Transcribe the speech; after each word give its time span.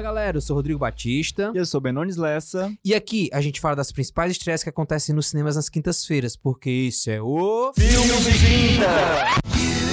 Fala 0.00 0.14
galera, 0.14 0.38
eu 0.38 0.40
sou 0.40 0.56
Rodrigo 0.56 0.78
Batista. 0.78 1.52
E 1.54 1.58
eu 1.58 1.66
sou 1.66 1.78
Benones 1.78 2.16
Lessa. 2.16 2.72
E 2.82 2.94
aqui 2.94 3.28
a 3.34 3.40
gente 3.42 3.60
fala 3.60 3.76
das 3.76 3.92
principais 3.92 4.32
estreias 4.32 4.62
que 4.62 4.70
acontecem 4.70 5.14
nos 5.14 5.26
cinemas 5.26 5.56
nas 5.56 5.68
quintas-feiras, 5.68 6.36
porque 6.36 6.70
isso 6.70 7.10
é 7.10 7.20
o. 7.20 7.70
Filme 7.74 8.16
de 8.22 8.32
Quinta! 8.32 9.89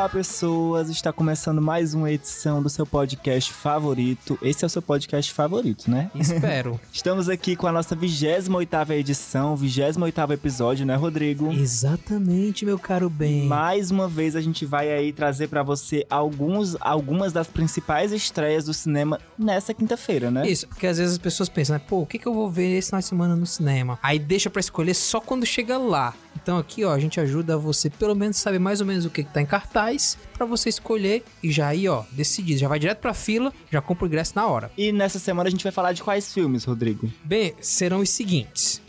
Olá, 0.00 0.08
pessoas! 0.08 0.88
Está 0.88 1.12
começando 1.12 1.60
mais 1.60 1.92
uma 1.92 2.10
edição 2.10 2.62
do 2.62 2.70
seu 2.70 2.86
podcast 2.86 3.52
favorito. 3.52 4.38
Esse 4.40 4.64
é 4.64 4.66
o 4.66 4.70
seu 4.70 4.80
podcast 4.80 5.30
favorito, 5.30 5.90
né? 5.90 6.10
Espero. 6.14 6.80
Estamos 6.90 7.28
aqui 7.28 7.54
com 7.54 7.66
a 7.66 7.72
nossa 7.72 7.94
28ª 7.94 8.92
edição, 8.92 9.54
28º 9.54 10.32
episódio, 10.32 10.86
né, 10.86 10.94
Rodrigo? 10.94 11.52
Exatamente, 11.52 12.64
meu 12.64 12.78
caro 12.78 13.10
bem. 13.10 13.44
Mais 13.44 13.90
uma 13.90 14.08
vez 14.08 14.34
a 14.34 14.40
gente 14.40 14.64
vai 14.64 14.90
aí 14.90 15.12
trazer 15.12 15.48
pra 15.48 15.62
você 15.62 16.06
alguns, 16.08 16.78
algumas 16.80 17.30
das 17.30 17.48
principais 17.48 18.10
estreias 18.10 18.64
do 18.64 18.72
cinema 18.72 19.20
nessa 19.38 19.74
quinta-feira, 19.74 20.30
né? 20.30 20.48
Isso, 20.48 20.66
porque 20.66 20.86
às 20.86 20.96
vezes 20.96 21.12
as 21.12 21.18
pessoas 21.18 21.50
pensam, 21.50 21.76
né? 21.76 21.82
Pô, 21.86 21.98
o 21.98 22.06
que, 22.06 22.18
que 22.18 22.26
eu 22.26 22.32
vou 22.32 22.50
ver 22.50 22.78
esse 22.78 22.88
final 22.88 23.00
de 23.00 23.06
semana 23.06 23.36
no 23.36 23.44
cinema? 23.44 23.98
Aí 24.02 24.18
deixa 24.18 24.48
pra 24.48 24.60
escolher 24.60 24.94
só 24.94 25.20
quando 25.20 25.44
chega 25.44 25.76
lá. 25.76 26.14
Então 26.42 26.58
aqui, 26.58 26.84
ó, 26.84 26.92
a 26.92 26.98
gente 26.98 27.20
ajuda 27.20 27.56
você 27.58 27.90
pelo 27.90 28.14
menos 28.14 28.38
saber 28.38 28.58
mais 28.58 28.80
ou 28.80 28.86
menos 28.86 29.04
o 29.04 29.10
que, 29.10 29.22
que 29.22 29.32
tá 29.32 29.40
em 29.40 29.46
cartaz 29.46 30.16
pra 30.32 30.46
você 30.46 30.68
escolher 30.68 31.24
e 31.42 31.50
já 31.52 31.68
aí, 31.68 31.88
ó, 31.88 32.04
decidir. 32.12 32.56
Já 32.56 32.68
vai 32.68 32.78
direto 32.78 32.98
pra 32.98 33.12
fila, 33.12 33.52
já 33.70 33.80
compra 33.80 34.04
o 34.04 34.06
ingresso 34.06 34.32
na 34.34 34.46
hora. 34.46 34.70
E 34.76 34.90
nessa 34.92 35.18
semana 35.18 35.48
a 35.48 35.50
gente 35.50 35.62
vai 35.62 35.72
falar 35.72 35.92
de 35.92 36.02
quais 36.02 36.32
filmes, 36.32 36.64
Rodrigo? 36.64 37.10
Bem, 37.22 37.54
serão 37.60 38.00
os 38.00 38.10
seguintes. 38.10 38.80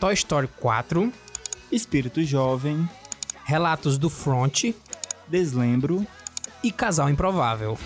Toy 0.00 0.14
Story 0.14 0.48
4, 0.60 1.12
Espírito 1.70 2.22
Jovem, 2.24 2.88
Relatos 3.44 3.96
do 3.98 4.10
Front 4.10 4.72
Deslembro, 5.28 6.06
e 6.62 6.72
Casal 6.72 7.10
Improvável. 7.10 7.78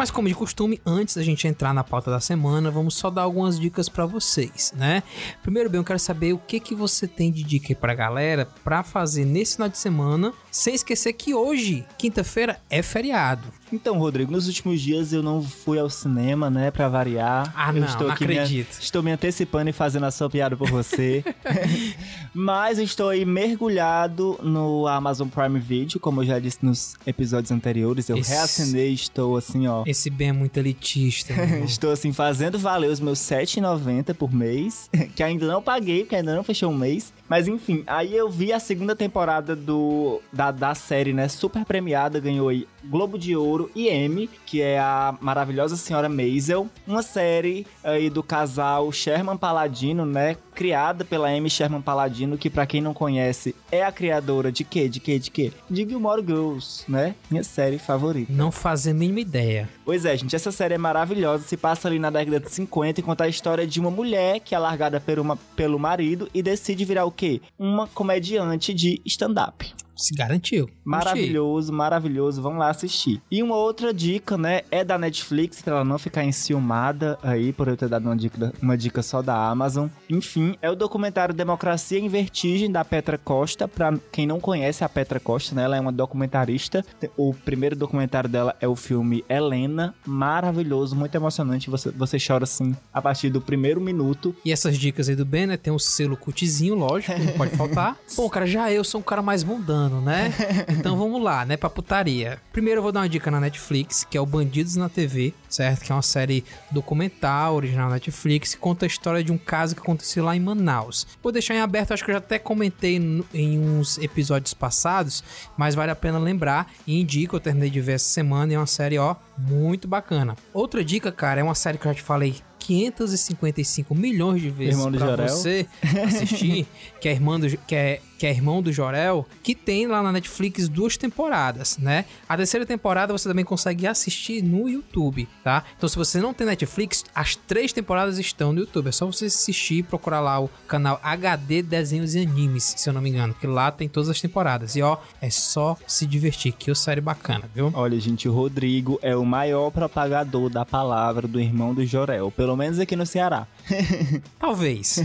Mas 0.00 0.10
como 0.10 0.28
de 0.28 0.34
costume, 0.34 0.80
antes 0.86 1.14
da 1.14 1.22
gente 1.22 1.46
entrar 1.46 1.74
na 1.74 1.84
pauta 1.84 2.10
da 2.10 2.20
semana, 2.20 2.70
vamos 2.70 2.94
só 2.94 3.10
dar 3.10 3.20
algumas 3.20 3.60
dicas 3.60 3.86
pra 3.86 4.06
vocês, 4.06 4.72
né? 4.74 5.02
Primeiro, 5.42 5.68
bem, 5.68 5.78
eu 5.78 5.84
quero 5.84 5.98
saber 5.98 6.32
o 6.32 6.38
que 6.38 6.58
que 6.58 6.74
você 6.74 7.06
tem 7.06 7.30
de 7.30 7.42
dica 7.42 7.74
pra 7.74 7.94
galera 7.94 8.48
pra 8.64 8.82
fazer 8.82 9.26
nesse 9.26 9.56
final 9.56 9.68
de 9.68 9.76
semana, 9.76 10.32
sem 10.50 10.74
esquecer 10.74 11.12
que 11.12 11.34
hoje, 11.34 11.84
quinta-feira, 11.98 12.60
é 12.68 12.82
feriado. 12.82 13.48
Então, 13.72 13.96
Rodrigo, 13.98 14.32
nos 14.32 14.48
últimos 14.48 14.80
dias 14.80 15.12
eu 15.12 15.22
não 15.22 15.40
fui 15.42 15.78
ao 15.78 15.88
cinema, 15.88 16.50
né, 16.50 16.72
Pra 16.72 16.88
variar. 16.88 17.52
Ah, 17.56 17.68
eu 17.70 17.80
não, 17.80 17.86
estou 17.86 18.06
não 18.08 18.14
aqui 18.14 18.26
me- 18.26 18.34
acredito. 18.38 18.76
estou 18.80 19.00
me 19.00 19.12
antecipando 19.12 19.70
e 19.70 19.72
fazendo 19.72 20.06
a 20.06 20.10
sua 20.10 20.28
piada 20.28 20.56
por 20.56 20.68
você. 20.68 21.22
Mas 22.34 22.78
estou 22.78 23.08
aí 23.08 23.24
mergulhado 23.24 24.38
no 24.42 24.86
Amazon 24.86 25.28
Prime 25.28 25.58
Video, 25.60 26.00
como 26.00 26.22
eu 26.22 26.26
já 26.26 26.38
disse 26.38 26.58
nos 26.62 26.96
episódios 27.06 27.50
anteriores. 27.50 28.08
Eu 28.08 28.16
Esse- 28.18 28.30
reassinei, 28.32 28.92
estou 28.92 29.36
assim, 29.36 29.66
ó. 29.68 29.84
Esse 29.86 30.10
bem 30.10 30.28
é 30.28 30.32
muito 30.32 30.56
elitista. 30.58 31.32
Estou 31.64 31.92
assim 31.92 32.12
fazendo 32.12 32.58
valer 32.58 32.90
os 32.90 32.98
meus 33.00 33.28
R$ 33.30 33.36
7,90 33.44 34.14
por 34.14 34.32
mês, 34.32 34.90
que 35.14 35.22
ainda 35.22 35.46
não 35.46 35.62
paguei, 35.62 36.00
porque 36.00 36.16
ainda 36.16 36.34
não 36.34 36.42
fechou 36.42 36.70
um 36.70 36.76
mês. 36.76 37.12
Mas 37.30 37.46
enfim, 37.46 37.84
aí 37.86 38.16
eu 38.16 38.28
vi 38.28 38.52
a 38.52 38.58
segunda 38.58 38.96
temporada 38.96 39.54
do 39.54 40.20
da, 40.32 40.50
da 40.50 40.74
série, 40.74 41.12
né, 41.12 41.28
super 41.28 41.64
premiada, 41.64 42.18
ganhou 42.18 42.48
aí 42.48 42.66
Globo 42.84 43.16
de 43.16 43.36
Ouro 43.36 43.70
e 43.72 43.88
Emmy, 43.88 44.28
que 44.44 44.60
é 44.60 44.80
a 44.80 45.14
maravilhosa 45.20 45.76
Senhora 45.76 46.08
Maisel, 46.08 46.66
uma 46.84 47.02
série 47.02 47.68
aí 47.84 48.10
do 48.10 48.20
casal 48.20 48.90
Sherman 48.90 49.36
Paladino, 49.36 50.04
né, 50.04 50.36
criada 50.64 51.06
pela 51.06 51.30
Amy 51.30 51.48
Sherman 51.48 51.80
Paladino, 51.80 52.36
que 52.36 52.50
pra 52.50 52.66
quem 52.66 52.82
não 52.82 52.92
conhece 52.92 53.54
é 53.72 53.82
a 53.82 53.90
criadora 53.90 54.52
de 54.52 54.62
quê? 54.62 54.90
De 54.90 55.00
quê? 55.00 55.18
De 55.18 55.30
quê? 55.30 55.50
De 55.70 55.88
Gilmore 55.88 56.20
Girls, 56.20 56.84
né? 56.86 57.14
Minha 57.30 57.42
série 57.42 57.78
favorita. 57.78 58.30
Não 58.30 58.52
fazer 58.52 58.90
a 58.90 58.94
mínima 58.94 59.20
ideia. 59.20 59.66
Pois 59.86 60.04
é, 60.04 60.14
gente, 60.18 60.36
essa 60.36 60.52
série 60.52 60.74
é 60.74 60.78
maravilhosa. 60.78 61.44
Se 61.44 61.56
passa 61.56 61.88
ali 61.88 61.98
na 61.98 62.10
década 62.10 62.38
de 62.40 62.50
50 62.52 63.00
e 63.00 63.02
conta 63.02 63.24
a 63.24 63.28
história 63.28 63.66
de 63.66 63.80
uma 63.80 63.90
mulher 63.90 64.38
que 64.40 64.54
é 64.54 64.58
largada 64.58 65.00
por 65.00 65.18
uma- 65.18 65.38
pelo 65.56 65.78
marido 65.78 66.28
e 66.34 66.42
decide 66.42 66.84
virar 66.84 67.06
o 67.06 67.10
quê? 67.10 67.40
Uma 67.58 67.86
comediante 67.86 68.74
de 68.74 69.00
stand-up. 69.06 69.72
Se 70.00 70.14
garantiu. 70.14 70.68
Maravilhoso, 70.84 71.72
maravilhoso. 71.72 72.42
Vamos 72.42 72.58
lá 72.58 72.70
assistir. 72.70 73.20
E 73.30 73.42
uma 73.42 73.56
outra 73.56 73.92
dica, 73.92 74.36
né, 74.36 74.62
é 74.70 74.84
da 74.84 74.98
Netflix, 74.98 75.62
pra 75.62 75.76
ela 75.76 75.84
não 75.84 75.98
ficar 75.98 76.24
enciumada 76.24 77.18
aí 77.22 77.52
por 77.52 77.68
eu 77.68 77.76
ter 77.76 77.88
dado 77.88 78.06
uma 78.06 78.16
dica, 78.16 78.52
uma 78.62 78.76
dica 78.76 79.02
só 79.02 79.22
da 79.22 79.34
Amazon. 79.34 79.88
Enfim, 80.08 80.56
é 80.62 80.70
o 80.70 80.74
documentário 80.74 81.34
Democracia 81.34 81.98
em 81.98 82.08
Vertigem, 82.08 82.70
da 82.70 82.84
Petra 82.84 83.18
Costa. 83.18 83.68
Pra 83.68 83.94
quem 84.10 84.26
não 84.26 84.40
conhece 84.40 84.84
a 84.84 84.88
Petra 84.88 85.20
Costa, 85.20 85.54
né, 85.54 85.64
ela 85.64 85.76
é 85.76 85.80
uma 85.80 85.92
documentarista. 85.92 86.84
O 87.16 87.34
primeiro 87.34 87.76
documentário 87.76 88.28
dela 88.28 88.56
é 88.60 88.66
o 88.66 88.76
filme 88.76 89.24
Helena. 89.28 89.94
Maravilhoso, 90.06 90.96
muito 90.96 91.14
emocionante. 91.14 91.70
Você, 91.70 91.90
você 91.90 92.16
chora, 92.18 92.44
assim, 92.44 92.74
a 92.92 93.02
partir 93.02 93.30
do 93.30 93.40
primeiro 93.40 93.80
minuto. 93.80 94.34
E 94.44 94.52
essas 94.52 94.78
dicas 94.78 95.08
aí 95.08 95.16
do 95.16 95.24
Ben, 95.24 95.46
né? 95.46 95.56
Tem 95.56 95.72
um 95.72 95.78
selo 95.78 96.16
cutizinho, 96.16 96.74
lógico, 96.74 97.18
não 97.18 97.32
pode 97.32 97.56
faltar. 97.56 97.96
Pô, 98.16 98.28
cara, 98.30 98.46
já 98.46 98.72
eu 98.72 98.84
sou 98.84 99.00
um 99.00 99.04
cara 99.04 99.22
mais 99.22 99.44
mundano, 99.44 99.89
né? 99.98 100.32
Então 100.68 100.96
vamos 100.96 101.22
lá, 101.22 101.44
né? 101.44 101.56
Pra 101.56 101.70
putaria. 101.70 102.38
Primeiro 102.52 102.78
eu 102.78 102.82
vou 102.82 102.92
dar 102.92 103.00
uma 103.00 103.08
dica 103.08 103.30
na 103.30 103.40
Netflix, 103.40 104.04
que 104.04 104.16
é 104.16 104.20
o 104.20 104.26
Bandidos 104.26 104.76
na 104.76 104.88
TV, 104.88 105.32
certo? 105.48 105.84
Que 105.84 105.92
é 105.92 105.94
uma 105.94 106.02
série 106.02 106.44
documental, 106.70 107.54
original 107.54 107.90
Netflix, 107.90 108.54
que 108.54 108.60
conta 108.60 108.84
a 108.84 108.88
história 108.88 109.22
de 109.24 109.32
um 109.32 109.38
caso 109.38 109.74
que 109.74 109.80
aconteceu 109.80 110.24
lá 110.24 110.36
em 110.36 110.40
Manaus. 110.40 111.06
Vou 111.22 111.32
deixar 111.32 111.54
em 111.54 111.60
aberto, 111.60 111.92
acho 111.92 112.04
que 112.04 112.10
eu 112.10 112.14
já 112.14 112.18
até 112.18 112.38
comentei 112.38 112.96
em 113.32 113.58
uns 113.58 113.98
episódios 113.98 114.54
passados, 114.54 115.24
mas 115.56 115.74
vale 115.74 115.90
a 115.90 115.96
pena 115.96 116.18
lembrar 116.18 116.70
e 116.86 117.00
indico, 117.00 117.36
eu 117.36 117.40
terminei 117.40 117.70
de 117.70 117.80
ver 117.80 117.92
essa 117.92 118.08
semana 118.08 118.52
e 118.52 118.54
é 118.56 118.58
uma 118.58 118.66
série, 118.66 118.98
ó, 118.98 119.16
muito 119.38 119.88
bacana. 119.88 120.36
Outra 120.52 120.84
dica, 120.84 121.10
cara, 121.10 121.40
é 121.40 121.44
uma 121.44 121.54
série 121.54 121.78
que 121.78 121.86
eu 121.86 121.92
já 121.92 121.96
te 121.96 122.02
falei 122.02 122.36
555 122.60 123.94
milhões 123.94 124.40
de 124.40 124.50
vezes 124.50 124.80
Jorel. 124.80 125.28
você 125.28 125.66
assistir, 126.06 126.66
que 127.00 127.08
é, 127.08 127.12
irmão 127.12 127.40
do, 127.40 127.48
que, 127.56 127.74
é, 127.74 128.00
que 128.20 128.26
é 128.26 128.30
irmão 128.30 128.60
do 128.60 128.70
Jorel, 128.70 129.26
que 129.42 129.54
tem 129.54 129.86
lá 129.86 130.02
na 130.02 130.12
Netflix 130.12 130.68
duas 130.68 130.94
temporadas, 130.98 131.78
né? 131.78 132.04
A 132.28 132.36
terceira 132.36 132.66
temporada 132.66 133.14
você 133.14 133.26
também 133.26 133.46
consegue 133.46 133.86
assistir 133.86 134.42
no 134.42 134.68
YouTube, 134.68 135.26
tá? 135.42 135.64
Então 135.74 135.88
se 135.88 135.96
você 135.96 136.20
não 136.20 136.34
tem 136.34 136.46
Netflix, 136.46 137.02
as 137.14 137.34
três 137.34 137.72
temporadas 137.72 138.18
estão 138.18 138.52
no 138.52 138.60
YouTube. 138.60 138.88
É 138.88 138.92
só 138.92 139.06
você 139.06 139.24
assistir 139.24 139.76
e 139.76 139.82
procurar 139.82 140.20
lá 140.20 140.38
o 140.38 140.50
canal 140.68 141.00
HD 141.02 141.62
Desenhos 141.62 142.14
e 142.14 142.20
Animes, 142.20 142.74
se 142.76 142.90
eu 142.90 142.92
não 142.92 143.00
me 143.00 143.08
engano, 143.08 143.32
que 143.32 143.46
lá 143.46 143.70
tem 143.70 143.88
todas 143.88 144.10
as 144.10 144.20
temporadas. 144.20 144.76
E 144.76 144.82
ó, 144.82 144.98
é 145.18 145.30
só 145.30 145.74
se 145.86 146.06
divertir, 146.06 146.52
que 146.52 146.70
é 146.70 146.74
série 146.74 147.00
bacana, 147.00 147.48
viu? 147.54 147.70
Olha, 147.72 147.98
gente, 147.98 148.28
o 148.28 148.34
Rodrigo 148.34 148.98
é 149.00 149.16
o 149.16 149.24
maior 149.24 149.70
propagador 149.70 150.50
da 150.50 150.66
palavra 150.66 151.26
do 151.26 151.40
irmão 151.40 151.72
do 151.72 151.86
Jorel, 151.86 152.30
pelo 152.30 152.54
menos 152.54 152.78
aqui 152.78 152.94
no 152.94 153.06
Ceará. 153.06 153.46
Talvez. 154.38 154.98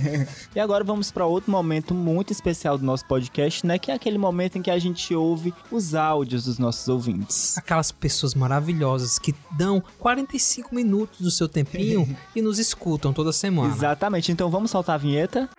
E 0.55 0.59
agora 0.59 0.83
vamos 0.83 1.11
para 1.11 1.25
outro 1.25 1.51
momento 1.51 1.93
muito 1.93 2.31
especial 2.31 2.77
do 2.77 2.85
nosso 2.85 3.05
podcast, 3.05 3.65
né? 3.65 3.77
Que 3.77 3.91
é 3.91 3.93
aquele 3.93 4.17
momento 4.17 4.57
em 4.57 4.61
que 4.61 4.71
a 4.71 4.79
gente 4.79 5.13
ouve 5.13 5.53
os 5.71 5.95
áudios 5.95 6.45
dos 6.45 6.57
nossos 6.57 6.87
ouvintes. 6.87 7.57
aquelas 7.57 7.91
pessoas 7.91 8.33
maravilhosas 8.33 9.19
que 9.19 9.33
dão 9.51 9.83
45 9.99 10.73
minutos 10.73 11.21
do 11.21 11.31
seu 11.31 11.47
tempinho 11.47 12.15
e 12.35 12.41
nos 12.41 12.59
escutam 12.59 13.13
toda 13.13 13.31
semana. 13.31 13.73
Exatamente, 13.73 14.31
então 14.31 14.49
vamos 14.49 14.71
soltar 14.71 14.95
a 14.95 14.97
vinheta? 14.97 15.49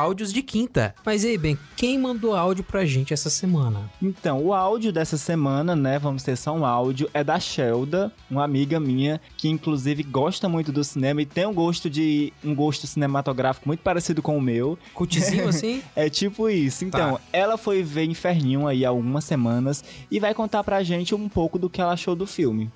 Áudios 0.00 0.32
de 0.32 0.42
quinta. 0.42 0.94
Mas 1.04 1.24
e 1.24 1.28
aí, 1.28 1.38
bem, 1.38 1.58
quem 1.76 1.98
mandou 1.98 2.34
áudio 2.34 2.64
pra 2.64 2.84
gente 2.86 3.12
essa 3.12 3.28
semana? 3.28 3.90
Então, 4.02 4.42
o 4.42 4.54
áudio 4.54 4.90
dessa 4.92 5.16
semana, 5.18 5.76
né? 5.76 5.98
Vamos 5.98 6.22
ter 6.22 6.36
só 6.36 6.52
um 6.54 6.64
áudio, 6.64 7.08
é 7.12 7.22
da 7.22 7.38
Shelda, 7.38 8.10
uma 8.30 8.42
amiga 8.44 8.80
minha, 8.80 9.20
que 9.36 9.48
inclusive 9.48 10.02
gosta 10.02 10.48
muito 10.48 10.72
do 10.72 10.82
cinema 10.82 11.20
e 11.22 11.26
tem 11.26 11.46
um 11.46 11.52
gosto 11.54 11.90
de. 11.90 12.32
um 12.42 12.54
gosto 12.54 12.86
cinematográfico 12.86 13.68
muito 13.68 13.80
parecido 13.82 14.22
com 14.22 14.36
o 14.36 14.40
meu. 14.40 14.78
Cutizinho 14.94 15.46
assim? 15.50 15.82
É 15.94 16.08
tipo 16.08 16.48
isso. 16.48 16.84
Então, 16.84 17.14
Tá. 17.16 17.20
ela 17.32 17.58
foi 17.58 17.82
ver 17.82 18.04
Inferninho 18.04 18.66
aí 18.66 18.84
há 18.84 18.88
algumas 18.88 19.24
semanas 19.24 19.84
e 20.10 20.18
vai 20.18 20.32
contar 20.34 20.64
pra 20.64 20.82
gente 20.82 21.14
um 21.14 21.28
pouco 21.28 21.58
do 21.58 21.68
que 21.68 21.80
ela 21.80 21.92
achou 21.92 22.14
do 22.14 22.26
filme. 22.26 22.70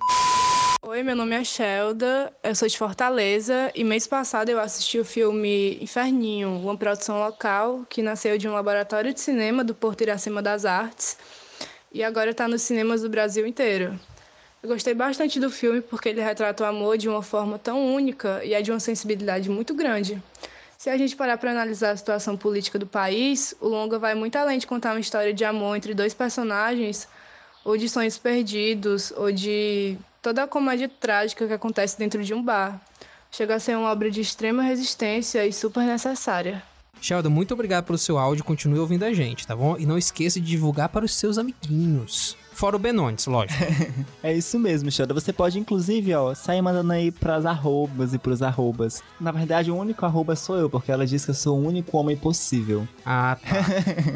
Oi, 0.94 1.02
meu 1.02 1.16
nome 1.16 1.34
é 1.34 1.42
Shelda, 1.42 2.32
eu 2.40 2.54
sou 2.54 2.68
de 2.68 2.78
Fortaleza 2.78 3.68
e 3.74 3.82
mês 3.82 4.06
passado 4.06 4.48
eu 4.48 4.60
assisti 4.60 4.96
o 4.96 5.04
filme 5.04 5.76
Inferninho, 5.82 6.50
uma 6.50 6.76
produção 6.76 7.18
local 7.18 7.84
que 7.90 8.00
nasceu 8.00 8.38
de 8.38 8.46
um 8.48 8.52
laboratório 8.52 9.12
de 9.12 9.18
cinema 9.18 9.64
do 9.64 9.74
Porto 9.74 10.02
Iracema 10.02 10.40
das 10.40 10.64
Artes 10.64 11.18
e 11.92 12.04
agora 12.04 12.30
está 12.30 12.46
nos 12.46 12.62
cinemas 12.62 13.02
do 13.02 13.08
Brasil 13.08 13.44
inteiro. 13.44 13.98
Eu 14.62 14.68
gostei 14.68 14.94
bastante 14.94 15.40
do 15.40 15.50
filme 15.50 15.80
porque 15.80 16.10
ele 16.10 16.20
retrata 16.20 16.62
o 16.62 16.66
amor 16.68 16.96
de 16.96 17.08
uma 17.08 17.22
forma 17.22 17.58
tão 17.58 17.92
única 17.92 18.40
e 18.44 18.54
é 18.54 18.62
de 18.62 18.70
uma 18.70 18.78
sensibilidade 18.78 19.50
muito 19.50 19.74
grande. 19.74 20.22
Se 20.78 20.88
a 20.90 20.96
gente 20.96 21.16
parar 21.16 21.38
para 21.38 21.50
analisar 21.50 21.90
a 21.90 21.96
situação 21.96 22.36
política 22.36 22.78
do 22.78 22.86
país, 22.86 23.52
o 23.60 23.66
longa 23.66 23.98
vai 23.98 24.14
muito 24.14 24.36
além 24.36 24.60
de 24.60 24.66
contar 24.68 24.92
uma 24.92 25.00
história 25.00 25.34
de 25.34 25.44
amor 25.44 25.76
entre 25.76 25.92
dois 25.92 26.14
personagens, 26.14 27.08
ou 27.64 27.76
de 27.76 27.88
sonhos 27.88 28.16
perdidos, 28.16 29.12
ou 29.16 29.32
de 29.32 29.98
toda 30.24 30.42
a 30.42 30.48
comédia 30.48 30.88
trágica 30.88 31.46
que 31.46 31.52
acontece 31.52 31.98
dentro 31.98 32.24
de 32.24 32.32
um 32.32 32.42
bar. 32.42 32.80
Chega 33.30 33.56
a 33.56 33.60
ser 33.60 33.76
uma 33.76 33.90
obra 33.90 34.10
de 34.10 34.22
extrema 34.22 34.62
resistência 34.62 35.46
e 35.46 35.52
super 35.52 35.84
necessária. 35.84 36.62
Sheldon, 36.98 37.28
muito 37.28 37.52
obrigado 37.52 37.84
pelo 37.84 37.98
seu 37.98 38.16
áudio. 38.16 38.42
Continue 38.42 38.78
ouvindo 38.78 39.04
a 39.04 39.12
gente, 39.12 39.46
tá 39.46 39.54
bom? 39.54 39.76
E 39.78 39.84
não 39.84 39.98
esqueça 39.98 40.40
de 40.40 40.46
divulgar 40.46 40.88
para 40.88 41.04
os 41.04 41.12
seus 41.14 41.36
amiguinhos. 41.36 42.38
Fora 42.54 42.76
o 42.76 42.78
Benones, 42.78 43.26
lógico. 43.26 43.62
É 44.24 44.32
isso 44.32 44.58
mesmo, 44.58 44.90
Xanda. 44.90 45.12
Você 45.12 45.34
pode, 45.34 45.58
inclusive, 45.58 46.14
ó, 46.14 46.34
sair 46.34 46.62
mandando 46.62 46.90
aí 46.94 47.10
pras 47.10 47.44
arrobas 47.44 48.14
e 48.14 48.18
pros 48.18 48.40
arrobas. 48.40 49.02
Na 49.20 49.30
verdade, 49.30 49.70
o 49.70 49.76
único 49.76 50.06
arroba 50.06 50.34
sou 50.34 50.56
eu, 50.56 50.70
porque 50.70 50.90
ela 50.90 51.06
diz 51.06 51.26
que 51.26 51.30
eu 51.30 51.34
sou 51.34 51.58
o 51.58 51.62
único 51.62 51.98
homem 51.98 52.16
possível. 52.16 52.88
Ah, 53.04 53.36
tá. 53.42 53.48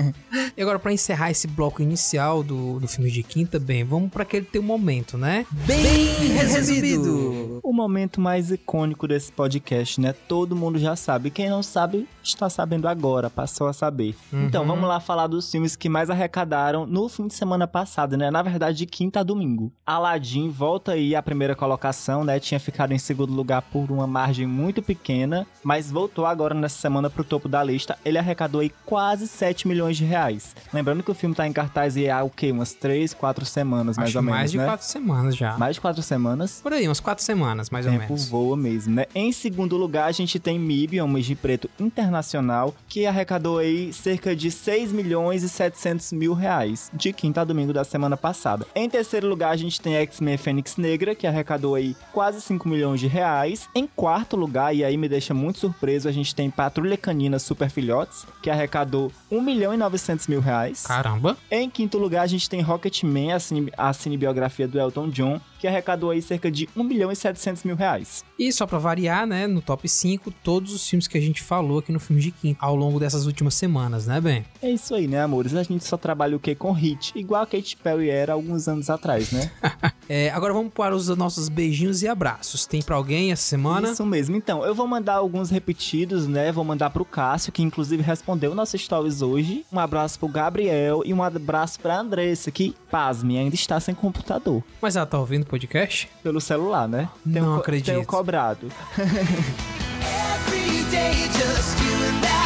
e 0.56 0.62
agora, 0.62 0.78
pra 0.78 0.90
encerrar 0.94 1.30
esse 1.30 1.46
bloco 1.46 1.82
inicial 1.82 2.42
do, 2.42 2.80
do 2.80 2.88
filme 2.88 3.10
de 3.10 3.22
quinta, 3.22 3.58
bem, 3.58 3.84
vamos 3.84 4.10
pra 4.10 4.22
aquele 4.22 4.46
teu 4.46 4.62
momento, 4.62 5.18
né? 5.18 5.44
Bem 5.66 6.28
resumido! 6.38 7.60
O 7.62 7.70
momento 7.72 8.18
mais 8.18 8.50
icônico 8.50 9.06
desse 9.06 9.30
podcast, 9.30 10.00
né? 10.00 10.14
Todo 10.26 10.56
mundo 10.56 10.78
já 10.78 10.96
sabe. 10.96 11.30
Quem 11.30 11.50
não 11.50 11.62
sabe, 11.62 12.08
está 12.24 12.48
sabendo 12.48 12.88
agora, 12.88 13.28
passou 13.28 13.66
a 13.66 13.74
saber. 13.74 14.16
Então, 14.32 14.62
Uhum. 14.62 14.68
vamos 14.68 14.88
lá 14.88 15.00
falar 15.00 15.26
dos 15.26 15.50
filmes 15.50 15.76
que 15.76 15.88
mais 15.90 16.08
arrecadaram 16.08 16.86
no 16.86 17.10
fim 17.10 17.26
de 17.26 17.34
semana 17.34 17.66
passado, 17.66 18.16
né? 18.16 18.27
Na 18.30 18.42
verdade, 18.42 18.78
de 18.78 18.86
quinta 18.86 19.20
a 19.20 19.22
domingo. 19.22 19.72
Aladdin 19.86 20.48
volta 20.50 20.92
aí 20.92 21.14
à 21.14 21.22
primeira 21.22 21.54
colocação, 21.54 22.24
né? 22.24 22.38
Tinha 22.40 22.60
ficado 22.60 22.92
em 22.92 22.98
segundo 22.98 23.32
lugar 23.32 23.62
por 23.62 23.90
uma 23.90 24.06
margem 24.06 24.46
muito 24.46 24.82
pequena, 24.82 25.46
mas 25.62 25.90
voltou 25.90 26.26
agora 26.26 26.54
nessa 26.54 26.78
semana 26.80 27.08
pro 27.10 27.24
topo 27.24 27.48
da 27.48 27.62
lista. 27.62 27.98
Ele 28.04 28.18
arrecadou 28.18 28.60
aí 28.60 28.70
quase 28.84 29.26
7 29.26 29.66
milhões 29.66 29.96
de 29.96 30.04
reais. 30.04 30.54
Lembrando 30.72 31.02
que 31.02 31.10
o 31.10 31.14
filme 31.14 31.34
tá 31.34 31.46
em 31.46 31.52
cartaz 31.52 31.96
aí 31.96 32.10
há 32.10 32.22
o 32.22 32.30
quê? 32.30 32.50
Umas 32.52 32.72
3, 32.72 33.14
4 33.14 33.44
semanas, 33.44 33.96
mais 33.96 34.08
Acho 34.10 34.18
ou 34.18 34.22
menos, 34.22 34.38
mais 34.38 34.50
de 34.50 34.58
né? 34.58 34.64
quatro 34.64 34.86
semanas 34.86 35.36
já. 35.36 35.56
Mais 35.58 35.74
de 35.76 35.80
4 35.80 36.02
semanas. 36.02 36.60
Por 36.62 36.72
aí, 36.72 36.86
umas 36.86 37.00
quatro 37.00 37.24
semanas, 37.24 37.70
mais 37.70 37.86
ou 37.86 37.92
tempo 37.92 38.04
menos. 38.04 38.28
voa 38.28 38.56
mesmo, 38.56 38.94
né? 38.94 39.06
Em 39.14 39.32
segundo 39.32 39.76
lugar, 39.76 40.06
a 40.06 40.12
gente 40.12 40.38
tem 40.38 40.58
MIB, 40.58 41.00
Homens 41.00 41.26
de 41.26 41.34
Preto 41.34 41.70
Internacional, 41.78 42.74
que 42.88 43.06
arrecadou 43.06 43.58
aí 43.58 43.92
cerca 43.92 44.34
de 44.36 44.50
6 44.50 44.92
milhões 44.92 45.42
e 45.42 45.48
700 45.48 46.12
mil 46.12 46.34
reais, 46.34 46.90
de 46.92 47.12
quinta 47.12 47.40
a 47.40 47.44
domingo 47.44 47.72
da 47.72 47.84
semana 47.84 48.16
passada. 48.18 48.66
Em 48.74 48.88
terceiro 48.88 49.28
lugar, 49.28 49.50
a 49.50 49.56
gente 49.56 49.80
tem 49.80 49.94
X-Men 49.96 50.36
Fênix 50.36 50.76
Negra, 50.76 51.14
que 51.14 51.26
arrecadou 51.26 51.74
aí 51.74 51.96
quase 52.12 52.40
5 52.40 52.68
milhões 52.68 53.00
de 53.00 53.06
reais. 53.06 53.68
Em 53.74 53.86
quarto 53.86 54.36
lugar, 54.36 54.74
e 54.74 54.84
aí 54.84 54.96
me 54.96 55.08
deixa 55.08 55.32
muito 55.32 55.58
surpreso, 55.58 56.08
a 56.08 56.12
gente 56.12 56.34
tem 56.34 56.50
Patrulha 56.50 56.96
Canina 56.96 57.38
Super 57.38 57.70
Filhotes, 57.70 58.26
que 58.42 58.50
arrecadou 58.50 59.10
1 59.30 59.40
milhão 59.40 59.72
e 59.72 59.76
900 59.76 60.26
mil 60.26 60.40
reais. 60.40 60.86
Caramba. 60.86 61.36
Em 61.50 61.70
quinto 61.70 61.98
lugar, 61.98 62.22
a 62.22 62.26
gente 62.26 62.48
tem 62.48 62.60
Rocketman, 62.60 63.32
a, 63.32 63.40
cine, 63.40 63.72
a 63.76 63.92
cinebiografia 63.92 64.68
do 64.68 64.78
Elton 64.78 65.08
John, 65.08 65.40
que 65.58 65.66
arrecadou 65.66 66.10
aí 66.10 66.22
cerca 66.22 66.50
de 66.50 66.68
1 66.76 66.82
milhão 66.82 67.10
e 67.10 67.16
700 67.16 67.64
mil 67.64 67.76
reais. 67.76 68.24
E 68.38 68.52
só 68.52 68.66
pra 68.66 68.78
variar, 68.78 69.26
né, 69.26 69.46
no 69.46 69.60
top 69.60 69.88
5, 69.88 70.30
todos 70.42 70.72
os 70.72 70.88
filmes 70.88 71.08
que 71.08 71.18
a 71.18 71.20
gente 71.20 71.42
falou 71.42 71.78
aqui 71.78 71.92
no 71.92 72.00
filme 72.00 72.22
de 72.22 72.30
quinta, 72.30 72.64
ao 72.64 72.76
longo 72.76 73.00
dessas 73.00 73.26
últimas 73.26 73.54
semanas, 73.54 74.06
né, 74.06 74.20
Ben? 74.20 74.44
É 74.62 74.70
isso 74.70 74.94
aí, 74.94 75.08
né, 75.08 75.22
amores? 75.22 75.54
A 75.54 75.62
gente 75.62 75.84
só 75.84 75.96
trabalha 75.96 76.36
o 76.36 76.40
que 76.40 76.54
com 76.54 76.72
hit, 76.72 77.12
igual 77.16 77.42
a 77.42 77.46
Katy 77.46 77.76
Perry 77.76 78.10
era 78.10 78.32
alguns 78.32 78.68
anos 78.68 78.88
atrás, 78.90 79.32
né? 79.32 79.50
É, 80.10 80.30
agora 80.30 80.54
vamos 80.54 80.72
para 80.72 80.96
os 80.96 81.06
nossos 81.08 81.50
beijinhos 81.50 82.02
e 82.02 82.08
abraços. 82.08 82.64
Tem 82.64 82.80
pra 82.80 82.96
alguém 82.96 83.30
essa 83.30 83.42
semana? 83.42 83.90
Isso 83.90 84.06
mesmo. 84.06 84.36
Então, 84.36 84.64
eu 84.64 84.74
vou 84.74 84.86
mandar 84.86 85.16
alguns 85.16 85.50
repetidos, 85.50 86.26
né? 86.26 86.50
Vou 86.50 86.64
mandar 86.64 86.88
pro 86.88 87.04
Cássio, 87.04 87.52
que 87.52 87.62
inclusive 87.62 88.02
respondeu 88.02 88.54
nossos 88.54 88.80
stories 88.80 89.20
hoje. 89.20 89.66
Um 89.70 89.78
abraço 89.78 90.18
pro 90.18 90.26
Gabriel 90.26 91.02
e 91.04 91.12
um 91.12 91.22
abraço 91.22 91.78
pra 91.78 91.98
Andressa, 91.98 92.50
que, 92.50 92.74
pasme, 92.90 93.36
ainda 93.36 93.54
está 93.54 93.78
sem 93.78 93.94
computador. 93.94 94.64
Mas 94.80 94.96
ela 94.96 95.04
tá 95.04 95.18
ouvindo 95.18 95.44
podcast? 95.48 96.08
Pelo 96.22 96.40
celular, 96.40 96.86
né? 96.86 97.08
Não 97.24 97.56
acredito. 97.56 97.86
Tenho 97.86 98.04
cobrado. 98.06 98.70
Every 98.98 100.84
day 100.90 101.14
just 101.32 101.76
doing 101.78 102.20
that 102.22 102.37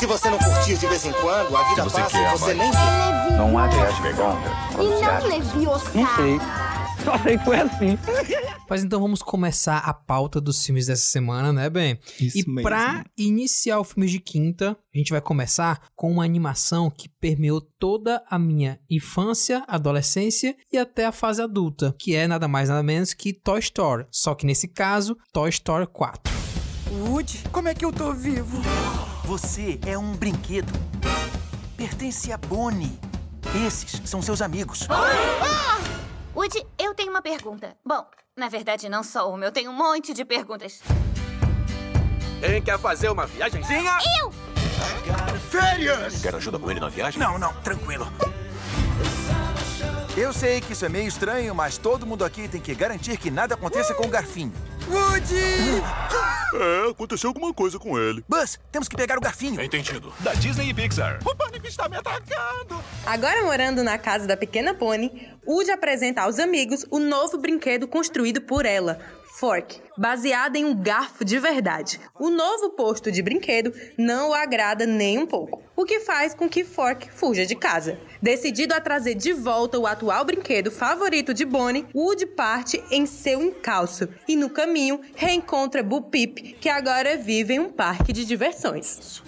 Se 0.00 0.06
você 0.06 0.28
não 0.28 0.38
curtir 0.38 0.76
de 0.76 0.86
vez 0.86 1.04
em 1.06 1.12
quando, 1.12 1.56
a 1.56 1.68
vida 1.68 1.84
você 1.84 2.00
passa 2.00 2.18
quer, 2.18 2.34
e 2.34 2.38
você 2.38 2.54
mãe. 2.54 2.68
nem 2.68 2.70
vê. 2.70 3.36
Não 3.36 3.58
há 3.58 3.66
redonda 3.68 4.50
quando 4.74 4.92
E 4.92 4.96
se 4.96 5.02
não 5.02 5.10
acha. 5.10 5.26
leviosa. 5.28 5.90
Mas 8.68 8.82
então 8.82 9.00
vamos 9.00 9.22
começar 9.22 9.78
a 9.78 9.94
pauta 9.94 10.40
dos 10.40 10.64
filmes 10.64 10.86
dessa 10.86 11.04
semana, 11.04 11.52
né, 11.52 11.70
Ben? 11.70 11.98
Isso 12.18 12.38
e 12.38 12.46
mesmo. 12.48 12.62
pra 12.62 13.04
iniciar 13.16 13.78
o 13.78 13.84
filme 13.84 14.08
de 14.08 14.18
quinta, 14.18 14.76
a 14.94 14.98
gente 14.98 15.10
vai 15.10 15.20
começar 15.20 15.80
com 15.94 16.10
uma 16.10 16.24
animação 16.24 16.90
que 16.90 17.08
permeou 17.08 17.60
toda 17.60 18.22
a 18.28 18.38
minha 18.38 18.80
infância, 18.90 19.62
adolescência 19.68 20.56
e 20.72 20.78
até 20.78 21.04
a 21.06 21.12
fase 21.12 21.40
adulta, 21.42 21.94
que 21.98 22.14
é 22.14 22.26
nada 22.26 22.48
mais 22.48 22.68
nada 22.68 22.82
menos 22.82 23.12
que 23.14 23.32
Toy 23.32 23.60
Story. 23.60 24.06
Só 24.10 24.34
que 24.34 24.46
nesse 24.46 24.66
caso, 24.66 25.16
Toy 25.32 25.50
Story 25.50 25.86
4. 25.86 26.32
Woody, 27.06 27.42
como 27.52 27.68
é 27.68 27.74
que 27.74 27.84
eu 27.84 27.92
tô 27.92 28.12
vivo? 28.12 28.60
Você 29.24 29.80
é 29.86 29.96
um 29.96 30.12
brinquedo. 30.12 30.70
Pertence 31.78 32.30
a 32.30 32.36
Bonnie. 32.36 32.98
Esses 33.66 34.02
são 34.04 34.20
seus 34.20 34.42
amigos. 34.42 34.86
Woody, 36.36 36.62
eu 36.78 36.94
tenho 36.94 37.08
uma 37.08 37.22
pergunta. 37.22 37.74
Bom, 37.82 38.04
na 38.36 38.50
verdade, 38.50 38.86
não 38.86 39.02
só 39.02 39.32
uma, 39.32 39.46
eu 39.46 39.50
tenho 39.50 39.70
um 39.70 39.74
monte 39.74 40.12
de 40.12 40.26
perguntas. 40.26 40.82
Quem 42.38 42.60
quer 42.60 42.78
fazer 42.78 43.08
uma 43.08 43.26
viagenzinha? 43.26 43.96
Férias! 45.50 46.20
Quer 46.20 46.34
ajuda 46.34 46.58
com 46.58 46.70
ele 46.70 46.80
na 46.80 46.90
viagem? 46.90 47.18
Não, 47.18 47.38
não, 47.38 47.54
tranquilo. 47.62 48.06
Eu 50.14 50.34
sei 50.34 50.60
que 50.60 50.74
isso 50.74 50.84
é 50.84 50.88
meio 50.90 51.08
estranho, 51.08 51.54
mas 51.54 51.78
todo 51.78 52.06
mundo 52.06 52.26
aqui 52.26 52.46
tem 52.46 52.60
que 52.60 52.74
garantir 52.74 53.16
que 53.16 53.30
nada 53.30 53.54
aconteça 53.54 53.94
com 53.94 54.06
o 54.06 54.08
garfinho. 54.10 54.52
Woody! 54.88 55.82
É, 56.54 56.90
aconteceu 56.90 57.30
alguma 57.30 57.52
coisa 57.52 57.78
com 57.78 57.98
ele. 57.98 58.24
Buzz, 58.28 58.60
temos 58.70 58.88
que 58.88 58.96
pegar 58.96 59.18
o 59.18 59.20
garfinho. 59.20 59.60
Entendido. 59.60 60.12
Da 60.20 60.34
Disney 60.34 60.68
e 60.68 60.74
Pixar. 60.74 61.18
O 61.24 61.34
pânico 61.34 61.66
está 61.66 61.88
me 61.88 61.96
atacando! 61.96 62.82
Agora 63.04 63.42
morando 63.42 63.82
na 63.82 63.98
casa 63.98 64.26
da 64.26 64.36
pequena 64.36 64.72
Pony, 64.72 65.28
Woody 65.46 65.70
apresenta 65.70 66.22
aos 66.22 66.38
amigos 66.38 66.86
o 66.90 66.98
novo 66.98 67.38
brinquedo 67.38 67.88
construído 67.88 68.40
por 68.40 68.64
ela, 68.64 69.00
Fork, 69.36 69.80
baseado 69.98 70.54
em 70.54 70.64
um 70.64 70.80
garfo 70.80 71.24
de 71.24 71.38
verdade. 71.40 72.00
O 72.18 72.30
novo 72.30 72.70
posto 72.70 73.10
de 73.10 73.20
brinquedo 73.20 73.74
não 73.98 74.30
o 74.30 74.34
agrada 74.34 74.86
nem 74.86 75.18
um 75.18 75.26
pouco, 75.26 75.60
o 75.74 75.84
que 75.84 76.00
faz 76.00 76.34
com 76.34 76.48
que 76.48 76.64
Fork 76.64 77.10
fuja 77.10 77.44
de 77.44 77.56
casa. 77.56 77.98
Decidido 78.22 78.74
a 78.74 78.80
trazer 78.80 79.14
de 79.14 79.32
volta 79.32 79.76
o 79.78 79.88
atual 79.88 80.24
brinquedo 80.24 80.70
favorito 80.70 81.34
de 81.34 81.44
Bonnie, 81.44 81.86
Woody 81.92 82.26
parte 82.26 82.82
em 82.90 83.06
seu 83.06 83.42
encalço 83.42 84.08
e 84.28 84.36
no 84.36 84.48
caminho 84.48 84.73
reencontra 85.14 85.82
Bo 85.82 86.02
Peep, 86.02 86.56
que 86.60 86.68
agora 86.68 87.16
vive 87.16 87.54
em 87.54 87.60
um 87.60 87.70
parque 87.70 88.12
de 88.12 88.24
diversões. 88.24 89.22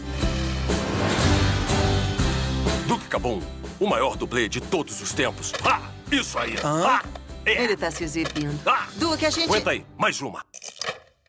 Duke 2.86 3.06
Cabum, 3.06 3.40
o 3.78 3.86
maior 3.86 4.16
dublê 4.16 4.48
de 4.48 4.60
todos 4.60 5.00
os 5.00 5.12
tempos. 5.12 5.52
Ah, 5.64 5.80
isso 6.10 6.38
aí. 6.38 6.54
Ah, 6.64 7.02
é. 7.44 7.64
Ele 7.64 7.76
tá 7.76 7.90
se 7.90 8.04
exibindo. 8.04 8.58
Ah, 8.66 8.88
Duque, 8.96 9.24
a 9.26 9.30
gente. 9.30 9.44
aguenta 9.44 9.70
aí, 9.70 9.84
mais 9.96 10.20
uma. 10.20 10.44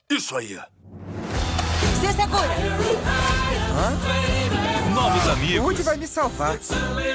Isso 0.09 0.35
aí. 0.35 0.57
Se 1.99 2.13
segura! 2.13 2.47
Novos 4.93 5.27
amigos 5.29 5.63
Woody 5.63 5.83
vai 5.83 5.97
me 5.97 6.07
salvar. 6.07 6.57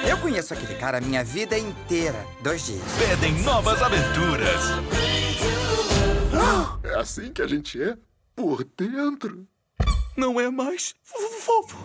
Eu 0.08 0.18
conheço 0.18 0.54
aquele 0.54 0.74
cara 0.76 0.98
a 0.98 1.00
minha 1.00 1.24
vida 1.24 1.58
inteira. 1.58 2.24
Dois 2.42 2.66
dias. 2.66 2.80
pedem 2.98 3.32
novas 3.42 3.82
aventuras. 3.82 4.60
É 6.92 6.94
assim 6.96 7.32
que 7.32 7.40
a 7.40 7.46
gente 7.46 7.82
é? 7.82 7.96
Por 8.36 8.64
dentro. 8.76 9.48
Não 10.14 10.38
é 10.38 10.50
mais 10.50 10.94
fofo. 11.40 11.78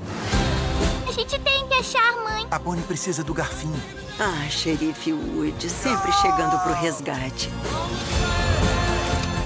A 1.08 1.12
gente 1.14 1.40
tem 1.40 1.66
que 1.66 1.74
achar 1.76 2.14
a 2.14 2.24
mãe. 2.26 2.48
A 2.52 2.60
Bonnie 2.60 2.84
precisa 2.84 3.24
do 3.24 3.34
garfinho. 3.34 3.82
Ah, 4.20 4.50
xerife 4.50 5.14
Wood, 5.14 5.70
sempre 5.70 6.12
chegando 6.12 6.62
pro 6.62 6.74
resgate. 6.74 7.50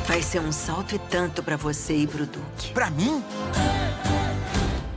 Vai 0.08 0.24
ser 0.24 0.40
um 0.42 0.52
salto 0.52 0.96
e 0.96 1.00
tanto 1.00 1.44
pra 1.44 1.58
você 1.58 1.94
e 1.94 2.08
pro 2.08 2.26
Duque. 2.26 2.74
Pra 2.74 2.90
mim? 2.90 3.24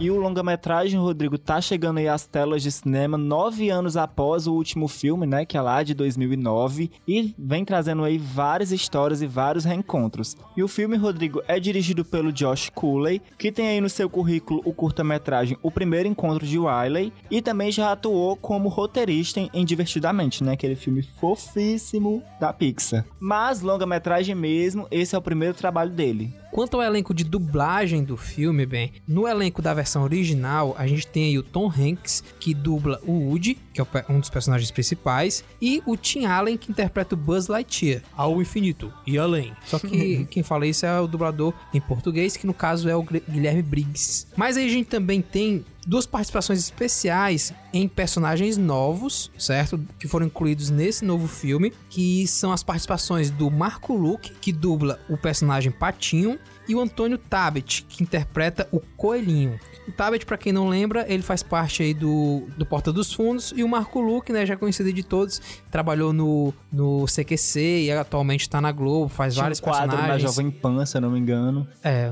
E 0.00 0.10
o 0.10 0.16
longa-metragem, 0.16 0.98
Rodrigo, 0.98 1.38
tá 1.38 1.60
chegando 1.60 1.98
aí 1.98 2.08
às 2.08 2.26
telas 2.26 2.62
de 2.62 2.70
cinema 2.72 3.16
nove 3.16 3.70
anos 3.70 3.96
após 3.96 4.46
o 4.46 4.52
último 4.52 4.88
filme, 4.88 5.24
né? 5.24 5.46
Que 5.46 5.56
é 5.56 5.60
lá 5.62 5.84
de 5.84 5.94
2009. 5.94 6.90
E 7.06 7.32
vem 7.38 7.64
trazendo 7.64 8.02
aí 8.02 8.18
várias 8.18 8.72
histórias 8.72 9.22
e 9.22 9.26
vários 9.26 9.64
reencontros. 9.64 10.36
E 10.56 10.62
o 10.64 10.68
filme, 10.68 10.96
Rodrigo, 10.96 11.40
é 11.46 11.60
dirigido 11.60 12.04
pelo 12.04 12.32
Josh 12.32 12.70
Cooley, 12.74 13.22
que 13.38 13.52
tem 13.52 13.68
aí 13.68 13.80
no 13.80 13.88
seu 13.88 14.10
currículo 14.10 14.60
o 14.64 14.74
curta-metragem 14.74 15.56
O 15.62 15.70
Primeiro 15.70 16.08
Encontro 16.08 16.44
de 16.44 16.58
Wiley. 16.58 17.12
E 17.30 17.40
também 17.40 17.70
já 17.70 17.92
atuou 17.92 18.36
como 18.36 18.68
roteirista 18.68 19.40
em- 19.40 19.64
Divertidamente, 19.64 20.42
né? 20.44 20.52
Aquele 20.52 20.76
filme 20.76 21.02
fofíssimo 21.20 22.20
da 22.40 22.52
Pixar. 22.52 23.04
Mas, 23.18 23.62
longa-metragem 23.62 24.34
mesmo, 24.34 24.86
esse 24.90 25.14
é 25.14 25.18
o 25.18 25.22
primeiro 25.22 25.54
trabalho 25.54 25.90
dele. 25.90 26.34
Quanto 26.52 26.76
ao 26.76 26.82
elenco 26.84 27.12
de 27.12 27.24
dublagem 27.24 28.04
do 28.04 28.16
filme, 28.16 28.64
bem, 28.64 28.92
no 29.08 29.26
elenco 29.26 29.60
da 29.60 29.74
versão 29.74 29.83
original, 30.02 30.74
a 30.78 30.86
gente 30.86 31.06
tem 31.06 31.24
aí 31.24 31.38
o 31.38 31.42
Tom 31.42 31.70
Hanks, 31.70 32.22
que 32.40 32.54
dubla 32.54 33.00
o 33.06 33.12
Woody, 33.12 33.58
que 33.72 33.80
é 33.80 33.86
um 34.08 34.20
dos 34.20 34.30
personagens 34.30 34.70
principais, 34.70 35.44
e 35.60 35.82
o 35.86 35.96
Tim 35.96 36.24
Allen, 36.24 36.56
que 36.56 36.70
interpreta 36.70 37.14
o 37.14 37.18
Buzz 37.18 37.48
Lightyear, 37.48 38.02
ao 38.16 38.40
infinito 38.40 38.92
e 39.06 39.18
além. 39.18 39.52
Só 39.66 39.78
que 39.78 40.26
quem 40.30 40.42
fala 40.42 40.66
isso 40.66 40.86
é 40.86 41.00
o 41.00 41.06
dublador 41.06 41.52
em 41.72 41.80
português, 41.80 42.36
que 42.36 42.46
no 42.46 42.54
caso 42.54 42.88
é 42.88 42.96
o 42.96 43.02
Guilherme 43.02 43.62
Briggs. 43.62 44.26
Mas 44.36 44.56
aí 44.56 44.66
a 44.66 44.70
gente 44.70 44.88
também 44.88 45.20
tem 45.20 45.64
duas 45.86 46.06
participações 46.06 46.58
especiais 46.58 47.52
em 47.72 47.86
personagens 47.86 48.56
novos, 48.56 49.30
certo? 49.38 49.80
Que 49.98 50.08
foram 50.08 50.26
incluídos 50.26 50.70
nesse 50.70 51.04
novo 51.04 51.26
filme, 51.28 51.72
que 51.90 52.26
são 52.26 52.52
as 52.52 52.62
participações 52.62 53.30
do 53.30 53.50
Marco 53.50 53.94
Luke, 53.94 54.32
que 54.40 54.52
dubla 54.52 54.98
o 55.08 55.16
personagem 55.16 55.70
Patinho, 55.70 56.38
e 56.68 56.74
o 56.74 56.80
Antônio 56.80 57.18
Tabet, 57.18 57.84
que 57.88 58.02
interpreta 58.02 58.68
o 58.72 58.80
Coelhinho. 58.96 59.58
O 59.86 59.92
Tabet, 59.92 60.24
pra 60.24 60.36
quem 60.38 60.52
não 60.52 60.68
lembra, 60.68 61.04
ele 61.08 61.22
faz 61.22 61.42
parte 61.42 61.82
aí 61.82 61.92
do, 61.92 62.44
do 62.56 62.64
Porta 62.64 62.92
dos 62.92 63.12
Fundos, 63.12 63.52
e 63.54 63.62
o 63.62 63.68
Marco 63.68 64.00
Luke, 64.00 64.32
né, 64.32 64.46
já 64.46 64.56
conhecido 64.56 64.92
de 64.92 65.02
todos, 65.02 65.40
trabalhou 65.70 66.12
no, 66.12 66.54
no 66.72 67.04
CQC 67.06 67.84
e 67.84 67.92
atualmente 67.92 68.48
tá 68.48 68.60
na 68.60 68.72
Globo, 68.72 69.08
faz 69.08 69.34
Tinha 69.34 69.42
vários 69.42 69.60
um 69.60 69.62
quadro 69.62 69.86
na 69.86 69.92
personagens. 69.92 70.34
Jovem 70.34 70.50
Pan, 70.50 70.86
se 70.86 70.96
eu 70.96 71.00
não 71.02 71.10
me 71.10 71.18
engano. 71.18 71.68
É, 71.82 72.10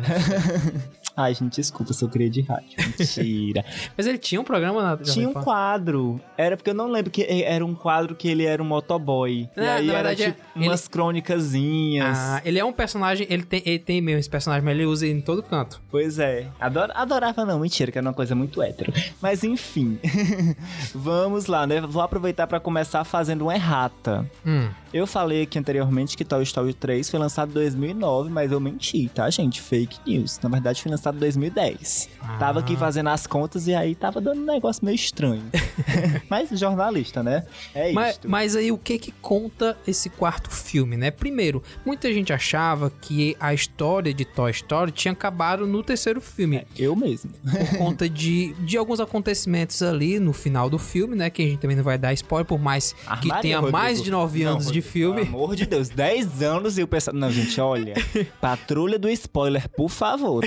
Ai, 1.16 1.34
gente, 1.34 1.56
desculpa 1.56 1.92
se 1.92 2.02
eu 2.04 2.08
criei 2.08 2.30
de 2.30 2.40
rádio. 2.42 2.70
Mentira. 2.98 3.64
mas 3.96 4.06
ele 4.06 4.18
tinha 4.18 4.40
um 4.40 4.44
programa 4.44 4.82
na 4.82 4.96
Tinha 4.96 5.28
um 5.28 5.32
quadro. 5.34 6.20
Era 6.38 6.56
porque 6.56 6.70
eu 6.70 6.74
não 6.74 6.88
lembro 6.90 7.10
que 7.10 7.22
era 7.44 7.64
um 7.64 7.74
quadro 7.74 8.14
que 8.14 8.28
ele 8.28 8.44
era 8.44 8.62
um 8.62 8.66
motoboy. 8.66 9.48
e 9.56 9.60
Ah, 9.60 9.74
aí 9.74 9.86
na 9.86 9.92
era 9.94 10.08
verdade, 10.08 10.32
tipo 10.32 10.46
ele- 10.56 10.68
umas 10.68 10.88
crônicazinhas. 10.88 12.18
Ah, 12.18 12.40
ele 12.44 12.58
é 12.58 12.64
um 12.64 12.72
personagem, 12.72 13.26
ele 13.28 13.42
tem, 13.42 13.62
ele 13.64 13.78
tem 13.78 14.00
mesmo 14.00 14.20
esse 14.20 14.30
personagem, 14.30 14.64
mas 14.64 14.74
ele 14.74 14.86
usa 14.86 15.06
em 15.06 15.20
todo 15.20 15.42
canto. 15.42 15.82
Pois 15.90 16.18
é. 16.18 16.46
Ador, 16.60 16.90
adorava 16.94 17.44
não, 17.44 17.58
mentira, 17.60 17.90
que 17.92 17.98
era 17.98 18.06
uma 18.06 18.14
coisa 18.14 18.34
muito 18.34 18.62
hétero. 18.62 18.92
Mas 19.20 19.44
enfim. 19.44 19.98
Vamos 20.94 21.46
lá, 21.46 21.66
né? 21.66 21.80
Vou 21.80 22.02
aproveitar 22.02 22.46
pra 22.46 22.60
começar 22.60 23.04
fazendo 23.04 23.42
uma 23.42 23.54
errata. 23.54 24.28
Hum. 24.46 24.68
Eu 24.92 25.06
falei 25.06 25.42
aqui 25.42 25.58
anteriormente 25.58 26.16
que 26.16 26.24
Toy 26.24 26.42
Story 26.42 26.74
3 26.74 27.08
foi 27.10 27.18
lançado 27.18 27.50
em 27.50 27.54
2009, 27.54 28.28
mas 28.30 28.52
eu 28.52 28.60
menti, 28.60 29.08
tá, 29.08 29.28
gente? 29.30 29.60
Fake 29.60 29.98
news. 30.06 30.38
Na 30.42 30.48
verdade, 30.50 30.82
foi 30.82 30.90
lançado 30.90 31.01
em 31.16 31.20
2010. 31.20 32.08
Tava 32.38 32.60
aqui 32.60 32.76
fazendo 32.76 33.08
as 33.08 33.26
contas 33.26 33.66
e 33.66 33.74
aí 33.74 33.94
tava 33.94 34.20
dando 34.20 34.40
um 34.40 34.44
negócio 34.44 34.84
meio 34.84 34.94
estranho. 34.94 35.42
mas 36.28 36.50
jornalista, 36.58 37.22
né? 37.22 37.44
É 37.74 37.92
Mas, 37.92 38.16
isso. 38.18 38.28
mas 38.28 38.56
aí 38.56 38.70
o 38.70 38.78
que 38.78 38.98
que 38.98 39.12
conta 39.12 39.76
esse 39.86 40.08
quarto 40.10 40.50
filme, 40.50 40.96
né? 40.96 41.10
Primeiro, 41.10 41.62
muita 41.84 42.12
gente 42.12 42.32
achava 42.32 42.90
que 42.90 43.36
a 43.40 43.52
história 43.54 44.12
de 44.14 44.24
Toy 44.24 44.50
Story 44.50 44.92
tinha 44.92 45.12
acabado 45.12 45.66
no 45.66 45.82
terceiro 45.82 46.20
filme. 46.20 46.64
Eu 46.78 46.94
mesmo. 46.94 47.30
Por 47.32 47.76
conta 47.78 48.08
de, 48.08 48.52
de 48.60 48.76
alguns 48.76 49.00
acontecimentos 49.00 49.82
ali 49.82 50.18
no 50.20 50.32
final 50.32 50.68
do 50.70 50.78
filme, 50.78 51.16
né? 51.16 51.30
Que 51.30 51.42
a 51.42 51.46
gente 51.46 51.58
também 51.58 51.76
não 51.76 51.84
vai 51.84 51.98
dar 51.98 52.12
spoiler, 52.12 52.46
por 52.46 52.58
mais 52.60 52.92
que 53.20 53.28
tenha 53.40 53.56
Rodrigo. 53.58 53.78
mais 53.78 54.02
de 54.02 54.10
nove 54.10 54.44
Não, 54.44 54.52
anos 54.52 54.64
de 54.64 54.80
Rodrigo, 54.80 54.88
filme. 54.88 55.24
Pelo 55.24 55.36
amor 55.36 55.56
de 55.56 55.66
Deus, 55.66 55.88
10 55.88 56.42
anos 56.42 56.78
e 56.78 56.82
o 56.82 56.86
pessoal. 56.88 57.14
Não, 57.16 57.30
gente, 57.30 57.60
olha. 57.60 57.94
Patrulha 58.40 58.98
do 58.98 59.08
spoiler, 59.10 59.68
por 59.70 59.88
favor. 59.88 60.44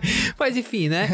Mas 0.38 0.56
enfim, 0.56 0.88
né? 0.88 1.08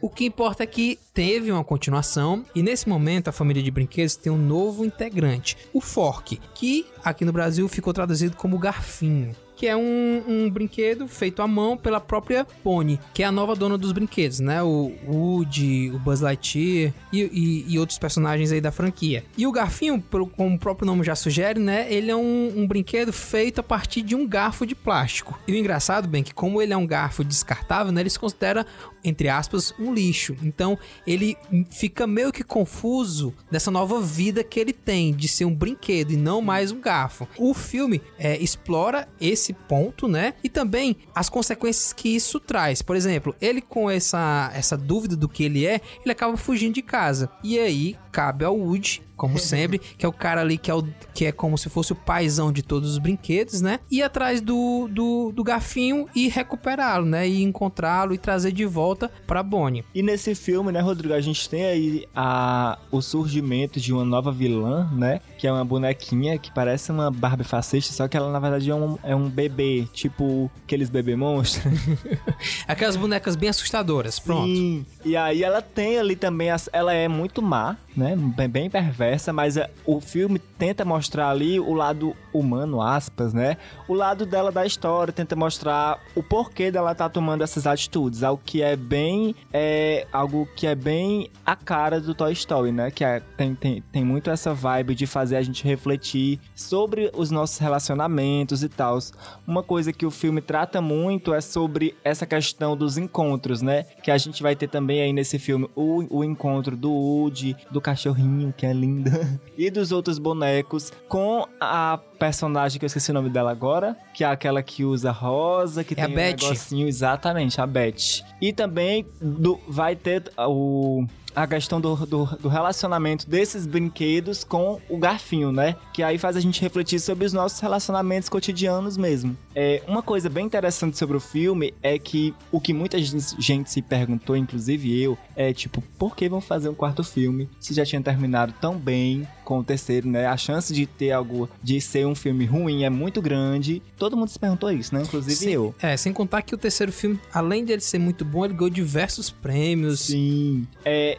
o 0.00 0.08
que 0.08 0.24
importa 0.24 0.62
é 0.62 0.66
que 0.66 0.98
teve 1.14 1.50
uma 1.50 1.64
continuação 1.64 2.44
e 2.54 2.62
nesse 2.62 2.88
momento 2.88 3.28
a 3.28 3.32
família 3.32 3.62
de 3.62 3.70
brinquedos 3.70 4.16
tem 4.16 4.32
um 4.32 4.38
novo 4.38 4.84
integrante, 4.84 5.56
o 5.72 5.80
Fork, 5.80 6.40
que 6.54 6.86
aqui 7.04 7.24
no 7.24 7.32
Brasil 7.32 7.68
ficou 7.68 7.92
traduzido 7.92 8.36
como 8.36 8.58
Garfinho. 8.58 9.34
Que 9.62 9.68
é 9.68 9.76
um, 9.76 10.24
um 10.26 10.50
brinquedo 10.50 11.06
feito 11.06 11.40
à 11.40 11.46
mão 11.46 11.76
pela 11.76 12.00
própria 12.00 12.44
Pony, 12.64 12.98
que 13.14 13.22
é 13.22 13.26
a 13.26 13.30
nova 13.30 13.54
dona 13.54 13.78
dos 13.78 13.92
brinquedos, 13.92 14.40
né? 14.40 14.60
O 14.60 14.92
Woody, 15.06 15.92
o 15.94 16.00
Buzz 16.00 16.20
Lightyear 16.20 16.92
e, 17.12 17.20
e- 17.20 17.64
e 17.68 17.78
outros 17.78 17.96
personagens 17.96 18.50
aí 18.50 18.60
da 18.60 18.72
franquia. 18.72 19.24
E 19.38 19.46
o 19.46 19.52
Garfinho, 19.52 20.00
pelo- 20.00 20.26
como 20.26 20.56
o 20.56 20.58
próprio 20.58 20.84
nome 20.84 21.04
já 21.04 21.14
sugere, 21.14 21.60
né? 21.60 21.86
Ele 21.88 22.10
é 22.10 22.16
um, 22.16 22.52
um 22.56 22.66
brinquedo 22.66 23.12
feito 23.12 23.60
a 23.60 23.62
partir 23.62 24.02
de 24.02 24.16
um 24.16 24.26
garfo 24.26 24.66
de 24.66 24.74
plástico. 24.74 25.38
E 25.46 25.52
o 25.52 25.56
engraçado, 25.56 26.08
bem, 26.08 26.24
que 26.24 26.34
como 26.34 26.60
ele 26.60 26.72
é 26.72 26.76
um 26.76 26.84
garfo 26.84 27.22
descartável, 27.22 27.92
né? 27.92 28.00
Ele 28.00 28.10
se 28.10 28.18
considera, 28.18 28.66
entre 29.04 29.28
aspas, 29.28 29.72
um 29.78 29.94
lixo. 29.94 30.34
Então, 30.42 30.76
ele 31.06 31.36
fica 31.70 32.04
meio 32.04 32.32
que 32.32 32.42
confuso 32.42 33.32
dessa 33.48 33.70
nova 33.70 34.00
vida 34.00 34.42
que 34.42 34.58
ele 34.58 34.72
tem, 34.72 35.14
de 35.14 35.28
ser 35.28 35.44
um 35.44 35.54
brinquedo 35.54 36.10
e 36.10 36.16
não 36.16 36.42
mais 36.42 36.72
um 36.72 36.80
garfo. 36.80 37.28
O 37.38 37.54
filme 37.54 38.02
é, 38.18 38.36
explora 38.42 39.06
esse 39.20 39.51
ponto, 39.52 40.08
né? 40.08 40.34
E 40.42 40.48
também 40.48 40.96
as 41.14 41.28
consequências 41.28 41.92
que 41.92 42.14
isso 42.14 42.40
traz. 42.40 42.82
Por 42.82 42.96
exemplo, 42.96 43.34
ele 43.40 43.60
com 43.60 43.90
essa, 43.90 44.50
essa 44.54 44.76
dúvida 44.76 45.16
do 45.16 45.28
que 45.28 45.44
ele 45.44 45.66
é, 45.66 45.80
ele 46.02 46.12
acaba 46.12 46.36
fugindo 46.36 46.74
de 46.74 46.82
casa. 46.82 47.30
E 47.42 47.58
aí, 47.58 47.96
cabe 48.10 48.44
ao 48.44 48.56
Woody 48.56 49.02
como 49.22 49.38
sempre, 49.38 49.78
que 49.78 50.04
é 50.04 50.08
o 50.08 50.12
cara 50.12 50.40
ali 50.40 50.58
que 50.58 50.68
é, 50.68 50.74
o, 50.74 50.84
que 51.14 51.26
é 51.26 51.30
como 51.30 51.56
se 51.56 51.68
fosse 51.68 51.92
o 51.92 51.94
paizão 51.94 52.50
de 52.50 52.60
todos 52.60 52.90
os 52.90 52.98
brinquedos, 52.98 53.60
né? 53.60 53.78
Ir 53.88 54.02
atrás 54.02 54.40
do, 54.40 54.88
do, 54.90 55.30
do 55.30 55.44
garfinho 55.44 56.08
e 56.12 56.26
recuperá-lo, 56.26 57.06
né? 57.06 57.28
E 57.28 57.40
encontrá-lo 57.40 58.12
e 58.12 58.18
trazer 58.18 58.50
de 58.50 58.66
volta 58.66 59.08
pra 59.24 59.40
Bonnie. 59.40 59.84
E 59.94 60.02
nesse 60.02 60.34
filme, 60.34 60.72
né, 60.72 60.80
Rodrigo, 60.80 61.14
a 61.14 61.20
gente 61.20 61.48
tem 61.48 61.64
aí 61.64 62.04
a, 62.12 62.76
o 62.90 63.00
surgimento 63.00 63.78
de 63.78 63.92
uma 63.92 64.04
nova 64.04 64.32
vilã, 64.32 64.90
né? 64.92 65.20
Que 65.38 65.46
é 65.46 65.52
uma 65.52 65.64
bonequinha 65.64 66.36
que 66.36 66.52
parece 66.52 66.90
uma 66.90 67.08
Barbie 67.08 67.44
fascista, 67.44 67.92
só 67.92 68.08
que 68.08 68.16
ela 68.16 68.32
na 68.32 68.40
verdade 68.40 68.68
é 68.68 68.74
um, 68.74 68.98
é 69.04 69.14
um 69.14 69.30
bebê, 69.30 69.86
tipo 69.92 70.50
aqueles 70.64 70.90
bebê 70.90 71.14
monstros. 71.14 71.72
Aquelas 72.66 72.96
bonecas 72.96 73.36
bem 73.36 73.48
assustadoras, 73.48 74.18
pronto. 74.18 74.46
Sim. 74.46 74.84
E 75.04 75.16
aí 75.16 75.44
ela 75.44 75.62
tem 75.62 75.98
ali 75.98 76.16
também, 76.16 76.50
as, 76.50 76.68
ela 76.72 76.92
é 76.92 77.06
muito 77.06 77.40
má, 77.40 77.76
né? 77.96 78.16
Bem, 78.16 78.48
bem 78.48 78.70
perversa, 78.70 79.32
mas 79.32 79.56
é, 79.56 79.70
o 79.84 80.00
filme 80.00 80.38
tenta 80.38 80.84
mostrar 80.84 81.30
ali 81.30 81.60
o 81.60 81.74
lado 81.74 82.16
humano, 82.32 82.80
aspas, 82.80 83.32
né? 83.34 83.56
O 83.86 83.94
lado 83.94 84.24
dela 84.24 84.50
da 84.50 84.64
história, 84.64 85.12
tenta 85.12 85.36
mostrar 85.36 86.00
o 86.14 86.22
porquê 86.22 86.70
dela 86.70 86.94
tá 86.94 87.08
tomando 87.08 87.42
essas 87.42 87.66
atitudes, 87.66 88.22
algo 88.22 88.42
que 88.44 88.62
é 88.62 88.76
bem, 88.76 89.34
é 89.52 90.06
algo 90.12 90.48
que 90.56 90.66
é 90.66 90.74
bem 90.74 91.30
a 91.44 91.54
cara 91.54 92.00
do 92.00 92.14
Toy 92.14 92.32
Story, 92.32 92.72
né? 92.72 92.90
Que 92.90 93.04
é, 93.04 93.20
tem, 93.36 93.54
tem, 93.54 93.82
tem 93.92 94.04
muito 94.04 94.30
essa 94.30 94.54
vibe 94.54 94.94
de 94.94 95.06
fazer 95.06 95.36
a 95.36 95.42
gente 95.42 95.64
refletir 95.64 96.40
sobre 96.54 97.10
os 97.14 97.30
nossos 97.30 97.58
relacionamentos 97.58 98.62
e 98.62 98.68
tal. 98.68 98.98
Uma 99.46 99.62
coisa 99.62 99.92
que 99.92 100.06
o 100.06 100.10
filme 100.10 100.40
trata 100.40 100.80
muito 100.80 101.34
é 101.34 101.40
sobre 101.40 101.96
essa 102.04 102.26
questão 102.26 102.76
dos 102.76 102.96
encontros, 102.96 103.62
né? 103.62 103.84
Que 104.02 104.10
a 104.10 104.18
gente 104.18 104.42
vai 104.42 104.54
ter 104.56 104.68
também 104.68 105.00
aí 105.00 105.12
nesse 105.12 105.38
filme 105.38 105.68
o, 105.74 106.18
o 106.18 106.24
encontro 106.24 106.76
do 106.76 106.90
Woody, 106.90 107.56
do 107.70 107.80
cachorrinho, 107.82 108.54
que 108.56 108.64
é 108.64 108.72
linda, 108.72 109.38
e 109.58 109.70
dos 109.70 109.92
outros 109.92 110.18
bonecos 110.18 110.90
com 111.08 111.46
a 111.60 111.98
personagem 112.18 112.78
que 112.78 112.84
eu 112.84 112.86
esqueci 112.86 113.10
o 113.10 113.14
nome 113.14 113.28
dela 113.28 113.50
agora, 113.50 113.96
que 114.14 114.24
é 114.24 114.26
aquela 114.26 114.62
que 114.62 114.84
usa 114.84 115.10
rosa, 115.10 115.84
que 115.84 115.98
É 115.98 116.02
a 116.04 116.06
tem 116.06 116.14
Beth. 116.14 116.22
um 116.22 116.42
negocinho, 116.48 116.88
exatamente, 116.88 117.60
a 117.60 117.66
Beth. 117.66 118.22
E 118.40 118.52
também 118.52 119.04
do- 119.20 119.60
vai 119.68 119.94
ter 119.96 120.30
o 120.38 121.04
a 121.34 121.46
questão 121.46 121.80
do, 121.80 121.94
do, 122.06 122.24
do 122.40 122.48
relacionamento 122.48 123.28
desses 123.28 123.66
brinquedos 123.66 124.44
com 124.44 124.80
o 124.88 124.98
garfinho, 124.98 125.52
né? 125.52 125.76
Que 125.92 126.02
aí 126.02 126.18
faz 126.18 126.36
a 126.36 126.40
gente 126.40 126.60
refletir 126.60 127.00
sobre 127.00 127.24
os 127.24 127.32
nossos 127.32 127.60
relacionamentos 127.60 128.28
cotidianos 128.28 128.96
mesmo. 128.96 129.36
É, 129.54 129.82
uma 129.86 130.02
coisa 130.02 130.28
bem 130.28 130.46
interessante 130.46 130.98
sobre 130.98 131.16
o 131.16 131.20
filme 131.20 131.74
é 131.82 131.98
que 131.98 132.34
o 132.50 132.60
que 132.60 132.72
muita 132.72 133.00
gente 133.00 133.12
gente 133.38 133.70
se 133.70 133.82
perguntou, 133.82 134.36
inclusive 134.36 135.00
eu, 135.00 135.16
é 135.36 135.52
tipo, 135.52 135.82
por 135.98 136.16
que 136.16 136.28
vão 136.28 136.40
fazer 136.40 136.68
um 136.68 136.74
quarto 136.74 137.04
filme 137.04 137.48
se 137.60 137.74
já 137.74 137.84
tinha 137.84 138.00
terminado 138.00 138.54
tão 138.60 138.76
bem 138.76 139.26
com 139.44 139.58
o 139.58 139.64
terceiro, 139.64 140.08
né? 140.08 140.26
A 140.26 140.36
chance 140.36 140.72
de 140.72 140.86
ter 140.86 141.12
algo, 141.12 141.48
de 141.62 141.80
ser 141.80 142.06
um 142.06 142.14
filme 142.14 142.44
ruim 142.44 142.84
é 142.84 142.90
muito 142.90 143.20
grande. 143.20 143.82
Todo 143.96 144.16
mundo 144.16 144.28
se 144.28 144.38
perguntou 144.38 144.70
isso, 144.70 144.94
né? 144.94 145.02
Inclusive 145.02 145.36
Sim, 145.36 145.50
eu. 145.50 145.74
É, 145.80 145.96
sem 145.96 146.12
contar 146.12 146.42
que 146.42 146.54
o 146.54 146.58
terceiro 146.58 146.92
filme, 146.92 147.20
além 147.32 147.64
dele 147.64 147.80
ser 147.80 147.98
muito 147.98 148.24
bom, 148.24 148.44
ele 148.44 148.54
ganhou 148.54 148.70
diversos 148.70 149.30
prêmios. 149.30 150.00
Sim. 150.00 150.66
É, 150.84 151.18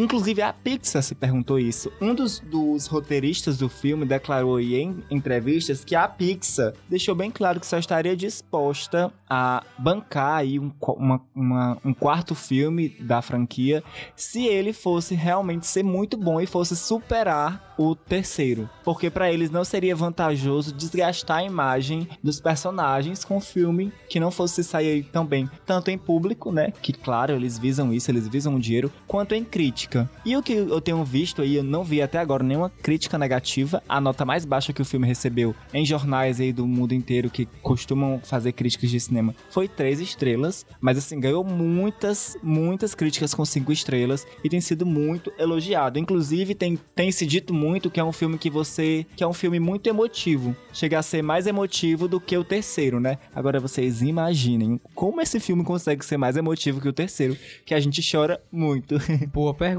Inclusive 0.00 0.42
a 0.42 0.52
Pixar 0.52 1.02
se 1.02 1.14
perguntou 1.14 1.58
isso. 1.58 1.90
Um 2.00 2.14
dos, 2.14 2.40
dos 2.40 2.86
roteiristas 2.86 3.58
do 3.58 3.68
filme 3.68 4.04
declarou 4.06 4.60
em 4.60 5.02
entrevistas 5.10 5.84
que 5.84 5.94
a 5.94 6.06
Pixar 6.06 6.72
deixou 6.88 7.14
bem 7.14 7.30
claro 7.30 7.58
que 7.60 7.66
só 7.66 7.78
estaria 7.78 8.16
disposta 8.16 9.12
a 9.28 9.62
bancar 9.78 10.36
aí 10.38 10.58
um, 10.58 10.70
uma- 10.96 11.20
uma- 11.34 11.78
um 11.84 11.92
quarto 11.92 12.34
filme 12.34 12.88
da 13.00 13.20
franquia 13.20 13.82
se 14.16 14.46
ele 14.46 14.72
fosse 14.72 15.14
realmente 15.14 15.66
ser 15.66 15.82
muito 15.82 16.16
bom 16.16 16.40
e 16.40 16.46
fosse 16.46 16.76
superar 16.76 17.74
o 17.78 17.94
terceiro. 17.94 18.68
Porque 18.84 19.10
pra 19.10 19.30
eles 19.32 19.50
não 19.50 19.64
seria 19.64 19.94
vantajoso 19.94 20.72
desgastar 20.72 21.38
a 21.38 21.44
imagem 21.44 22.08
dos 22.22 22.40
personagens 22.40 23.24
com 23.24 23.36
um 23.36 23.40
filme 23.40 23.92
que 24.08 24.18
não 24.20 24.30
fosse 24.30 24.64
sair 24.64 25.04
tão 25.12 25.24
bem, 25.24 25.48
tanto 25.66 25.90
em 25.90 25.98
público, 25.98 26.50
né? 26.50 26.72
Que 26.82 26.92
claro, 26.92 27.32
eles 27.34 27.58
visam 27.58 27.92
isso, 27.92 28.10
eles 28.10 28.26
visam 28.26 28.54
o 28.54 28.60
dinheiro, 28.60 28.90
quanto 29.06 29.34
em 29.34 29.44
crítica. 29.44 29.87
E 30.24 30.36
o 30.36 30.42
que 30.42 30.52
eu 30.52 30.80
tenho 30.80 31.04
visto 31.04 31.42
aí, 31.42 31.56
eu 31.56 31.62
não 31.62 31.84
vi 31.84 32.02
até 32.02 32.18
agora 32.18 32.42
nenhuma 32.42 32.70
crítica 32.70 33.18
negativa. 33.18 33.82
A 33.88 34.00
nota 34.00 34.24
mais 34.24 34.44
baixa 34.44 34.72
que 34.72 34.82
o 34.82 34.84
filme 34.84 35.06
recebeu 35.06 35.54
em 35.72 35.84
jornais 35.84 36.40
aí 36.40 36.52
do 36.52 36.66
mundo 36.66 36.94
inteiro 36.94 37.30
que 37.30 37.46
costumam 37.62 38.20
fazer 38.22 38.52
críticas 38.52 38.90
de 38.90 39.00
cinema 39.00 39.34
foi 39.50 39.68
três 39.68 40.00
estrelas. 40.00 40.66
Mas 40.80 40.98
assim, 40.98 41.18
ganhou 41.18 41.44
muitas, 41.44 42.36
muitas 42.42 42.94
críticas 42.94 43.34
com 43.34 43.44
cinco 43.44 43.72
estrelas 43.72 44.26
e 44.42 44.48
tem 44.48 44.60
sido 44.60 44.84
muito 44.84 45.32
elogiado. 45.38 45.98
Inclusive, 45.98 46.54
tem, 46.54 46.78
tem 46.94 47.10
se 47.10 47.26
dito 47.26 47.54
muito 47.54 47.90
que 47.90 48.00
é 48.00 48.04
um 48.04 48.12
filme 48.12 48.38
que 48.38 48.50
você. 48.50 49.06
que 49.16 49.24
é 49.24 49.26
um 49.26 49.32
filme 49.32 49.58
muito 49.58 49.88
emotivo. 49.88 50.54
Chega 50.72 50.98
a 50.98 51.02
ser 51.02 51.22
mais 51.22 51.46
emotivo 51.46 52.06
do 52.08 52.20
que 52.20 52.36
o 52.36 52.44
terceiro, 52.44 53.00
né? 53.00 53.18
Agora 53.34 53.60
vocês 53.60 54.02
imaginem 54.02 54.80
como 54.94 55.20
esse 55.20 55.40
filme 55.40 55.64
consegue 55.64 56.04
ser 56.04 56.16
mais 56.16 56.36
emotivo 56.36 56.80
que 56.80 56.88
o 56.88 56.92
terceiro, 56.92 57.36
que 57.64 57.74
a 57.74 57.80
gente 57.80 58.02
chora 58.08 58.40
muito. 58.50 58.96
Boa 59.32 59.54
pergunta. 59.54 59.77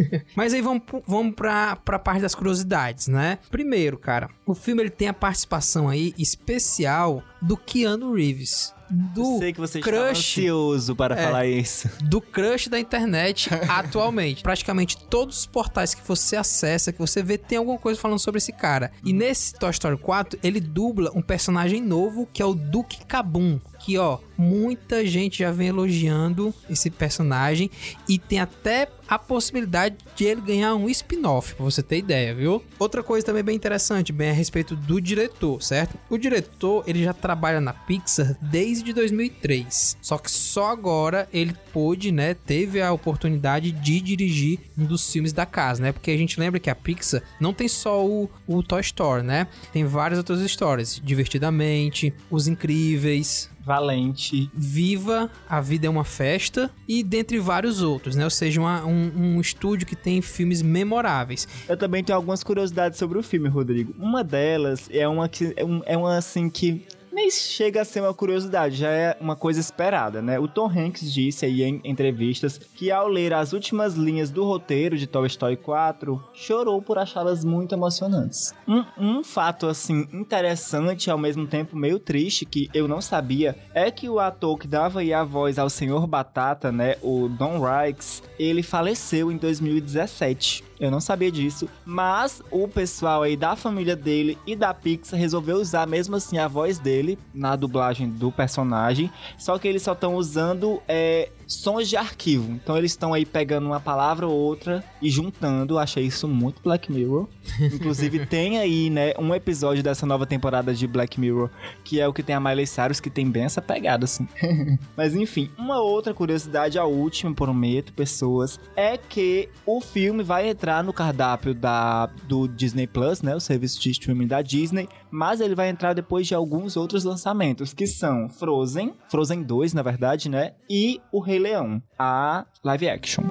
Mas 0.34 0.52
aí 0.52 0.60
vamos, 0.60 0.82
vamos 1.06 1.34
pra, 1.34 1.76
pra 1.76 1.98
parte 1.98 2.22
das 2.22 2.34
curiosidades, 2.34 3.08
né? 3.08 3.38
Primeiro, 3.50 3.98
cara, 3.98 4.28
o 4.46 4.54
filme 4.54 4.82
ele 4.82 4.90
tem 4.90 5.08
a 5.08 5.14
participação 5.14 5.88
aí 5.88 6.14
especial 6.18 7.22
do 7.40 7.56
Keanu 7.56 8.14
Reeves. 8.14 8.74
Do 8.92 9.38
Sei 9.38 9.52
que 9.52 9.60
você 9.60 9.78
crush 9.78 10.40
ansioso 10.40 10.96
para 10.96 11.14
É. 11.16 11.24
falar 11.24 11.46
isso. 11.46 11.88
do 12.02 12.20
crush 12.20 12.68
da 12.68 12.78
internet 12.80 13.48
atualmente. 13.70 14.42
Praticamente 14.42 14.96
todos 15.08 15.38
os 15.38 15.46
portais 15.46 15.94
que 15.94 16.06
você 16.06 16.34
acessa, 16.34 16.92
que 16.92 16.98
você 16.98 17.22
vê, 17.22 17.38
tem 17.38 17.58
alguma 17.58 17.78
coisa 17.78 18.00
falando 18.00 18.18
sobre 18.18 18.38
esse 18.38 18.52
cara. 18.52 18.90
E 19.04 19.12
nesse 19.12 19.54
Toy 19.54 19.70
Story 19.70 19.96
4, 19.96 20.40
ele 20.42 20.58
dubla 20.60 21.12
um 21.14 21.22
personagem 21.22 21.80
novo 21.80 22.28
que 22.32 22.42
é 22.42 22.44
o 22.44 22.52
Duke 22.52 23.04
Kabum. 23.06 23.60
Que, 23.78 23.96
ó, 23.96 24.18
muita 24.36 25.06
gente 25.06 25.38
já 25.38 25.50
vem 25.52 25.68
elogiando 25.68 26.52
esse 26.68 26.90
personagem 26.90 27.70
e 28.08 28.18
tem 28.18 28.38
até 28.40 28.88
a 29.08 29.18
possibilidade 29.18 29.96
de 30.14 30.24
ele 30.24 30.40
ganhar 30.42 30.74
um 30.74 30.88
spin-off, 30.90 31.54
pra 31.54 31.64
você 31.64 31.82
ter 31.82 31.96
ideia, 31.98 32.34
viu? 32.34 32.62
Outra 32.78 33.02
coisa 33.02 33.24
também 33.24 33.42
bem 33.42 33.56
interessante, 33.56 34.12
bem 34.12 34.30
a 34.30 34.34
respeito 34.34 34.76
do 34.76 35.00
diretor, 35.00 35.62
certo? 35.62 35.96
O 36.10 36.18
diretor, 36.18 36.84
ele 36.86 37.02
já 37.02 37.14
trabalha 37.30 37.60
na 37.60 37.72
Pixar 37.72 38.36
desde 38.42 38.92
2003. 38.92 39.96
Só 40.02 40.18
que 40.18 40.28
só 40.28 40.70
agora 40.72 41.28
ele 41.32 41.54
pôde, 41.72 42.10
né, 42.10 42.34
teve 42.34 42.80
a 42.82 42.92
oportunidade 42.92 43.70
de 43.70 44.00
dirigir 44.00 44.58
um 44.76 44.84
dos 44.84 45.12
filmes 45.12 45.32
da 45.32 45.46
casa, 45.46 45.80
né? 45.80 45.92
Porque 45.92 46.10
a 46.10 46.16
gente 46.18 46.40
lembra 46.40 46.58
que 46.58 46.68
a 46.68 46.74
Pixar 46.74 47.22
não 47.40 47.54
tem 47.54 47.68
só 47.68 48.04
o, 48.04 48.28
o 48.48 48.62
Toy 48.64 48.80
Story, 48.80 49.22
né? 49.22 49.46
Tem 49.72 49.84
várias 49.84 50.18
outras 50.18 50.40
histórias, 50.40 51.00
Divertidamente, 51.04 52.12
Os 52.28 52.48
Incríveis, 52.48 53.48
Valente. 53.62 54.50
Viva, 54.54 55.30
A 55.48 55.60
Vida 55.60 55.86
é 55.86 55.90
uma 55.90 56.02
Festa 56.02 56.68
e 56.88 57.02
dentre 57.04 57.38
vários 57.38 57.80
outros, 57.82 58.16
né? 58.16 58.24
Ou 58.24 58.30
seja, 58.30 58.60
uma- 58.60 58.84
um, 58.84 59.12
um 59.36 59.40
estúdio 59.40 59.86
que 59.86 59.94
tem 59.94 60.20
filmes 60.20 60.62
memoráveis. 60.62 61.46
Eu 61.68 61.76
também 61.76 62.02
tenho 62.02 62.16
algumas 62.16 62.42
curiosidades 62.42 62.98
sobre 62.98 63.18
o 63.18 63.22
filme, 63.22 63.48
Rodrigo. 63.48 63.94
Uma 63.98 64.24
delas 64.24 64.88
é 64.90 65.06
uma 65.06 65.28
que 65.28 65.52
é, 65.56 65.64
um- 65.64 65.82
é 65.86 65.96
uma 65.96 66.16
assim 66.16 66.48
que 66.50 66.84
nem 67.12 67.30
chega 67.30 67.82
a 67.82 67.84
ser 67.84 68.00
uma 68.00 68.14
curiosidade, 68.14 68.76
já 68.76 68.90
é 68.90 69.16
uma 69.20 69.36
coisa 69.36 69.60
esperada, 69.60 70.22
né? 70.22 70.38
O 70.38 70.48
Tom 70.48 70.66
Hanks 70.66 71.12
disse 71.12 71.44
aí 71.44 71.62
em 71.62 71.80
entrevistas 71.84 72.58
que 72.58 72.90
ao 72.90 73.08
ler 73.08 73.32
as 73.34 73.52
últimas 73.52 73.94
linhas 73.94 74.30
do 74.30 74.44
roteiro 74.44 74.96
de 74.96 75.06
Toy 75.06 75.26
Story 75.26 75.56
4, 75.56 76.22
chorou 76.32 76.80
por 76.80 76.98
achá-las 76.98 77.44
muito 77.44 77.74
emocionantes. 77.74 78.54
Um, 78.66 78.84
um 78.98 79.24
fato 79.24 79.66
assim 79.66 80.08
interessante 80.12 81.06
e 81.06 81.10
ao 81.10 81.18
mesmo 81.18 81.46
tempo 81.46 81.76
meio 81.76 81.98
triste 81.98 82.44
que 82.44 82.68
eu 82.72 82.86
não 82.86 83.00
sabia 83.00 83.56
é 83.74 83.90
que 83.90 84.08
o 84.08 84.18
ator 84.18 84.58
que 84.58 84.66
dava 84.66 85.00
aí 85.00 85.12
a 85.12 85.24
voz 85.24 85.58
ao 85.58 85.70
Senhor 85.70 86.06
Batata, 86.06 86.70
né, 86.72 86.96
o 87.02 87.28
Don 87.28 87.60
Rikes, 87.60 88.22
ele 88.38 88.62
faleceu 88.62 89.30
em 89.30 89.36
2017. 89.36 90.69
Eu 90.80 90.90
não 90.90 90.98
sabia 90.98 91.30
disso, 91.30 91.68
mas 91.84 92.42
o 92.50 92.66
pessoal 92.66 93.22
aí 93.22 93.36
da 93.36 93.54
família 93.54 93.94
dele 93.94 94.38
e 94.46 94.56
da 94.56 94.72
Pixar 94.72 95.18
resolveu 95.18 95.58
usar 95.58 95.86
mesmo 95.86 96.16
assim 96.16 96.38
a 96.38 96.48
voz 96.48 96.78
dele 96.78 97.18
na 97.34 97.54
dublagem 97.54 98.08
do 98.08 98.32
personagem, 98.32 99.12
só 99.36 99.58
que 99.58 99.68
eles 99.68 99.82
só 99.82 99.92
estão 99.92 100.14
usando 100.14 100.80
é, 100.88 101.28
sons 101.50 101.88
de 101.88 101.96
arquivo. 101.96 102.52
Então 102.52 102.76
eles 102.76 102.92
estão 102.92 103.12
aí 103.12 103.26
pegando 103.26 103.66
uma 103.66 103.80
palavra 103.80 104.26
ou 104.26 104.32
outra 104.32 104.84
e 105.02 105.10
juntando. 105.10 105.78
Achei 105.78 106.04
isso 106.04 106.28
muito 106.28 106.62
Black 106.62 106.90
Mirror. 106.90 107.26
Inclusive 107.60 108.24
tem 108.26 108.58
aí, 108.58 108.88
né, 108.88 109.12
um 109.18 109.34
episódio 109.34 109.82
dessa 109.82 110.06
nova 110.06 110.26
temporada 110.26 110.72
de 110.72 110.86
Black 110.86 111.18
Mirror 111.18 111.50
que 111.84 112.00
é 112.00 112.06
o 112.06 112.12
que 112.12 112.22
tem 112.22 112.34
a 112.34 112.40
Miley 112.40 112.66
Cyrus 112.66 113.00
que 113.00 113.10
tem 113.10 113.28
bem 113.28 113.44
essa 113.44 113.60
pegada 113.60 114.04
assim. 114.04 114.28
Mas 114.96 115.14
enfim, 115.14 115.50
uma 115.58 115.80
outra 115.80 116.14
curiosidade, 116.14 116.78
a 116.78 116.84
última, 116.84 117.34
prometo, 117.34 117.92
pessoas, 117.92 118.60
é 118.76 118.96
que 118.96 119.48
o 119.66 119.80
filme 119.80 120.22
vai 120.22 120.48
entrar 120.48 120.84
no 120.84 120.92
cardápio 120.92 121.54
da, 121.54 122.06
do 122.28 122.46
Disney 122.46 122.86
Plus, 122.86 123.22
né? 123.22 123.34
O 123.34 123.40
serviço 123.40 123.80
de 123.80 123.90
streaming 123.90 124.26
da 124.26 124.42
Disney, 124.42 124.88
mas 125.10 125.40
ele 125.40 125.54
vai 125.54 125.68
entrar 125.68 125.92
depois 125.92 126.26
de 126.26 126.34
alguns 126.34 126.76
outros 126.76 127.04
lançamentos, 127.04 127.72
que 127.72 127.86
são 127.86 128.28
Frozen, 128.28 128.94
Frozen 129.08 129.42
2, 129.42 129.74
na 129.74 129.82
verdade, 129.82 130.28
né? 130.28 130.54
E 130.68 131.00
o 131.12 131.20
Rei 131.20 131.38
Leão, 131.38 131.82
a 131.98 132.46
live 132.64 132.88
action. 132.88 133.24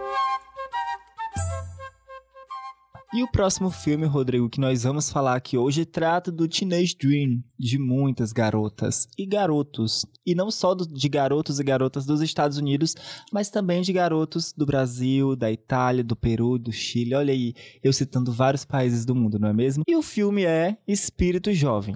E 3.12 3.24
o 3.24 3.28
próximo 3.28 3.72
filme, 3.72 4.06
Rodrigo, 4.06 4.48
que 4.48 4.60
nós 4.60 4.84
vamos 4.84 5.10
falar 5.12 5.34
aqui 5.36 5.58
hoje, 5.58 5.84
trata 5.84 6.32
do 6.32 6.48
Teenage 6.48 6.95
Dream 6.95 7.43
de 7.58 7.80
muitas 7.80 8.32
garotas 8.32 9.08
e 9.17 9.26
garotos. 9.26 10.06
E 10.24 10.36
não 10.36 10.52
só 10.52 10.76
do- 10.76 10.86
de 10.88 11.10
garotos 11.10 11.60
e 11.60 11.63
garotas 11.63 12.06
dos 12.06 12.22
Estados 12.22 12.58
Unidos, 12.60 12.93
mas 13.34 13.50
também 13.50 13.82
de 13.82 13.91
garotos 13.91 14.54
do 14.56 14.63
Brasil, 14.63 15.36
da 15.36 15.52
Itália, 15.52 16.04
do 16.04 16.15
Peru, 16.15 16.60
do 16.60 16.72
Chile. 16.72 17.15
Olha 17.15 17.34
aí, 17.34 17.56
eu 17.84 17.91
citando 17.91 18.32
vários 18.32 18.63
países 18.63 19.06
do 19.06 19.15
mundo, 19.15 19.39
não 19.39 19.50
é 19.50 19.54
mesmo? 19.54 19.84
E 19.88 19.95
o 19.95 20.04
filme 20.04 20.43
é 20.45 20.78
Espírito 20.88 21.52
Jovem. 21.52 21.95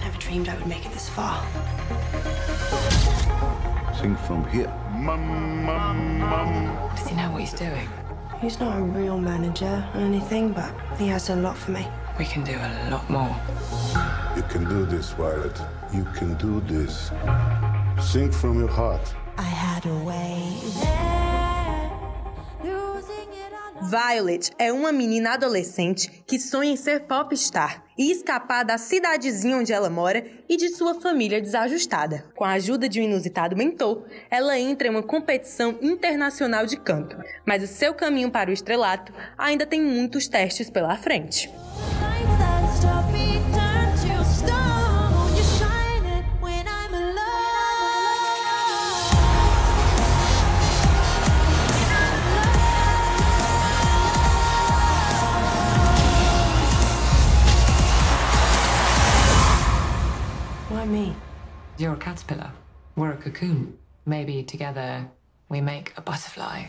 Never 0.00 0.18
dreamed 0.18 0.48
I 0.48 0.52
would 0.54 0.66
make 0.66 0.86
it 0.86 0.94
this 0.96 1.10
far. 1.10 1.44
Sing 4.00 4.14
from 4.26 4.44
here. 4.50 4.70
Does 6.96 7.06
he 7.06 7.14
know 7.14 7.30
what 7.32 7.42
he's 7.42 7.52
doing? 7.52 8.05
He's 8.46 8.60
not 8.60 8.78
a 8.78 8.80
real 8.80 9.18
manager 9.18 9.84
or 9.92 10.00
anything, 10.02 10.52
but 10.52 10.72
he 11.00 11.08
has 11.08 11.30
a 11.30 11.34
lot 11.34 11.56
for 11.56 11.72
me. 11.72 11.84
We 12.16 12.24
can 12.26 12.44
do 12.44 12.52
a 12.52 12.90
lot 12.92 13.10
more. 13.10 13.36
You 14.36 14.42
can 14.42 14.68
do 14.68 14.86
this, 14.86 15.10
Violet. 15.14 15.60
You 15.92 16.04
can 16.14 16.34
do 16.34 16.60
this. 16.60 17.10
Sing 18.00 18.30
from 18.30 18.60
your 18.60 18.68
heart. 18.68 19.12
I 19.36 19.42
had 19.42 19.84
a 19.86 19.98
way. 20.04 21.35
Violet 23.82 24.50
é 24.58 24.72
uma 24.72 24.90
menina 24.90 25.34
adolescente 25.34 26.24
que 26.26 26.40
sonha 26.40 26.72
em 26.72 26.76
ser 26.76 27.00
popstar 27.00 27.84
e 27.96 28.10
escapar 28.10 28.64
da 28.64 28.78
cidadezinha 28.78 29.58
onde 29.58 29.72
ela 29.72 29.90
mora 29.90 30.24
e 30.48 30.56
de 30.56 30.70
sua 30.70 31.00
família 31.00 31.40
desajustada. 31.40 32.24
Com 32.34 32.44
a 32.44 32.52
ajuda 32.52 32.88
de 32.88 33.00
um 33.00 33.04
inusitado 33.04 33.56
mentor, 33.56 34.04
ela 34.30 34.58
entra 34.58 34.88
em 34.88 34.90
uma 34.90 35.02
competição 35.02 35.78
internacional 35.82 36.66
de 36.66 36.76
canto, 36.76 37.16
mas 37.44 37.62
o 37.62 37.66
seu 37.66 37.94
caminho 37.94 38.30
para 38.30 38.50
o 38.50 38.52
estrelato 38.52 39.12
ainda 39.36 39.66
tem 39.66 39.82
muitos 39.82 40.26
testes 40.26 40.70
pela 40.70 40.96
frente. 40.96 41.50
Cocoon. 63.26 63.76
Maybe 64.04 64.44
together 64.44 65.08
we 65.48 65.60
make 65.60 65.92
a 65.96 66.00
butterfly. 66.00 66.66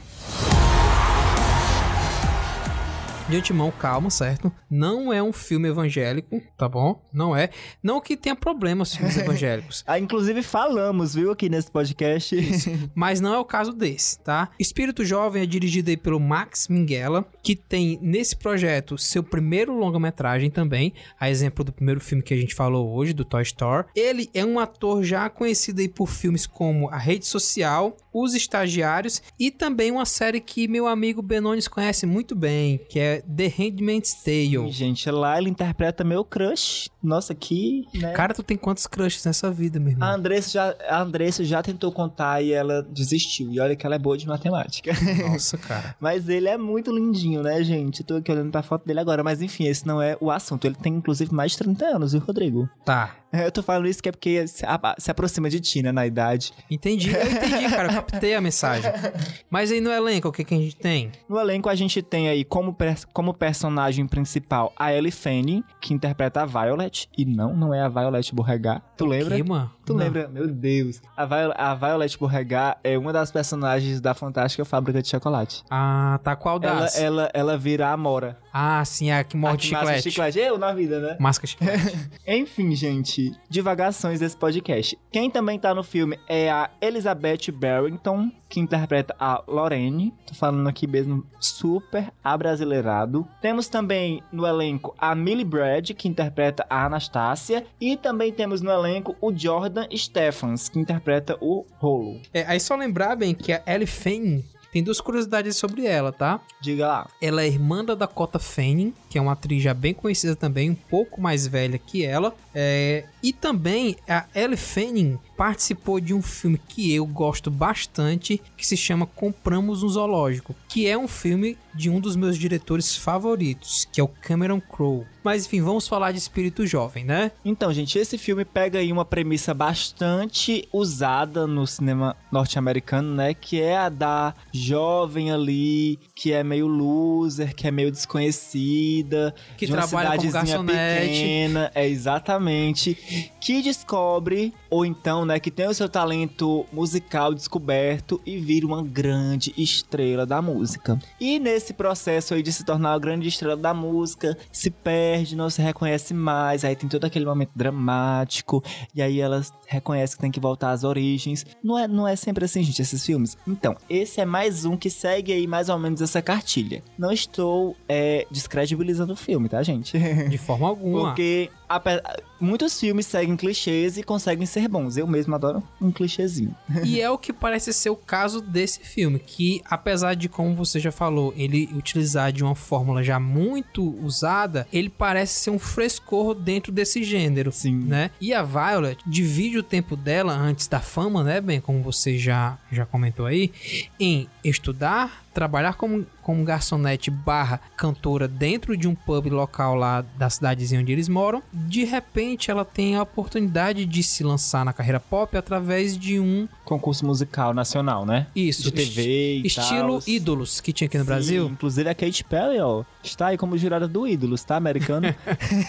De 3.30 3.36
antemão, 3.36 3.72
calma, 3.72 4.10
certo? 4.10 4.50
Não 4.70 5.12
é 5.12 5.22
um 5.22 5.34
filme 5.34 5.68
evangélico, 5.68 6.42
tá 6.58 6.70
bom? 6.70 7.02
Não 7.12 7.36
é. 7.36 7.50
Não 7.84 8.00
que 8.00 8.16
tenha 8.16 8.36
problemas 8.36 8.96
filmes 8.96 9.18
evangélicos. 9.18 9.84
Ah, 9.86 10.00
inclusive 10.00 10.42
falamos, 10.42 11.14
viu, 11.14 11.32
aqui 11.32 11.50
nesse 11.50 11.70
podcast. 11.70 12.36
Mas 12.96 13.20
não 13.20 13.34
é 13.34 13.38
o 13.38 13.44
caso 13.44 13.74
desse, 13.74 14.20
tá? 14.20 14.50
Espírito 14.58 15.04
Jovem 15.04 15.44
é 15.44 15.46
dirigido 15.46 15.90
aí 15.90 15.98
pelo 15.98 16.22
Max 16.22 16.70
Minghella, 16.70 17.26
que 17.44 17.54
tem 17.54 18.00
nesse 18.02 18.36
projeto 18.36 18.98
seu 18.98 19.22
primeiro 19.22 19.78
longa-metragem 19.78 20.50
também, 20.50 20.94
a 21.20 21.30
exemplo 21.30 21.66
do 21.66 21.74
primeiro 21.74 22.00
filme 22.00 22.24
que 22.24 22.34
a 22.34 22.38
gente 22.38 22.56
falou 22.56 22.94
hoje, 22.96 23.12
do 23.12 23.26
Toy 23.26 23.44
Story. 23.44 23.88
Ele 23.94 24.30
é 24.34 24.46
um 24.46 24.58
ator 24.58 25.04
já 25.04 25.30
conhecido 25.30 25.82
aí 25.82 25.90
por 25.90 26.08
filmes 26.08 26.48
como 26.48 26.90
A 26.90 26.98
Rede 26.98 27.26
Social, 27.26 27.98
Os 28.14 28.34
Estagiários 28.34 29.22
e 29.38 29.52
também 29.52 29.92
uma 29.92 30.06
série 30.06 30.40
que 30.40 30.66
meu 30.68 30.88
amigo 30.88 31.22
Benones 31.22 31.68
conhece 31.68 32.06
muito 32.06 32.34
bem, 32.34 32.80
que 32.90 33.00
é 33.00 33.17
The 33.22 33.48
Handmaid's 33.48 34.14
Tale. 34.24 34.72
Gente, 34.72 35.10
lá 35.10 35.38
ele 35.38 35.50
interpreta 35.50 36.04
meu 36.04 36.24
crush. 36.24 36.90
Nossa, 37.02 37.34
que. 37.34 37.86
Né? 37.94 38.12
Cara, 38.12 38.34
tu 38.34 38.44
tem 38.44 38.58
quantos 38.58 38.88
crushes 38.88 39.24
nessa 39.26 39.50
vida, 39.52 39.80
meu 39.80 39.92
irmão? 39.92 40.08
A 40.08 40.14
Andressa, 40.14 40.50
já, 40.52 40.76
a 40.90 41.02
Andressa 41.02 41.44
já 41.44 41.62
tentou 41.62 41.92
contar 41.92 42.42
e 42.42 42.52
ela 42.52 42.82
desistiu. 42.84 43.52
E 43.52 43.60
olha 43.60 43.76
que 43.76 43.86
ela 43.86 43.96
é 43.96 44.00
boa 44.00 44.18
de 44.18 44.28
matemática. 44.28 44.92
Nossa, 45.30 45.58
cara. 45.58 45.96
Mas 46.00 46.28
ele 46.28 46.48
é 46.48 46.58
muito 46.58 46.92
lindinho, 46.92 47.42
né, 47.42 47.64
gente? 47.64 48.04
Tô 48.04 48.16
aqui 48.16 48.32
olhando 48.32 48.52
pra 48.52 48.62
foto 48.62 48.86
dele 48.86 49.00
agora. 49.00 49.24
Mas 49.24 49.42
enfim, 49.42 49.66
esse 49.66 49.86
não 49.86 50.02
é 50.02 50.18
o 50.20 50.32
assunto. 50.32 50.66
Ele 50.66 50.76
tem, 50.76 50.96
inclusive, 50.96 51.34
mais 51.34 51.52
de 51.52 51.60
30 51.60 51.86
anos, 51.86 52.12
viu, 52.12 52.22
Rodrigo? 52.22 52.70
Tá. 52.84 53.16
É, 53.32 53.46
Eu 53.46 53.52
tô 53.52 53.62
falando 53.62 53.88
isso 53.88 54.02
que 54.02 54.10
é 54.10 54.12
porque 54.12 54.48
se, 54.48 54.66
aproxima 55.10 55.50
de 55.50 55.60
ti, 55.60 55.82
né, 55.84 55.92
na 55.92 56.06
idade. 56.08 56.52
Entendi, 56.72 57.12
eu 57.14 57.22
entendi, 57.32 57.70
cara. 57.70 57.90
Eu 57.90 57.94
captei 57.96 58.34
a 58.36 58.42
mensagem. 58.42 58.90
Mas 59.50 59.72
aí 59.72 59.82
no 59.82 59.92
elenco, 59.92 60.28
o 60.30 60.32
que, 60.32 60.44
que 60.44 60.54
a 60.54 60.58
gente 60.58 60.76
tem? 60.76 61.12
No 61.28 61.40
elenco, 61.40 61.68
a 61.70 61.76
gente 61.76 62.02
tem 62.02 62.30
aí 62.30 62.44
como, 62.44 62.76
como 63.14 63.34
personagem 63.34 64.08
principal 64.08 64.74
a 64.78 64.94
Ellie 64.94 65.12
Fanning, 65.12 65.64
que 65.82 65.94
interpreta 65.94 66.42
a 66.42 66.46
Violet. 66.46 67.10
E 67.18 67.26
não, 67.26 67.56
não 67.56 67.74
é 67.74 67.82
a 67.82 67.90
Violet 67.90 68.34
Borregar. 68.34 68.82
Tu 68.96 69.06
lembra? 69.06 69.36
Que, 69.36 69.44
mano? 69.44 69.72
Tu 69.86 69.94
Não. 69.94 70.00
lembra? 70.04 70.28
Meu 70.28 70.48
Deus. 70.48 71.02
A, 71.16 71.26
Viol- 71.26 71.54
a 71.56 71.74
Violet 71.76 72.18
Borregar 72.18 72.78
é 72.84 72.98
uma 72.98 73.14
das 73.14 73.32
personagens 73.32 74.02
da 74.02 74.14
Fantástica 74.14 74.66
Fábrica 74.66 75.02
de 75.02 75.08
Chocolate. 75.10 75.64
Ah, 75.70 76.20
tá. 76.24 76.36
Qual 76.36 76.60
Ela, 76.62 76.82
das? 76.82 76.98
ela, 77.00 77.30
ela 77.34 77.58
vira 77.58 77.88
a 77.88 77.92
Amora. 77.94 78.38
Ah, 78.54 78.84
sim, 78.84 79.12
a 79.12 79.24
que 79.24 79.38
morde 79.38 79.68
A 79.68 79.70
que 79.70 79.74
masca 79.86 80.02
chiclete. 80.02 80.12
chiclete. 80.12 80.40
Eu 80.40 80.58
na 80.58 80.74
vida, 80.74 81.00
né? 81.00 81.18
Masca 81.20 81.46
chiclete. 81.48 81.98
Enfim, 82.28 82.76
gente, 82.76 83.17
divagações 83.50 84.20
desse 84.20 84.38
podcast. 84.38 84.98
Quem 85.12 85.30
também 85.30 85.60
tá 85.60 85.74
no 85.74 85.84
filme 85.84 86.20
é 86.28 86.50
a 86.50 86.70
Elizabeth 86.82 87.52
Barrington, 87.52 88.32
que 88.50 88.60
interpreta 88.60 89.16
a 89.20 89.44
Lorraine. 89.48 90.14
Tô 90.26 90.34
falando 90.34 90.68
aqui 90.68 90.88
mesmo 90.88 91.26
super 91.40 92.12
abrasileirado. 92.24 93.28
Temos 93.42 93.68
também 93.68 94.22
no 94.32 94.46
elenco 94.46 94.96
a 94.98 95.14
Millie 95.14 95.46
Brad, 95.46 95.92
que 95.92 96.08
interpreta 96.08 96.66
a 96.70 96.86
Anastácia. 96.86 97.66
E 97.80 97.98
também 97.98 98.32
temos 98.32 98.62
no 98.62 98.72
elenco 98.72 99.16
o 99.22 99.36
Jordan 99.36 99.88
Stephens, 99.96 100.70
que 100.70 100.80
interpreta 100.80 101.38
o 101.42 101.66
Rolo. 101.78 102.22
É, 102.34 102.44
aí 102.46 102.60
só 102.60 102.76
lembrar 102.76 103.16
bem 103.16 103.34
que 103.34 103.52
a 103.52 103.62
Ellie 103.66 103.88
Fanning 103.88 104.44
tem 104.78 104.84
duas 104.84 105.02
curiosidades 105.02 105.56
sobre 105.56 105.88
ela, 105.88 106.12
tá? 106.12 106.40
Diga 106.62 106.88
lá. 106.88 107.10
Ela 107.20 107.42
é 107.42 107.48
irmã 107.48 107.84
da 107.84 107.96
Dakota 107.96 108.38
Fanning, 108.38 108.94
que 109.10 109.18
é 109.18 109.22
uma 109.22 109.32
atriz 109.32 109.64
já 109.64 109.74
bem 109.74 109.92
conhecida 109.92 110.36
também, 110.36 110.70
um 110.70 110.76
pouco 110.76 111.20
mais 111.20 111.48
velha 111.48 111.80
que 111.80 112.06
ela. 112.06 112.32
É, 112.54 113.06
e 113.24 113.34
também 113.34 113.96
a 114.08 114.26
Ellie 114.36 114.56
Fanning 114.56 115.18
participou 115.38 116.00
de 116.00 116.14
um 116.14 116.22
filme 116.22 116.60
que 116.68 116.94
eu 116.94 117.06
gosto 117.06 117.52
bastante, 117.52 118.42
que 118.58 118.66
se 118.66 118.76
chama 118.76 119.06
Compramos 119.06 119.84
um 119.84 119.90
Zoológico, 119.90 120.56
que 120.68 120.88
é 120.88 120.98
um 120.98 121.08
filme 121.08 121.58
de 121.74 121.90
um 121.92 122.00
dos 122.00 122.16
meus 122.16 122.38
diretores 122.38 122.98
favoritos, 122.98 123.88
que 123.92 124.02
é 124.02 124.04
o 124.04 124.08
Cameron 124.08 124.60
Crowe. 124.60 125.06
Mas 125.24 125.46
enfim, 125.46 125.62
vamos 125.62 125.88
falar 125.88 126.12
de 126.12 126.18
Espírito 126.18 126.66
Jovem, 126.66 127.04
né? 127.06 127.32
Então, 127.46 127.72
gente, 127.72 128.00
esse 128.00 128.18
filme 128.18 128.44
pega 128.44 128.80
aí 128.80 128.92
uma 128.92 129.06
premissa 129.06 129.54
bastante 129.54 130.68
usada 130.74 131.46
no 131.46 131.68
cinema 131.68 132.16
norte-americano, 132.32 133.14
né? 133.14 133.34
Que 133.34 133.62
é 133.62 133.78
a 133.78 133.90
da 133.90 134.34
jovem 134.52 135.32
ali, 135.32 136.00
que 136.16 136.32
é 136.34 136.44
meio 136.44 136.66
loser, 136.66 137.54
que 137.54 137.68
é 137.68 137.72
meio 137.72 137.92
desconhecida, 137.92 139.36
Que 139.58 139.66
de 139.68 139.72
uma 139.74 139.86
trabalha 139.86 140.10
como 140.12 140.22
cidadezinha 140.22 140.58
garçonete. 140.64 141.08
pequena, 141.12 141.72
é 141.76 141.88
exatamente, 141.88 142.96
que 143.40 143.62
descobre 143.62 144.54
ou 144.70 144.86
então, 144.86 145.26
né, 145.28 145.40
que 145.40 145.52
tem 145.52 145.68
o 145.68 145.74
seu 145.74 145.88
talento 145.88 146.66
musical 146.74 147.34
descoberto 147.34 148.20
e 148.26 148.38
vira 148.38 148.66
uma 148.66 148.82
grande 148.84 149.54
estrela 149.58 150.26
da 150.26 150.42
música. 150.42 150.98
E 151.20 151.38
nesse 151.40 151.74
processo 151.74 152.34
aí 152.34 152.42
de 152.42 152.52
se 152.52 152.64
tornar 152.64 152.94
uma 152.94 153.00
grande 153.00 153.28
estrela 153.28 153.56
da 153.58 153.74
música, 153.74 154.38
se 154.52 154.70
perde, 154.72 155.36
não 155.36 155.50
se 155.50 155.62
reconhece 155.62 156.14
mais, 156.14 156.64
aí 156.64 156.76
tem 156.76 156.90
todo 156.90 157.06
aquele 157.06 157.26
momento 157.26 157.52
dramático, 157.56 158.64
e 158.96 159.02
aí 159.02 159.20
ela 159.20 159.42
reconhece 159.68 160.16
que 160.16 160.22
tem 160.22 160.32
que 160.32 160.40
voltar 160.40 160.72
às 160.72 160.84
origens. 160.84 161.46
Não 161.64 161.78
é, 161.78 161.88
não 161.88 162.08
é 162.08 162.16
sempre 162.16 162.46
assim, 162.46 162.64
gente, 162.64 162.82
esses 162.82 163.06
filmes. 163.06 163.38
Então, 163.48 163.76
esse 163.90 164.22
é 164.22 164.26
mais 164.26 164.66
um 164.66 164.78
que 164.78 164.90
segue 164.90 165.34
aí 165.34 165.46
mais 165.48 165.70
ou 165.70 165.78
menos 165.78 166.02
essa 166.02 166.22
cartilha. 166.22 166.84
Não 166.98 167.12
estou 167.12 167.76
é, 167.88 168.26
descredibilizando 168.32 169.14
o 169.14 169.16
filme, 169.16 169.50
tá, 169.50 169.62
gente? 169.64 169.98
De 170.30 170.38
forma 170.38 170.68
alguma. 170.68 171.10
Porque 171.10 171.50
ape- 171.68 172.02
muitos 172.40 172.80
filmes 172.80 173.06
seguem 173.06 173.36
clichês 173.36 173.98
e 173.98 174.04
conseguem 174.04 174.46
ser 174.46 174.68
bons. 174.68 174.96
Eu 174.96 175.06
mesmo 175.08 175.17
adoro 175.36 175.64
um 175.82 175.92
clichêzinho. 175.92 176.56
E 176.84 177.02
é 177.02 177.10
o 177.10 177.18
que 177.18 177.32
parece 177.34 177.74
ser 177.74 177.90
o 177.90 177.96
caso 177.96 178.42
desse 178.42 178.80
filme, 178.80 179.20
que 179.20 179.62
apesar 179.66 180.16
de, 180.16 180.30
como 180.30 180.56
você 180.56 180.80
já 180.80 180.92
falou, 180.92 181.34
ele 181.36 181.70
utilizar 181.74 182.32
de 182.32 182.44
uma 182.44 182.56
fórmula 182.56 183.04
já 183.04 183.20
muito 183.20 183.98
usada, 184.04 184.68
ele 184.72 184.90
parece 184.90 185.40
ser 185.40 185.50
um 185.50 185.60
frescor 185.60 186.34
dentro 186.36 186.72
desse 186.72 187.04
gênero, 187.04 187.52
Sim. 187.52 187.76
né? 187.76 188.12
E 188.20 188.34
a 188.34 188.44
Violet 188.44 188.98
divide 189.06 189.58
o 189.58 189.64
tempo 189.64 189.96
dela 189.96 190.34
antes 190.34 190.68
da 190.68 190.80
fama, 190.80 191.24
né, 191.24 191.42
bem, 191.42 191.60
como 191.60 191.82
você 191.82 192.18
já, 192.18 192.58
já 192.72 192.86
comentou 192.86 193.26
aí, 193.26 193.52
em 194.00 194.28
estudar, 194.44 195.26
trabalhar 195.38 195.76
como, 195.76 196.04
como 196.24 196.44
garçonete 196.44 197.12
barra 197.12 197.62
cantora 197.76 198.28
dentro 198.28 198.76
de 198.76 198.88
um 198.88 198.96
pub 198.96 199.28
local 199.28 199.76
lá 199.76 200.04
da 200.18 200.32
cidadezinha 200.32 200.82
onde 200.82 200.92
eles 200.92 201.08
moram. 201.08 201.44
De 201.54 201.84
repente, 201.84 202.50
ela 202.50 202.66
tem 202.66 202.96
a 202.96 203.04
oportunidade 203.04 203.86
de 203.86 204.02
se 204.02 204.24
lançar 204.24 204.66
na 204.66 204.74
carreira 204.74 205.00
pop 205.00 205.38
através 205.38 205.96
de 205.96 206.20
um 206.20 206.48
Concurso 206.66 207.06
musical 207.06 207.54
nacional, 207.54 208.04
né? 208.04 208.26
isso, 208.36 208.64
De 208.64 208.72
TV 208.72 209.42
e 209.44 209.46
estilo 209.48 209.92
tals. 209.92 210.08
ídolos 210.08 210.60
que 210.60 210.74
tinha 210.74 210.88
aqui 210.88 210.98
no 210.98 211.04
Sim, 211.04 211.08
Brasil. 211.08 211.46
Inclusive 211.46 211.88
a 211.88 211.94
Katy 211.94 212.24
Perry, 212.24 212.60
ó, 212.60 212.84
está 213.04 213.28
aí 213.28 213.38
como 213.38 213.56
jurada 213.56 213.88
do 213.88 214.08
Ídolos, 214.08 214.44
tá, 214.44 214.56
americano? 214.58 215.14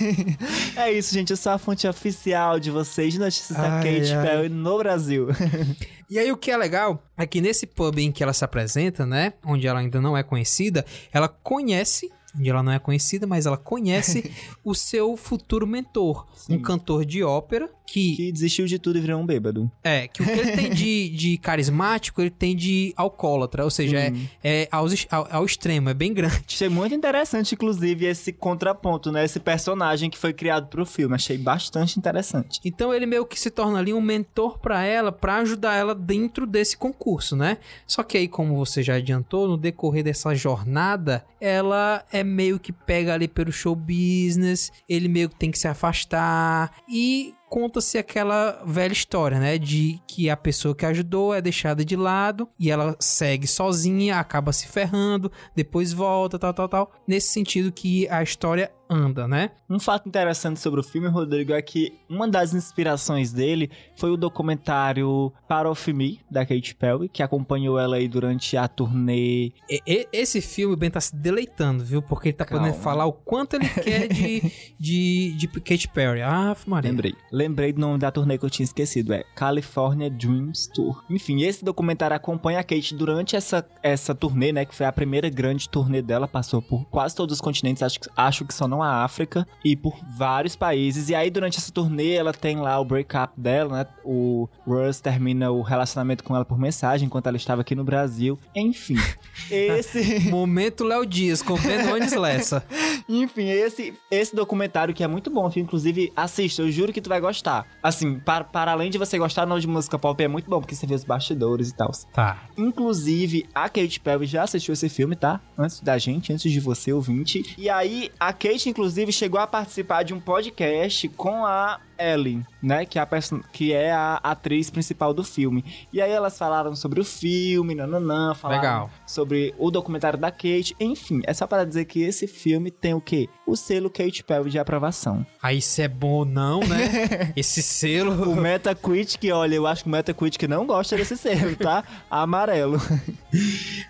é 0.76 0.90
isso, 0.92 1.12
gente. 1.12 1.30
Eu 1.30 1.36
sou 1.36 1.52
a 1.52 1.58
fonte 1.58 1.86
oficial 1.86 2.58
de 2.58 2.70
vocês 2.70 3.12
de 3.12 3.18
notícias 3.18 3.58
da 3.58 3.76
Ai, 3.76 3.98
Katy 4.00 4.12
ai. 4.14 4.26
Perry 4.26 4.48
no 4.48 4.78
Brasil. 4.78 5.28
E 6.10 6.18
aí 6.18 6.32
o 6.32 6.36
que 6.36 6.50
é 6.50 6.56
legal 6.56 7.02
é 7.16 7.26
que 7.26 7.40
nesse 7.40 7.66
pub 7.66 7.98
em 7.98 8.10
que 8.10 8.22
ela 8.22 8.32
se 8.32 8.44
apresenta, 8.44 9.04
né, 9.04 9.34
onde 9.44 9.66
ela 9.66 9.80
ainda 9.80 10.00
não 10.00 10.16
é 10.16 10.22
conhecida, 10.22 10.84
ela 11.12 11.28
conhece, 11.28 12.10
onde 12.34 12.48
ela 12.48 12.62
não 12.62 12.72
é 12.72 12.78
conhecida, 12.78 13.26
mas 13.26 13.44
ela 13.44 13.58
conhece 13.58 14.32
o 14.64 14.74
seu 14.74 15.16
futuro 15.16 15.66
mentor, 15.66 16.26
um 16.48 16.60
cantor 16.60 17.04
de 17.04 17.22
ópera 17.22 17.70
que 17.90 18.16
que 18.16 18.32
desistiu 18.32 18.66
de 18.66 18.78
tudo 18.78 18.98
e 18.98 19.00
virou 19.00 19.20
um 19.20 19.24
bêbado. 19.26 19.70
é 19.82 20.06
que 20.08 20.22
o 20.22 20.24
que 20.24 20.30
ele 20.30 20.52
tem 20.52 20.70
de, 20.70 21.08
de 21.16 21.38
carismático 21.38 22.20
ele 22.20 22.30
tem 22.30 22.54
de 22.54 22.92
alcoólatra, 22.96 23.64
ou 23.64 23.70
seja, 23.70 23.98
é, 23.98 24.12
é 24.44 24.68
ex- 24.84 25.06
ao, 25.10 25.26
ao 25.30 25.44
extremo, 25.44 25.88
é 25.88 25.94
bem 25.94 26.12
grande. 26.12 26.44
Achei 26.46 26.68
muito 26.68 26.94
interessante, 26.94 27.54
inclusive, 27.54 28.04
esse 28.06 28.32
contraponto, 28.32 29.10
né? 29.10 29.24
Esse 29.24 29.40
personagem 29.40 30.10
que 30.10 30.18
foi 30.18 30.32
criado 30.32 30.66
pro 30.68 30.84
filme. 30.84 31.14
Achei 31.14 31.38
bastante 31.38 31.98
interessante. 31.98 32.60
Então 32.64 32.92
ele 32.92 33.06
meio 33.06 33.24
que 33.24 33.38
se 33.40 33.50
torna 33.50 33.78
ali 33.78 33.94
um 33.94 34.00
mentor 34.00 34.58
pra 34.58 34.84
ela, 34.84 35.10
pra 35.10 35.36
ajudar 35.36 35.74
ela 35.74 35.94
dentro 35.94 36.46
desse 36.46 36.76
concurso, 36.76 37.34
né? 37.36 37.56
Só 37.86 38.02
que 38.02 38.18
aí, 38.18 38.28
como 38.28 38.54
você 38.56 38.82
já 38.82 38.94
adiantou, 38.96 39.48
no 39.48 39.56
decorrer 39.56 40.04
dessa 40.04 40.34
jornada, 40.34 41.24
ela 41.40 42.04
é 42.12 42.22
meio 42.22 42.58
que 42.58 42.72
pega 42.72 43.14
ali 43.14 43.28
pelo 43.28 43.50
show 43.52 43.74
business, 43.74 44.70
ele 44.88 45.08
meio 45.08 45.28
que 45.28 45.36
tem 45.36 45.50
que 45.50 45.58
se 45.58 45.68
afastar 45.68 46.72
e 46.88 47.34
conta-se 47.48 47.98
aquela 47.98 48.62
velha 48.64 48.92
história, 48.92 49.38
né, 49.38 49.58
de 49.58 50.00
que 50.06 50.30
a 50.30 50.36
pessoa 50.36 50.74
que 50.74 50.86
ajudou 50.86 51.34
é 51.34 51.40
deixada 51.40 51.84
de 51.84 51.96
lado 51.96 52.48
e 52.58 52.70
ela 52.70 52.96
segue 53.00 53.46
sozinha, 53.46 54.18
acaba 54.18 54.52
se 54.52 54.66
ferrando, 54.66 55.30
depois 55.54 55.92
volta, 55.92 56.38
tal, 56.38 56.54
tal, 56.54 56.68
tal. 56.68 56.92
Nesse 57.06 57.28
sentido 57.28 57.72
que 57.72 58.08
a 58.08 58.22
história 58.22 58.70
anda, 58.90 59.26
né? 59.28 59.50
Um 59.68 59.78
fato 59.78 60.08
interessante 60.08 60.60
sobre 60.60 60.80
o 60.80 60.82
filme, 60.82 61.08
Rodrigo, 61.08 61.52
é 61.52 61.60
que 61.62 61.92
uma 62.08 62.26
das 62.28 62.54
inspirações 62.54 63.32
dele 63.32 63.70
foi 63.96 64.10
o 64.10 64.16
documentário 64.16 65.32
Part 65.46 65.68
of 65.68 65.92
Me, 65.92 66.20
da 66.30 66.44
Katy 66.44 66.74
Perry, 66.74 67.08
que 67.08 67.22
acompanhou 67.22 67.78
ela 67.78 67.96
aí 67.96 68.08
durante 68.08 68.56
a 68.56 68.66
turnê. 68.66 69.52
E- 69.68 69.82
e- 69.86 70.08
esse 70.12 70.40
filme, 70.40 70.74
o 70.74 70.76
Ben 70.76 70.90
tá 70.90 71.00
se 71.00 71.14
deleitando, 71.14 71.84
viu? 71.84 72.00
Porque 72.02 72.28
ele 72.28 72.36
tá 72.36 72.44
Calma. 72.44 72.66
podendo 72.66 72.82
falar 72.82 73.06
o 73.06 73.12
quanto 73.12 73.54
ele 73.54 73.68
quer 73.68 74.08
de, 74.08 74.42
de, 74.78 75.32
de 75.36 75.48
Katy 75.48 75.88
Perry. 75.88 76.22
Ah, 76.22 76.56
Maria. 76.66 76.90
Lembrei. 76.90 77.14
Lembrei 77.30 77.72
do 77.72 77.80
nome 77.80 77.98
da 77.98 78.10
turnê 78.10 78.38
que 78.38 78.44
eu 78.44 78.50
tinha 78.50 78.64
esquecido. 78.64 79.12
É 79.12 79.22
California 79.34 80.10
Dreams 80.10 80.68
Tour. 80.74 81.02
Enfim, 81.10 81.42
esse 81.42 81.64
documentário 81.64 82.16
acompanha 82.16 82.60
a 82.60 82.64
Kate 82.64 82.94
durante 82.94 83.36
essa, 83.36 83.66
essa 83.82 84.14
turnê, 84.14 84.52
né? 84.52 84.64
Que 84.64 84.74
foi 84.74 84.86
a 84.86 84.92
primeira 84.92 85.28
grande 85.28 85.68
turnê 85.68 86.00
dela. 86.02 86.26
Passou 86.28 86.60
por 86.62 86.84
quase 86.86 87.14
todos 87.14 87.34
os 87.34 87.40
continentes, 87.40 87.82
acho, 87.82 87.98
acho 88.16 88.44
que 88.44 88.54
só 88.54 88.66
não 88.68 88.77
a 88.82 89.04
África. 89.04 89.46
E 89.64 89.76
por 89.76 89.98
vários 90.16 90.56
países. 90.56 91.08
E 91.08 91.14
aí, 91.14 91.30
durante 91.30 91.58
essa 91.58 91.72
turnê, 91.72 92.14
ela 92.14 92.32
tem 92.32 92.56
lá 92.56 92.78
o 92.80 92.84
breakup 92.84 93.38
dela, 93.38 93.78
né? 93.78 93.86
O 94.04 94.48
Russ 94.66 95.00
termina 95.00 95.50
o 95.50 95.62
relacionamento 95.62 96.24
com 96.24 96.34
ela 96.34 96.44
por 96.44 96.58
mensagem 96.58 97.06
enquanto 97.06 97.26
ela 97.26 97.36
estava 97.36 97.62
aqui 97.62 97.74
no 97.74 97.84
Brasil. 97.84 98.38
Enfim, 98.54 98.96
esse... 99.50 100.30
Momento 100.30 100.84
Léo 100.84 101.06
Dias, 101.06 101.42
com 101.42 101.56
Ben 101.56 101.84
Nunes 101.84 102.12
Lessa. 102.12 102.64
Enfim, 103.08 103.48
esse, 103.48 103.94
esse 104.10 104.36
documentário 104.36 104.92
que 104.92 105.02
é 105.02 105.06
muito 105.06 105.30
bom, 105.30 105.48
que 105.48 105.58
inclusive 105.58 106.12
assista, 106.14 106.62
eu 106.62 106.70
juro 106.70 106.92
que 106.92 107.00
tu 107.00 107.08
vai 107.08 107.20
gostar. 107.20 107.66
Assim, 107.82 108.18
para, 108.18 108.44
para 108.44 108.72
além 108.72 108.90
de 108.90 108.98
você 108.98 109.18
gostar 109.18 109.46
não 109.46 109.58
de 109.58 109.66
música 109.66 109.98
pop, 109.98 110.22
é 110.22 110.28
muito 110.28 110.50
bom, 110.50 110.60
porque 110.60 110.74
você 110.74 110.86
vê 110.86 110.94
os 110.94 111.04
bastidores 111.04 111.70
e 111.70 111.74
tal. 111.74 111.90
Tá. 112.12 112.42
Inclusive, 112.56 113.46
a 113.54 113.68
Kate 113.68 114.00
Perry 114.00 114.26
já 114.26 114.42
assistiu 114.42 114.74
esse 114.74 114.88
filme, 114.88 115.16
tá? 115.16 115.40
Antes 115.56 115.80
da 115.80 115.96
gente, 115.96 116.32
antes 116.32 116.50
de 116.50 116.60
você, 116.60 116.92
ouvinte. 116.92 117.54
E 117.56 117.70
aí, 117.70 118.10
a 118.20 118.32
Kate, 118.32 118.67
inclusive, 118.68 119.12
chegou 119.12 119.40
a 119.40 119.46
participar 119.46 120.02
de 120.02 120.14
um 120.14 120.20
podcast 120.20 121.08
com 121.10 121.44
a 121.44 121.80
Ellie, 121.98 122.44
né? 122.62 122.84
Que 122.84 122.98
é 122.98 123.02
a, 123.02 123.08
que 123.52 123.72
é 123.72 123.92
a 123.92 124.20
atriz 124.22 124.70
principal 124.70 125.12
do 125.12 125.24
filme. 125.24 125.64
E 125.92 126.00
aí 126.00 126.10
elas 126.10 126.38
falaram 126.38 126.74
sobre 126.74 127.00
o 127.00 127.04
filme, 127.04 127.74
nananã, 127.74 128.34
falaram 128.34 128.62
Legal. 128.62 128.90
sobre 129.06 129.54
o 129.58 129.70
documentário 129.70 130.18
da 130.18 130.30
Kate. 130.30 130.74
Enfim, 130.80 131.20
é 131.24 131.34
só 131.34 131.46
para 131.46 131.64
dizer 131.64 131.84
que 131.84 132.00
esse 132.02 132.26
filme 132.26 132.70
tem 132.70 132.94
o 132.94 133.00
quê? 133.00 133.28
O 133.46 133.56
selo 133.56 133.90
Kate 133.90 134.22
Perry 134.22 134.50
de 134.50 134.58
aprovação. 134.58 135.26
Aí 135.42 135.60
se 135.60 135.82
é 135.82 135.88
bom 135.88 136.10
ou 136.10 136.24
não, 136.24 136.60
né? 136.60 137.32
Esse 137.36 137.62
selo. 137.62 138.30
O 138.30 138.36
Metacritic, 138.36 139.30
olha, 139.32 139.54
eu 139.54 139.66
acho 139.66 139.84
que 139.84 139.88
o 139.88 139.92
Metacritic 139.92 140.42
não 140.48 140.66
gosta 140.66 140.96
desse 140.96 141.16
selo, 141.16 141.56
tá? 141.56 141.84
Amarelo. 142.10 142.80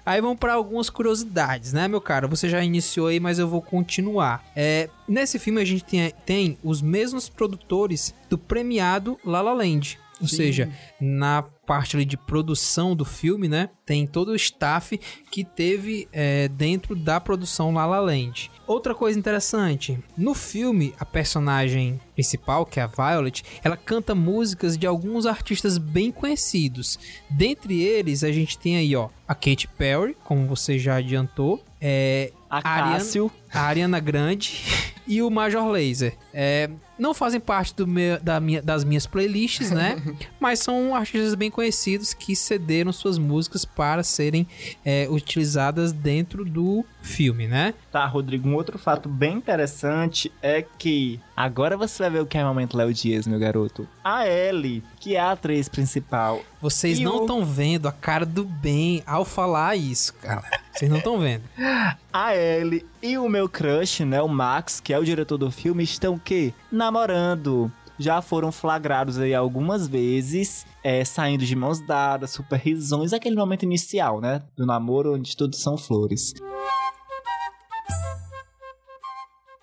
Aí 0.04 0.20
vamos 0.20 0.38
para 0.38 0.54
algumas 0.54 0.90
curiosidades, 0.90 1.72
né, 1.72 1.88
meu 1.88 2.00
cara? 2.00 2.26
Você 2.26 2.48
já 2.48 2.62
iniciou 2.62 3.08
aí, 3.08 3.20
mas 3.20 3.38
eu 3.38 3.48
vou 3.48 3.62
continuar. 3.62 4.44
É, 4.54 4.88
nesse 5.08 5.38
filme 5.38 5.60
a 5.60 5.64
gente 5.64 5.84
tem, 5.84 6.12
tem 6.26 6.58
os 6.62 6.82
mesmos 6.82 7.28
produtores 7.28 8.14
do 8.28 8.36
premiado 8.38 9.18
La 9.24 9.40
La 9.40 9.52
Land. 9.52 9.98
Ou 10.20 10.26
Sim. 10.26 10.36
seja, 10.36 10.68
na 11.00 11.42
parte 11.64 11.94
ali 11.94 12.04
de 12.04 12.16
produção 12.16 12.96
do 12.96 13.04
filme, 13.04 13.46
né? 13.46 13.70
Tem 13.86 14.04
todo 14.04 14.30
o 14.30 14.34
staff 14.34 14.98
que 15.30 15.44
teve 15.44 16.08
é, 16.12 16.48
dentro 16.48 16.96
da 16.96 17.20
produção 17.20 17.72
La 17.72 17.86
La 17.86 18.00
Land. 18.00 18.50
Outra 18.66 18.96
coisa 18.96 19.16
interessante, 19.16 19.96
no 20.16 20.34
filme, 20.34 20.92
a 20.98 21.04
personagem 21.04 22.00
principal, 22.14 22.66
que 22.66 22.80
é 22.80 22.82
a 22.82 22.88
Violet, 22.88 23.44
ela 23.62 23.76
canta 23.76 24.12
músicas 24.12 24.76
de 24.76 24.88
alguns 24.88 25.24
artistas 25.24 25.78
bem 25.78 26.10
conhecidos. 26.10 26.98
Dentre 27.30 27.80
eles, 27.80 28.24
a 28.24 28.32
gente 28.32 28.58
tem 28.58 28.76
aí, 28.76 28.96
ó, 28.96 29.10
a 29.26 29.36
Katy 29.36 29.68
Perry, 29.78 30.16
como 30.24 30.46
você 30.48 30.80
já 30.80 30.96
adiantou, 30.96 31.62
é, 31.80 32.32
A 32.50 32.56
Ariana- 32.56 32.98
Cássio. 32.98 33.30
A 33.52 33.60
Ariana 33.62 34.00
Grande 34.00 34.62
e 35.06 35.22
o 35.22 35.30
Major 35.30 35.66
Lazer. 35.66 36.14
É, 36.34 36.68
não 36.98 37.14
fazem 37.14 37.40
parte 37.40 37.74
do 37.74 37.86
meu- 37.86 38.20
da 38.20 38.38
minha- 38.40 38.60
das 38.62 38.84
minhas 38.84 39.06
playlists, 39.06 39.70
né? 39.70 39.96
Mas 40.38 40.58
são 40.60 40.94
artistas 40.94 41.34
bem 41.34 41.50
conhecidos 41.50 42.12
que 42.12 42.34
cederam 42.36 42.92
suas 42.92 43.16
músicas 43.18 43.64
para 43.64 44.02
serem 44.02 44.46
é, 44.84 45.06
utilizadas 45.10 45.92
dentro 45.92 46.44
do 46.44 46.84
filme, 47.00 47.46
né? 47.48 47.72
Tá, 47.90 48.04
Rodrigo, 48.06 48.48
um 48.48 48.54
outro 48.54 48.78
fato 48.78 49.08
bem 49.08 49.36
interessante 49.36 50.30
é 50.42 50.62
que 50.62 51.18
agora 51.36 51.76
você 51.76 52.02
vai 52.02 52.10
ver 52.10 52.22
o 52.22 52.26
que 52.26 52.36
é 52.36 52.44
o 52.44 52.48
momento 52.48 52.76
Léo 52.76 52.92
Dias, 52.92 53.26
meu 53.26 53.38
garoto. 53.38 53.88
A 54.04 54.26
Ellie, 54.28 54.82
que 55.00 55.16
é 55.16 55.20
a 55.20 55.32
atriz 55.32 55.68
principal. 55.68 56.40
Vocês 56.60 56.98
E 56.98 57.04
não 57.04 57.18
o- 57.18 57.20
estão 57.22 57.44
vendo 57.44 57.86
a 57.88 57.92
cara 57.92 58.26
do 58.26 58.44
bem 58.44 59.02
ao 59.06 59.24
falar 59.24 59.76
isso, 59.76 60.12
cara. 60.14 60.42
Vocês 60.72 60.90
não 60.90 60.98
estão 60.98 61.18
vendo. 61.18 61.42
A 62.12 62.34
Ellie 62.36 62.84
e 63.02 63.16
o 63.18 63.28
meu 63.28 63.48
crush, 63.48 64.04
né, 64.04 64.20
o 64.22 64.28
Max, 64.28 64.80
que 64.80 64.92
é 64.92 64.98
o 64.98 65.04
diretor 65.04 65.36
do 65.38 65.50
filme, 65.50 65.82
estão 65.84 66.14
o 66.14 66.20
quê? 66.20 66.52
Namorando. 66.70 67.70
Já 67.98 68.22
foram 68.22 68.52
flagrados 68.52 69.18
aí 69.18 69.34
algumas 69.34 69.88
vezes, 69.88 70.64
é, 70.84 71.04
saindo 71.04 71.44
de 71.44 71.56
mãos 71.56 71.80
dadas, 71.80 72.30
super 72.30 72.58
risões, 72.58 73.12
aquele 73.12 73.34
momento 73.34 73.64
inicial, 73.64 74.20
né, 74.20 74.42
do 74.56 74.64
namoro 74.64 75.14
onde 75.16 75.36
tudo 75.36 75.56
são 75.56 75.76
flores. 75.76 76.32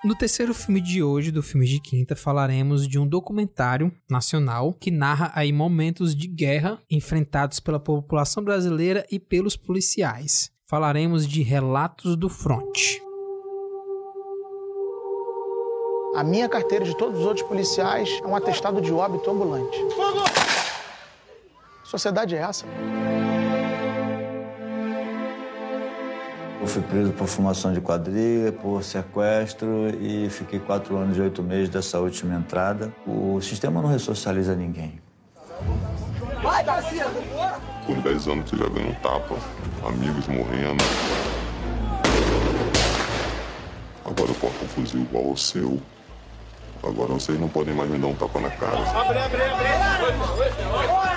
No 0.06 0.14
terceiro 0.14 0.54
filme 0.54 0.80
de 0.80 1.02
hoje, 1.02 1.32
do 1.32 1.42
filme 1.42 1.66
de 1.66 1.80
quinta, 1.80 2.16
falaremos 2.16 2.88
de 2.88 3.00
um 3.00 3.08
documentário 3.08 3.92
nacional 4.08 4.72
que 4.72 4.92
narra 4.92 5.32
aí 5.34 5.52
momentos 5.52 6.16
de 6.16 6.28
guerra 6.28 6.80
enfrentados 6.92 7.60
pela 7.60 7.80
população 7.80 8.44
brasileira 8.44 9.04
e 9.12 9.18
pelos 9.18 9.58
policiais. 9.58 10.52
Falaremos 10.68 11.28
de 11.28 11.42
Relatos 11.42 12.16
do 12.16 12.30
Front. 12.30 13.00
A 16.16 16.24
minha 16.24 16.48
carteira 16.48 16.86
de 16.86 16.96
todos 16.96 17.22
os 17.22 17.26
outros 17.26 17.48
policiais 17.48 18.08
é 18.24 18.28
um 18.28 18.36
atestado 18.36 18.80
de 18.82 18.94
óbito 18.94 19.32
ambulante. 19.32 19.76
Sociedade 21.84 22.36
é 22.36 22.42
essa? 22.42 22.64
Eu 26.66 26.70
fui 26.70 26.82
preso 26.82 27.12
por 27.12 27.28
formação 27.28 27.72
de 27.72 27.80
quadrilha, 27.80 28.52
por 28.52 28.84
sequestro 28.84 29.88
e 30.02 30.28
fiquei 30.32 30.58
quatro 30.60 30.98
anos 30.98 31.16
e 31.16 31.22
oito 31.22 31.44
meses 31.44 31.70
dessa 31.70 32.00
última 32.00 32.34
entrada. 32.34 32.92
O 33.06 33.40
sistema 33.40 33.84
não 33.84 33.90
ressocializa 33.90 34.56
ninguém. 34.56 35.00
Vai, 36.42 36.64
Garcia! 36.64 37.06
Com 37.86 38.02
10 38.02 38.28
anos 38.28 38.50
você 38.50 38.58
já 38.58 38.68
ganhou 38.68 38.90
um 38.90 38.96
tapa, 38.96 39.36
amigos 39.88 40.28
morrendo. 40.28 40.84
Agora 44.04 44.32
eu 44.32 44.36
porto 44.36 44.66
um 44.66 44.68
fuzil 44.68 45.02
igual 45.02 45.28
ao 45.28 45.38
seu. 45.38 45.80
Agora 46.82 47.14
vocês 47.14 47.40
não 47.40 47.48
podem 47.48 47.76
mais 47.76 47.92
me 47.92 48.00
dar 48.00 48.08
um 48.08 48.16
tapa 48.16 48.40
na 48.40 48.50
cara. 48.50 48.80
Abre, 48.80 49.20
abre, 49.20 49.42
abre! 49.44 51.15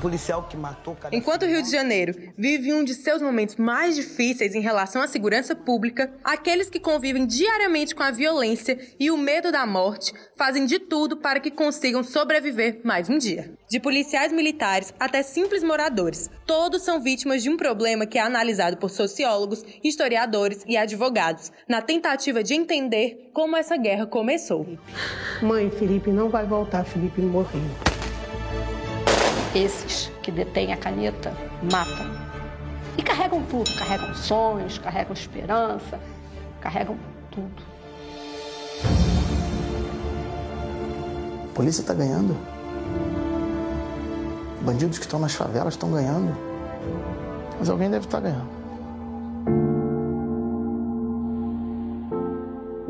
Policial 0.00 0.44
que 0.44 0.56
matou 0.56 0.94
o 0.94 0.96
cara. 0.96 1.14
Enquanto 1.14 1.42
o 1.42 1.46
Rio 1.46 1.62
de 1.62 1.70
Janeiro 1.70 2.14
vive 2.36 2.72
um 2.72 2.82
de 2.82 2.94
seus 2.94 3.20
momentos 3.20 3.56
mais 3.56 3.94
difíceis 3.94 4.54
em 4.54 4.60
relação 4.60 5.02
à 5.02 5.06
segurança 5.06 5.54
pública, 5.54 6.12
aqueles 6.24 6.70
que 6.70 6.80
convivem 6.80 7.26
diariamente 7.26 7.94
com 7.94 8.02
a 8.02 8.10
violência 8.10 8.78
e 8.98 9.10
o 9.10 9.16
medo 9.16 9.52
da 9.52 9.66
morte 9.66 10.12
fazem 10.36 10.64
de 10.64 10.78
tudo 10.78 11.18
para 11.18 11.40
que 11.40 11.50
consigam 11.50 12.02
sobreviver 12.02 12.80
mais 12.82 13.08
um 13.08 13.18
dia. 13.18 13.52
De 13.68 13.78
policiais 13.78 14.32
militares 14.32 14.92
até 14.98 15.22
simples 15.22 15.62
moradores, 15.62 16.30
todos 16.46 16.82
são 16.82 17.00
vítimas 17.00 17.42
de 17.42 17.50
um 17.50 17.56
problema 17.56 18.06
que 18.06 18.18
é 18.18 18.22
analisado 18.22 18.76
por 18.78 18.90
sociólogos, 18.90 19.62
historiadores 19.84 20.64
e 20.66 20.76
advogados, 20.76 21.52
na 21.68 21.82
tentativa 21.82 22.42
de 22.42 22.54
entender 22.54 23.30
como 23.32 23.56
essa 23.56 23.76
guerra 23.76 24.06
começou. 24.06 24.66
Mãe, 25.42 25.70
Felipe 25.70 26.10
não 26.10 26.28
vai 26.28 26.44
voltar, 26.44 26.84
Felipe 26.84 27.20
morreu. 27.20 27.60
Esses 29.54 30.12
que 30.22 30.30
detêm 30.30 30.72
a 30.72 30.76
caneta 30.76 31.32
matam. 31.72 32.06
E 32.96 33.02
carregam 33.02 33.42
tudo, 33.42 33.68
carregam 33.76 34.14
sonhos, 34.14 34.78
carregam 34.78 35.12
esperança, 35.12 35.98
carregam 36.60 36.96
tudo. 37.32 37.62
A 41.50 41.52
polícia 41.54 41.82
tá 41.82 41.94
ganhando. 41.94 42.36
Bandidos 44.62 44.98
que 44.98 45.04
estão 45.04 45.18
nas 45.18 45.34
favelas 45.34 45.74
estão 45.74 45.90
ganhando. 45.90 46.36
Mas 47.58 47.68
alguém 47.68 47.90
deve 47.90 48.04
estar 48.04 48.20
ganhando. 48.20 48.59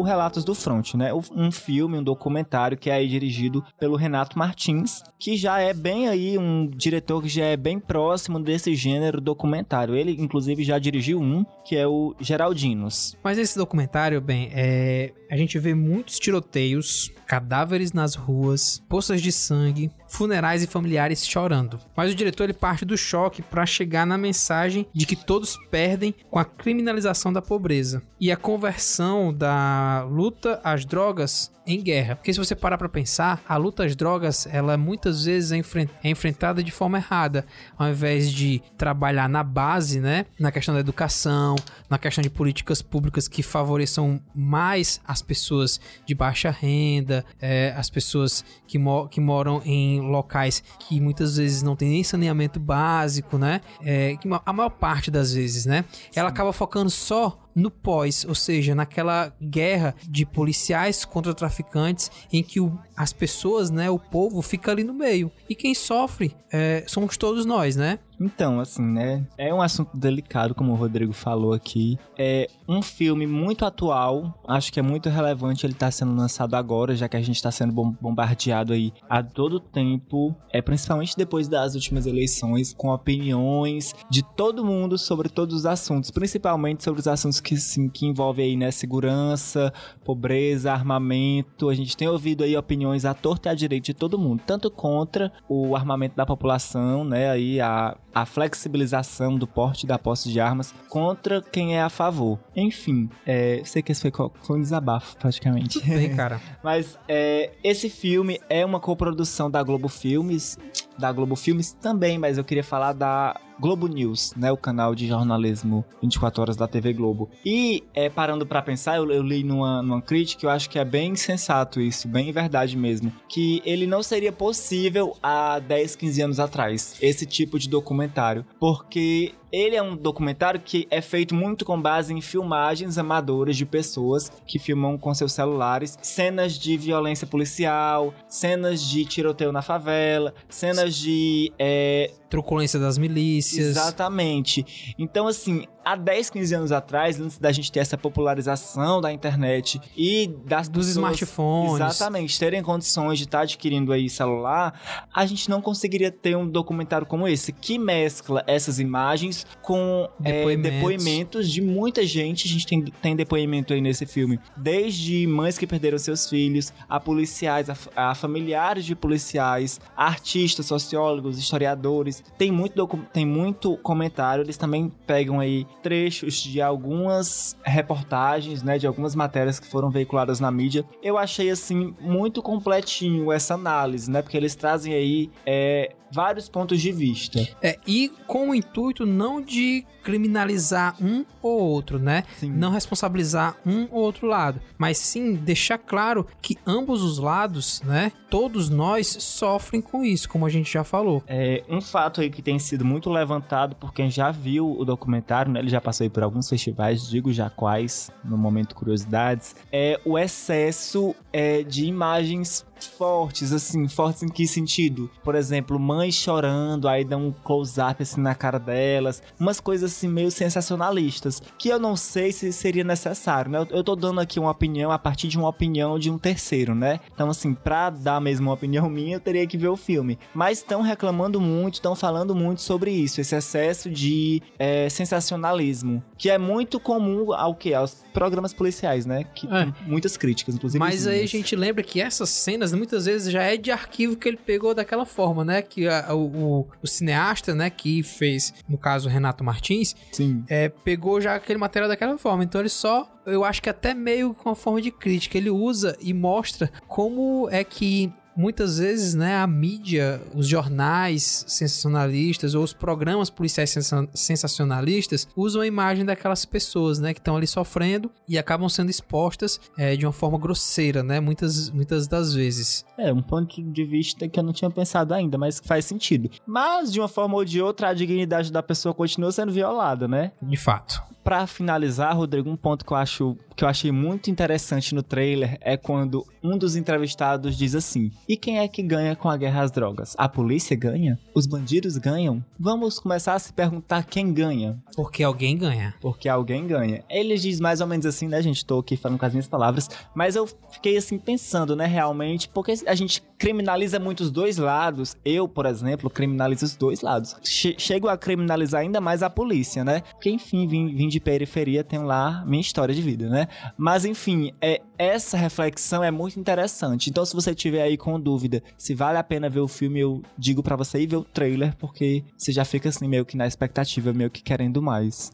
O 0.00 0.02
Relatos 0.02 0.44
do 0.44 0.54
Front, 0.54 0.94
né? 0.94 1.12
Um 1.14 1.52
filme, 1.52 1.98
um 1.98 2.02
documentário 2.02 2.76
que 2.76 2.88
é 2.88 2.94
aí 2.94 3.08
dirigido 3.08 3.62
pelo 3.78 3.96
Renato 3.96 4.38
Martins, 4.38 5.02
que 5.18 5.36
já 5.36 5.60
é 5.60 5.74
bem 5.74 6.08
aí 6.08 6.38
um 6.38 6.66
diretor 6.66 7.22
que 7.22 7.28
já 7.28 7.44
é 7.44 7.56
bem 7.56 7.78
próximo 7.78 8.40
desse 8.40 8.74
gênero 8.74 9.20
documentário. 9.20 9.94
Ele, 9.94 10.16
inclusive, 10.18 10.64
já 10.64 10.78
dirigiu 10.78 11.20
um, 11.20 11.44
que 11.64 11.76
é 11.76 11.86
o 11.86 12.14
Geraldinos. 12.18 13.14
Mas 13.22 13.38
esse 13.38 13.58
documentário, 13.58 14.20
bem, 14.20 14.50
é... 14.52 15.12
a 15.30 15.36
gente 15.36 15.58
vê 15.58 15.74
muitos 15.74 16.18
tiroteios, 16.18 17.10
cadáveres 17.26 17.92
nas 17.92 18.14
ruas, 18.14 18.82
poças 18.88 19.20
de 19.20 19.30
sangue, 19.30 19.90
funerais 20.10 20.62
e 20.62 20.66
familiares 20.66 21.26
chorando. 21.26 21.78
Mas 21.96 22.12
o 22.12 22.14
diretor 22.14 22.44
ele 22.44 22.52
parte 22.52 22.84
do 22.84 22.98
choque 22.98 23.40
para 23.40 23.64
chegar 23.64 24.06
na 24.06 24.18
mensagem 24.18 24.86
de 24.92 25.06
que 25.06 25.16
todos 25.16 25.56
perdem 25.70 26.14
com 26.30 26.38
a 26.38 26.44
criminalização 26.44 27.32
da 27.32 27.40
pobreza 27.40 28.02
e 28.20 28.30
a 28.30 28.36
conversão 28.36 29.32
da 29.32 30.04
luta 30.10 30.60
às 30.62 30.84
drogas 30.84 31.50
em 31.74 31.82
guerra. 31.82 32.16
Porque 32.16 32.32
se 32.32 32.38
você 32.38 32.54
parar 32.54 32.76
para 32.78 32.88
pensar, 32.88 33.42
a 33.48 33.56
luta 33.56 33.84
às 33.84 33.94
drogas, 33.96 34.46
ela 34.46 34.76
muitas 34.76 35.24
vezes 35.24 35.52
é, 35.52 35.56
enfren- 35.56 35.88
é 36.02 36.10
enfrentada 36.10 36.62
de 36.62 36.70
forma 36.70 36.98
errada, 36.98 37.44
ao 37.78 37.88
invés 37.88 38.30
de 38.30 38.62
trabalhar 38.76 39.28
na 39.28 39.42
base, 39.42 40.00
né, 40.00 40.26
na 40.38 40.50
questão 40.50 40.74
da 40.74 40.80
educação, 40.80 41.56
na 41.88 41.98
questão 41.98 42.22
de 42.22 42.30
políticas 42.30 42.82
públicas 42.82 43.28
que 43.28 43.42
favoreçam 43.42 44.20
mais 44.34 45.00
as 45.06 45.22
pessoas 45.22 45.80
de 46.06 46.14
baixa 46.14 46.50
renda, 46.50 47.24
é, 47.40 47.74
as 47.76 47.88
pessoas 47.90 48.44
que, 48.66 48.78
mo- 48.78 49.08
que 49.08 49.20
moram 49.20 49.62
em 49.64 50.00
locais 50.00 50.62
que 50.88 51.00
muitas 51.00 51.36
vezes 51.36 51.62
não 51.62 51.76
tem 51.76 51.88
nem 51.90 52.04
saneamento 52.04 52.58
básico, 52.58 53.38
né? 53.38 53.60
É, 53.82 54.16
que 54.16 54.28
a 54.46 54.52
maior 54.52 54.70
parte 54.70 55.10
das 55.10 55.32
vezes, 55.32 55.66
né? 55.66 55.84
Ela 56.14 56.28
acaba 56.28 56.52
focando 56.52 56.90
só 56.90 57.38
no 57.60 57.70
pós, 57.70 58.24
ou 58.28 58.34
seja, 58.34 58.74
naquela 58.74 59.32
guerra 59.40 59.94
de 60.08 60.26
policiais 60.26 61.04
contra 61.04 61.32
traficantes 61.34 62.10
em 62.32 62.42
que 62.42 62.58
o- 62.60 62.76
as 62.96 63.12
pessoas, 63.12 63.70
né, 63.70 63.88
o 63.90 63.98
povo 63.98 64.42
fica 64.42 64.70
ali 64.72 64.82
no 64.82 64.94
meio. 64.94 65.30
E 65.48 65.54
quem 65.54 65.74
sofre 65.74 66.34
é, 66.52 66.82
somos 66.88 67.16
todos 67.16 67.46
nós, 67.46 67.76
né? 67.76 67.98
Então, 68.20 68.60
assim, 68.60 68.82
né? 68.82 69.26
É 69.38 69.52
um 69.52 69.62
assunto 69.62 69.96
delicado, 69.96 70.54
como 70.54 70.72
o 70.72 70.76
Rodrigo 70.76 71.12
falou 71.12 71.54
aqui. 71.54 71.98
É 72.18 72.48
um 72.68 72.82
filme 72.82 73.26
muito 73.26 73.64
atual. 73.64 74.38
Acho 74.46 74.70
que 74.72 74.78
é 74.78 74.82
muito 74.82 75.08
relevante 75.08 75.64
ele 75.64 75.72
estar 75.72 75.90
sendo 75.90 76.14
lançado 76.14 76.54
agora, 76.54 76.94
já 76.94 77.08
que 77.08 77.16
a 77.16 77.22
gente 77.22 77.36
está 77.36 77.50
sendo 77.50 77.72
bom- 77.72 77.94
bombardeado 78.00 78.72
aí 78.74 78.92
a 79.08 79.22
todo 79.22 79.58
tempo. 79.58 80.34
É 80.52 80.60
principalmente 80.60 81.16
depois 81.16 81.48
das 81.48 81.74
últimas 81.74 82.06
eleições, 82.06 82.74
com 82.74 82.88
opiniões 82.90 83.94
de 84.10 84.22
todo 84.36 84.64
mundo 84.64 84.98
sobre 84.98 85.28
todos 85.28 85.54
os 85.54 85.66
assuntos, 85.66 86.10
principalmente 86.10 86.84
sobre 86.84 87.00
os 87.00 87.08
assuntos 87.08 87.40
que, 87.40 87.54
assim, 87.54 87.88
que 87.88 88.06
envolvem 88.06 88.44
aí, 88.50 88.56
né? 88.56 88.70
Segurança, 88.70 89.72
pobreza, 90.04 90.72
armamento. 90.72 91.68
A 91.70 91.74
gente 91.74 91.96
tem 91.96 92.06
ouvido 92.08 92.44
aí 92.44 92.56
opiniões 92.56 93.04
à 93.04 93.14
torta 93.14 93.48
e 93.48 93.52
à 93.52 93.54
direita 93.54 93.86
de 93.86 93.94
todo 93.94 94.18
mundo, 94.18 94.42
tanto 94.46 94.70
contra 94.70 95.32
o 95.48 95.74
armamento 95.74 96.16
da 96.16 96.26
população, 96.26 97.02
né? 97.04 97.30
Aí 97.30 97.60
a, 97.60 97.96
a 98.14 98.26
flexibilização 98.26 99.36
do 99.36 99.46
porte 99.46 99.86
da 99.86 99.98
posse 99.98 100.30
de 100.30 100.40
armas 100.40 100.74
contra 100.88 101.40
quem 101.40 101.76
é 101.76 101.82
a 101.82 101.88
favor. 101.88 102.38
Enfim, 102.54 103.08
é, 103.26 103.62
sei 103.64 103.82
que 103.82 103.92
esse 103.92 104.10
foi, 104.10 104.30
foi 104.42 104.58
um 104.58 104.62
desabafo, 104.62 105.16
praticamente. 105.16 105.80
Bem, 105.86 106.14
cara. 106.14 106.40
Mas 106.62 106.98
é, 107.08 107.50
esse 107.62 107.88
filme 107.88 108.40
é 108.48 108.64
uma 108.64 108.80
coprodução 108.80 109.50
da 109.50 109.62
Globo 109.62 109.88
Filmes, 109.88 110.58
da 110.98 111.12
Globo 111.12 111.36
Filmes 111.36 111.72
também, 111.72 112.18
mas 112.18 112.36
eu 112.36 112.44
queria 112.44 112.64
falar 112.64 112.92
da 112.92 113.40
Globo 113.60 113.86
News, 113.86 114.32
né, 114.34 114.50
o 114.50 114.56
canal 114.56 114.94
de 114.94 115.06
jornalismo 115.06 115.84
24 116.00 116.40
horas 116.40 116.56
da 116.56 116.66
TV 116.66 116.94
Globo. 116.94 117.30
E 117.44 117.84
é, 117.94 118.08
parando 118.08 118.46
pra 118.46 118.62
pensar, 118.62 118.96
eu, 118.96 119.10
eu 119.10 119.22
li 119.22 119.44
numa, 119.44 119.82
numa 119.82 120.00
crítica, 120.00 120.46
eu 120.46 120.50
acho 120.50 120.70
que 120.70 120.78
é 120.78 120.84
bem 120.84 121.14
sensato 121.14 121.80
isso, 121.80 122.08
bem 122.08 122.32
verdade 122.32 122.76
mesmo, 122.76 123.12
que 123.28 123.62
ele 123.64 123.86
não 123.86 124.02
seria 124.02 124.32
possível 124.32 125.14
há 125.22 125.58
10, 125.58 125.94
15 125.96 126.22
anos 126.22 126.40
atrás, 126.40 126.96
esse 127.02 127.26
tipo 127.26 127.58
de 127.58 127.68
documentário, 127.68 128.46
porque 128.58 129.34
ele 129.52 129.76
é 129.76 129.82
um 129.82 129.96
documentário 129.96 130.60
que 130.60 130.86
é 130.90 131.00
feito 131.00 131.34
muito 131.34 131.64
com 131.64 131.80
base 131.80 132.14
em 132.14 132.20
filmagens 132.20 132.98
amadoras 132.98 133.56
de 133.56 133.66
pessoas 133.66 134.30
que 134.46 134.58
filmam 134.58 134.96
com 134.96 135.12
seus 135.12 135.32
celulares 135.32 135.98
cenas 136.02 136.56
de 136.56 136.76
violência 136.76 137.26
policial, 137.26 138.14
cenas 138.28 138.82
de 138.82 139.04
tiroteio 139.04 139.52
na 139.52 139.62
favela, 139.62 140.32
cenas 140.48 140.94
de 140.94 141.52
é, 141.58 142.10
Truculência 142.30 142.78
das 142.78 142.96
milícias. 142.96 143.49
Exatamente. 143.58 144.94
Então, 144.98 145.26
assim, 145.26 145.64
há 145.84 145.96
10, 145.96 146.30
15 146.30 146.54
anos 146.54 146.72
atrás, 146.72 147.20
antes 147.20 147.38
da 147.38 147.50
gente 147.52 147.70
ter 147.70 147.80
essa 147.80 147.96
popularização 147.96 149.00
da 149.00 149.12
internet 149.12 149.80
e 149.96 150.28
das 150.46 150.68
Dos 150.68 150.88
smartphones. 150.88 151.74
Exatamente, 151.74 152.38
terem 152.38 152.62
condições 152.62 153.18
de 153.18 153.24
estar 153.24 153.40
adquirindo 153.40 153.92
aí 153.92 154.08
celular, 154.08 154.78
a 155.12 155.26
gente 155.26 155.48
não 155.50 155.60
conseguiria 155.60 156.10
ter 156.10 156.36
um 156.36 156.46
documentário 156.46 157.06
como 157.06 157.26
esse, 157.26 157.52
que 157.52 157.78
mescla 157.78 158.44
essas 158.46 158.78
imagens 158.78 159.46
com 159.62 160.08
é, 160.22 160.40
Depoimentos. 160.40 160.72
depoimentos 160.72 161.50
de 161.50 161.60
muita 161.60 162.06
gente. 162.06 162.46
A 162.46 162.50
gente 162.50 162.66
tem, 162.66 162.84
tem 162.84 163.16
depoimento 163.16 163.72
aí 163.72 163.80
nesse 163.80 164.06
filme, 164.06 164.38
desde 164.56 165.26
mães 165.26 165.58
que 165.58 165.66
perderam 165.66 165.98
seus 165.98 166.28
filhos, 166.28 166.72
a 166.88 167.00
policiais, 167.00 167.68
a, 167.68 168.10
a 168.10 168.14
familiares 168.14 168.84
de 168.84 168.94
policiais, 168.94 169.80
a 169.96 170.06
artistas, 170.06 170.66
sociólogos, 170.66 171.38
historiadores. 171.38 172.22
Tem 172.36 172.50
muito, 172.52 172.86
tem 173.12 173.24
muito 173.24 173.76
comentário. 173.78 174.42
Eles 174.42 174.56
também 174.56 174.92
pegam 175.06 175.40
aí 175.40 175.66
trechos 175.82 176.34
de 176.34 176.60
algumas 176.60 177.56
reportagens, 177.64 178.62
né, 178.62 178.78
de 178.78 178.86
algumas 178.86 179.14
matérias 179.14 179.58
que 179.58 179.66
foram 179.66 179.90
veiculadas 179.90 180.40
na 180.40 180.50
mídia. 180.50 180.84
Eu 181.02 181.16
achei 181.16 181.50
assim 181.50 181.94
muito 182.00 182.42
completinho 182.42 183.32
essa 183.32 183.54
análise, 183.54 184.10
né, 184.10 184.22
porque 184.22 184.36
eles 184.36 184.54
trazem 184.54 184.94
aí 184.94 185.30
é, 185.46 185.94
vários 186.10 186.48
pontos 186.48 186.80
de 186.80 186.92
vista. 186.92 187.46
É, 187.62 187.78
e 187.86 188.10
com 188.26 188.50
o 188.50 188.54
intuito 188.54 189.06
não 189.06 189.40
de 189.40 189.84
criminalizar 190.02 190.96
um 191.00 191.24
ou 191.42 191.60
outro, 191.60 191.98
né? 191.98 192.24
Não 192.42 192.70
responsabilizar 192.70 193.56
um 193.66 193.86
ou 193.90 194.02
outro 194.02 194.26
lado, 194.26 194.60
mas 194.78 194.98
sim 194.98 195.34
deixar 195.34 195.78
claro 195.78 196.26
que 196.40 196.56
ambos 196.66 197.02
os 197.02 197.18
lados, 197.18 197.82
né? 197.82 198.12
Todos 198.28 198.68
nós 198.68 199.06
sofrem 199.20 199.80
com 199.80 200.02
isso, 200.04 200.28
como 200.28 200.46
a 200.46 200.48
gente 200.48 200.72
já 200.72 200.84
falou. 200.84 201.22
É, 201.26 201.62
um 201.68 201.80
fato 201.80 202.20
aí 202.20 202.30
que 202.30 202.42
tem 202.42 202.58
sido 202.58 202.84
muito 202.84 203.10
levantado 203.10 203.76
por 203.76 203.92
quem 203.92 204.10
já 204.10 204.30
viu 204.30 204.78
o 204.78 204.84
documentário, 204.84 205.52
né? 205.52 205.60
Ele 205.60 205.68
já 205.68 205.80
passou 205.80 206.04
aí 206.04 206.10
por 206.10 206.22
alguns 206.22 206.48
festivais, 206.48 207.08
digo 207.08 207.32
já 207.32 207.50
quais, 207.50 208.10
no 208.24 208.38
momento 208.38 208.74
curiosidades, 208.74 209.54
é 209.70 210.00
o 210.04 210.18
excesso 210.18 211.14
é, 211.32 211.62
de 211.62 211.84
imagens 211.84 212.64
fortes, 212.86 213.52
assim, 213.52 213.88
fortes 213.88 214.22
em 214.22 214.28
que 214.28 214.46
sentido? 214.46 215.10
Por 215.22 215.34
exemplo, 215.34 215.78
mães 215.78 216.14
chorando, 216.14 216.88
aí 216.88 217.04
dá 217.04 217.16
um 217.16 217.32
close-up 217.32 218.02
assim 218.02 218.20
na 218.20 218.34
cara 218.34 218.58
delas, 218.58 219.22
umas 219.38 219.60
coisas 219.60 219.92
assim 219.92 220.08
meio 220.08 220.30
sensacionalistas, 220.30 221.42
que 221.58 221.68
eu 221.68 221.78
não 221.78 221.96
sei 221.96 222.32
se 222.32 222.52
seria 222.52 222.84
necessário, 222.84 223.50
né? 223.50 223.66
Eu, 223.70 223.84
tô 223.84 223.96
dando 223.96 224.20
aqui 224.20 224.38
uma 224.38 224.50
opinião 224.50 224.90
a 224.90 224.98
partir 224.98 225.28
de 225.28 225.38
uma 225.38 225.48
opinião 225.48 225.98
de 225.98 226.10
um 226.10 226.18
terceiro, 226.18 226.74
né? 226.74 227.00
Então, 227.12 227.30
assim, 227.30 227.54
pra 227.54 227.90
dar 227.90 228.20
mesmo 228.20 228.48
uma 228.48 228.54
opinião 228.54 228.88
minha, 228.90 229.16
eu 229.16 229.20
teria 229.20 229.46
que 229.46 229.56
ver 229.56 229.68
o 229.68 229.76
filme. 229.76 230.18
Mas 230.34 230.58
estão 230.58 230.82
reclamando 230.82 231.40
muito, 231.40 231.74
estão 231.74 231.94
falando 231.94 232.34
muito 232.34 232.62
sobre 232.62 232.90
isso, 232.90 233.20
esse 233.20 233.34
excesso 233.34 233.90
de 233.90 234.42
é, 234.58 234.88
sensacionalismo, 234.88 236.02
que 236.16 236.30
é 236.30 236.38
muito 236.38 236.78
comum 236.78 237.32
ao 237.32 237.54
que? 237.54 237.74
Aos 237.74 238.04
programas 238.12 238.52
policiais, 238.52 239.06
né? 239.06 239.24
Que 239.34 239.46
tem 239.46 239.74
muitas 239.86 240.16
críticas, 240.16 240.54
inclusive. 240.54 240.78
Mas 240.78 241.06
aí 241.06 241.22
a 241.22 241.26
gente 241.26 241.54
lembra 241.56 241.82
que 241.82 242.00
essas 242.00 242.28
cenas 242.28 242.69
muitas 242.78 243.06
vezes 243.06 243.32
já 243.32 243.42
é 243.42 243.56
de 243.56 243.70
arquivo 243.70 244.16
que 244.16 244.28
ele 244.28 244.36
pegou 244.36 244.74
daquela 244.74 245.04
forma, 245.06 245.44
né? 245.44 245.62
Que 245.62 245.86
a- 245.88 246.14
o, 246.14 246.66
o- 246.82 246.86
cineasta, 246.86 247.54
né, 247.54 247.70
que 247.70 248.02
fez, 248.02 248.52
no 248.68 248.76
caso, 248.78 249.08
o 249.08 249.12
Renato 249.12 249.42
Martins, 249.44 249.94
Sim. 250.12 250.44
é, 250.48 250.68
pegou 250.68 251.20
já 251.20 251.34
aquele 251.34 251.58
material 251.58 251.88
daquela 251.88 252.16
forma. 252.18 252.42
Então 252.44 252.60
ele 252.60 252.68
só, 252.68 253.10
eu 253.26 253.44
acho 253.44 253.62
que 253.62 253.70
até 253.70 253.94
meio 253.94 254.34
com 254.34 254.48
uma 254.50 254.54
forma 254.56 254.80
de 254.82 254.90
crítica, 254.90 255.38
ele 255.38 255.50
usa 255.50 255.96
e 256.00 256.12
mostra 256.12 256.70
como 256.86 257.48
é 257.50 257.62
que 257.64 258.12
muitas 258.40 258.78
vezes, 258.78 259.14
né, 259.14 259.36
a 259.36 259.46
mídia, 259.46 260.20
os 260.34 260.48
jornais 260.48 261.44
sensacionalistas 261.46 262.54
ou 262.54 262.64
os 262.64 262.72
programas 262.72 263.28
policiais 263.28 263.70
sensa- 263.70 264.08
sensacionalistas 264.14 265.28
usam 265.36 265.62
a 265.62 265.66
imagem 265.66 266.04
daquelas 266.04 266.44
pessoas, 266.44 266.98
né, 266.98 267.12
que 267.12 267.20
estão 267.20 267.36
ali 267.36 267.46
sofrendo 267.46 268.10
e 268.28 268.38
acabam 268.38 268.68
sendo 268.68 268.90
expostas 268.90 269.60
é, 269.76 269.94
de 269.94 270.06
uma 270.06 270.12
forma 270.12 270.38
grosseira, 270.38 271.02
né, 271.02 271.20
muitas, 271.20 271.70
muitas 271.70 272.08
das 272.08 272.32
vezes. 272.34 272.84
É, 272.96 273.12
um 273.12 273.22
ponto 273.22 273.62
de 273.62 273.84
vista 273.84 274.26
que 274.28 274.38
eu 274.38 274.42
não 274.42 274.52
tinha 274.52 274.70
pensado 274.70 275.12
ainda, 275.12 275.36
mas 275.36 275.60
que 275.60 275.68
faz 275.68 275.84
sentido. 275.84 276.30
Mas, 276.46 276.92
de 276.92 277.00
uma 277.00 277.08
forma 277.08 277.34
ou 277.36 277.44
de 277.44 277.60
outra, 277.60 277.88
a 277.88 277.94
dignidade 277.94 278.50
da 278.50 278.62
pessoa 278.62 278.94
continua 278.94 279.30
sendo 279.32 279.52
violada, 279.52 280.08
né? 280.08 280.32
De 280.40 280.56
fato. 280.56 281.02
Pra 281.22 281.46
finalizar, 281.46 282.16
Rodrigo, 282.16 282.48
um 282.48 282.56
ponto 282.56 282.84
que 282.84 282.92
eu 282.92 282.96
acho 282.96 283.36
que 283.60 283.64
eu 283.64 283.68
achei 283.68 283.92
muito 283.92 284.30
interessante 284.30 284.94
no 284.94 285.02
trailer 285.02 285.58
é 285.60 285.76
quando 285.76 286.26
um 286.42 286.56
dos 286.56 286.76
entrevistados 286.76 287.58
diz 287.58 287.74
assim: 287.74 288.10
"E 288.26 288.34
quem 288.34 288.58
é 288.58 288.66
que 288.66 288.82
ganha 288.82 289.14
com 289.14 289.28
a 289.28 289.36
guerra 289.36 289.60
às 289.62 289.70
drogas? 289.70 290.14
A 290.16 290.26
polícia 290.26 290.74
ganha? 290.74 291.18
Os 291.34 291.46
bandidos 291.46 291.98
ganham? 291.98 292.42
Vamos 292.58 292.98
começar 292.98 293.34
a 293.34 293.38
se 293.38 293.52
perguntar 293.52 294.04
quem 294.04 294.32
ganha, 294.32 294.78
Porque 294.96 295.22
alguém 295.22 295.58
ganha. 295.58 295.94
porque 296.00 296.26
alguém 296.26 296.66
ganha". 296.66 297.04
Ele 297.10 297.36
diz 297.36 297.60
mais 297.60 297.82
ou 297.82 297.86
menos 297.86 298.06
assim, 298.06 298.28
né, 298.28 298.40
gente? 298.40 298.64
Tô 298.64 298.78
aqui 298.78 298.96
falando 298.96 299.18
com 299.18 299.26
as 299.26 299.32
minhas 299.34 299.46
palavras, 299.46 299.90
mas 300.14 300.36
eu 300.36 300.48
fiquei 300.72 300.96
assim 300.96 301.18
pensando, 301.18 301.76
né, 301.76 301.84
realmente, 301.84 302.48
porque 302.48 302.72
a 302.86 302.94
gente 302.94 303.22
criminaliza 303.36 303.98
muito 303.98 304.20
os 304.20 304.30
dois 304.30 304.56
lados. 304.56 305.16
Eu, 305.22 305.46
por 305.46 305.66
exemplo, 305.66 306.08
criminalizo 306.08 306.64
os 306.64 306.74
dois 306.76 307.02
lados. 307.02 307.36
Che- 307.44 307.74
chego 307.78 308.08
a 308.08 308.16
criminalizar 308.16 308.80
ainda 308.80 309.02
mais 309.02 309.22
a 309.22 309.28
polícia, 309.28 309.84
né? 309.84 310.00
Porque, 310.12 310.30
enfim, 310.30 310.66
vim, 310.66 310.94
vim 310.94 311.08
de 311.08 311.20
periferia, 311.20 311.84
tenho 311.84 312.04
lá 312.04 312.42
minha 312.46 312.60
história 312.62 312.94
de 312.94 313.02
vida, 313.02 313.28
né? 313.28 313.48
Mas 313.76 314.04
enfim, 314.04 314.52
é, 314.60 314.80
essa 314.98 315.36
reflexão 315.36 316.02
é 316.02 316.10
muito 316.10 316.38
interessante. 316.38 317.10
Então, 317.10 317.24
se 317.24 317.34
você 317.34 317.54
tiver 317.54 317.82
aí 317.82 317.96
com 317.96 318.20
dúvida 318.20 318.62
se 318.76 318.94
vale 318.94 319.18
a 319.18 319.24
pena 319.24 319.48
ver 319.48 319.60
o 319.60 319.68
filme, 319.68 320.00
eu 320.00 320.22
digo 320.36 320.62
pra 320.62 320.76
você 320.76 321.00
ir 321.00 321.06
ver 321.06 321.16
o 321.16 321.24
trailer, 321.24 321.76
porque 321.76 322.24
você 322.36 322.52
já 322.52 322.64
fica 322.64 322.88
assim 322.88 323.08
meio 323.08 323.24
que 323.24 323.36
na 323.36 323.46
expectativa, 323.46 324.12
meio 324.12 324.30
que 324.30 324.42
querendo 324.42 324.82
mais. 324.82 325.30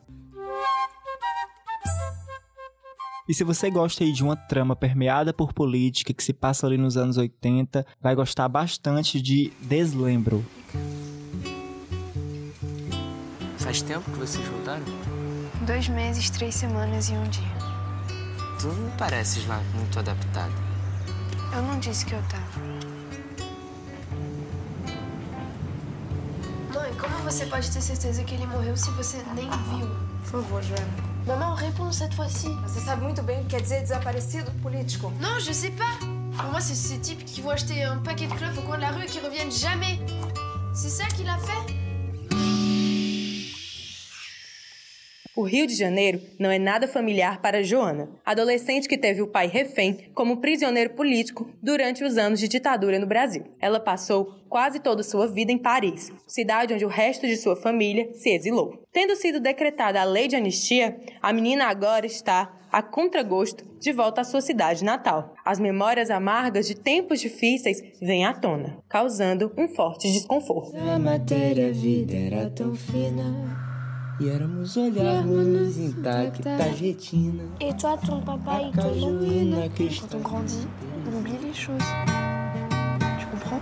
E 3.28 3.34
se 3.34 3.42
você 3.42 3.68
gosta 3.70 4.04
aí 4.04 4.12
de 4.12 4.22
uma 4.22 4.36
trama 4.36 4.76
permeada 4.76 5.34
por 5.34 5.52
política 5.52 6.14
que 6.14 6.22
se 6.22 6.32
passa 6.32 6.64
ali 6.64 6.78
nos 6.78 6.96
anos 6.96 7.16
80, 7.16 7.84
vai 8.00 8.14
gostar 8.14 8.48
bastante 8.48 9.20
de 9.20 9.52
Deslembro. 9.60 10.44
Faz 13.58 13.82
tempo 13.82 14.08
que 14.12 14.18
vocês 14.18 14.46
voltaram? 14.46 14.84
Dois 15.66 15.88
meses, 15.88 16.30
três 16.30 16.54
semanas 16.54 17.08
e 17.08 17.14
um 17.14 17.28
dia. 17.28 17.75
Tu 18.66 18.72
não 18.72 18.90
pareces 18.96 19.46
lá 19.46 19.62
muito 19.76 19.96
adaptada. 19.96 20.50
Eu 21.54 21.62
não 21.62 21.78
disse 21.78 22.04
que 22.04 22.14
eu 22.14 22.22
tava. 22.22 22.42
Mãe, 26.74 26.92
como 26.94 27.16
você 27.18 27.46
pode 27.46 27.70
ter 27.70 27.80
certeza 27.80 28.24
que 28.24 28.34
ele 28.34 28.44
morreu 28.44 28.76
se 28.76 28.90
você 28.90 29.18
nem 29.36 29.48
viu? 29.48 29.88
Por 30.22 30.42
favor, 30.42 30.62
Joana. 30.64 30.84
Maman, 31.28 31.54
réponds 31.54 31.94
cette 31.94 32.16
fois-ci. 32.16 32.48
Você 32.66 32.80
sabe 32.80 33.04
muito 33.04 33.22
bem 33.22 33.38
o 33.38 33.42
que 33.44 33.50
quer 33.50 33.62
dizer 33.62 33.82
desaparecido 33.82 34.50
político. 34.60 35.12
Non, 35.20 35.38
je 35.38 35.52
sais 35.52 35.70
pas. 35.70 36.00
Pour 36.36 36.50
moi, 36.50 36.60
c'est 36.60 36.74
ces 36.74 36.98
types 36.98 37.24
qui 37.24 37.42
vont 37.42 37.50
acheter 37.50 37.84
un 37.84 37.98
paquet 37.98 38.26
de 38.26 38.34
clopes 38.34 38.58
au 38.58 38.62
coin 38.62 38.78
de 38.78 38.82
la 38.82 38.90
rue 38.90 39.04
et 39.04 39.06
qui 39.06 39.20
reviennent 39.20 39.52
jamais. 39.52 40.00
C'est 40.74 40.90
ça 40.90 41.06
qu'il 41.06 41.28
a 41.28 41.38
fait 41.38 41.85
O 45.36 45.42
Rio 45.42 45.66
de 45.66 45.74
Janeiro 45.74 46.18
não 46.38 46.50
é 46.50 46.58
nada 46.58 46.88
familiar 46.88 47.42
para 47.42 47.62
Joana, 47.62 48.08
adolescente 48.24 48.88
que 48.88 48.96
teve 48.96 49.20
o 49.20 49.26
pai 49.26 49.46
refém 49.46 50.08
como 50.14 50.38
prisioneiro 50.38 50.94
político 50.94 51.50
durante 51.62 52.02
os 52.02 52.16
anos 52.16 52.40
de 52.40 52.48
ditadura 52.48 52.98
no 52.98 53.06
Brasil. 53.06 53.44
Ela 53.60 53.78
passou 53.78 54.34
quase 54.48 54.80
toda 54.80 55.02
sua 55.02 55.26
vida 55.26 55.52
em 55.52 55.58
Paris, 55.58 56.10
cidade 56.26 56.72
onde 56.72 56.86
o 56.86 56.88
resto 56.88 57.26
de 57.26 57.36
sua 57.36 57.54
família 57.54 58.10
se 58.14 58.30
exilou. 58.30 58.82
Tendo 58.90 59.14
sido 59.14 59.38
decretada 59.38 60.00
a 60.00 60.04
lei 60.04 60.26
de 60.26 60.36
anistia, 60.36 60.98
a 61.20 61.34
menina 61.34 61.66
agora 61.66 62.06
está, 62.06 62.56
a 62.72 62.82
contragosto, 62.82 63.62
de 63.78 63.92
volta 63.92 64.22
à 64.22 64.24
sua 64.24 64.40
cidade 64.40 64.82
natal. 64.82 65.34
As 65.44 65.60
memórias 65.60 66.08
amargas 66.08 66.66
de 66.66 66.74
tempos 66.74 67.20
difíceis 67.20 67.82
vêm 68.00 68.24
à 68.24 68.32
tona, 68.32 68.78
causando 68.88 69.52
um 69.58 69.68
forte 69.68 70.10
desconforto. 70.10 70.74
A 70.74 70.98
matéria 70.98 71.70
vida 71.74 72.16
era 72.16 72.48
tão 72.48 72.74
fina. 72.74 73.65
E 74.18 74.28
éramos 74.30 74.76
olharmos 74.76 75.76
intacta 75.76 76.56
retina. 76.80 77.44
Et 77.60 77.74
toi, 77.76 77.96
ton 77.98 78.20
papa, 78.22 78.62
il 78.62 78.72
te 78.72 78.78
manque 78.78 80.00
Quand 80.00 80.14
on 80.16 80.20
grandit, 80.20 80.66
on 81.06 81.18
oublie 81.18 81.38
les 81.42 81.52
choses. 81.54 81.82
Tu 83.20 83.26
comprends 83.26 83.60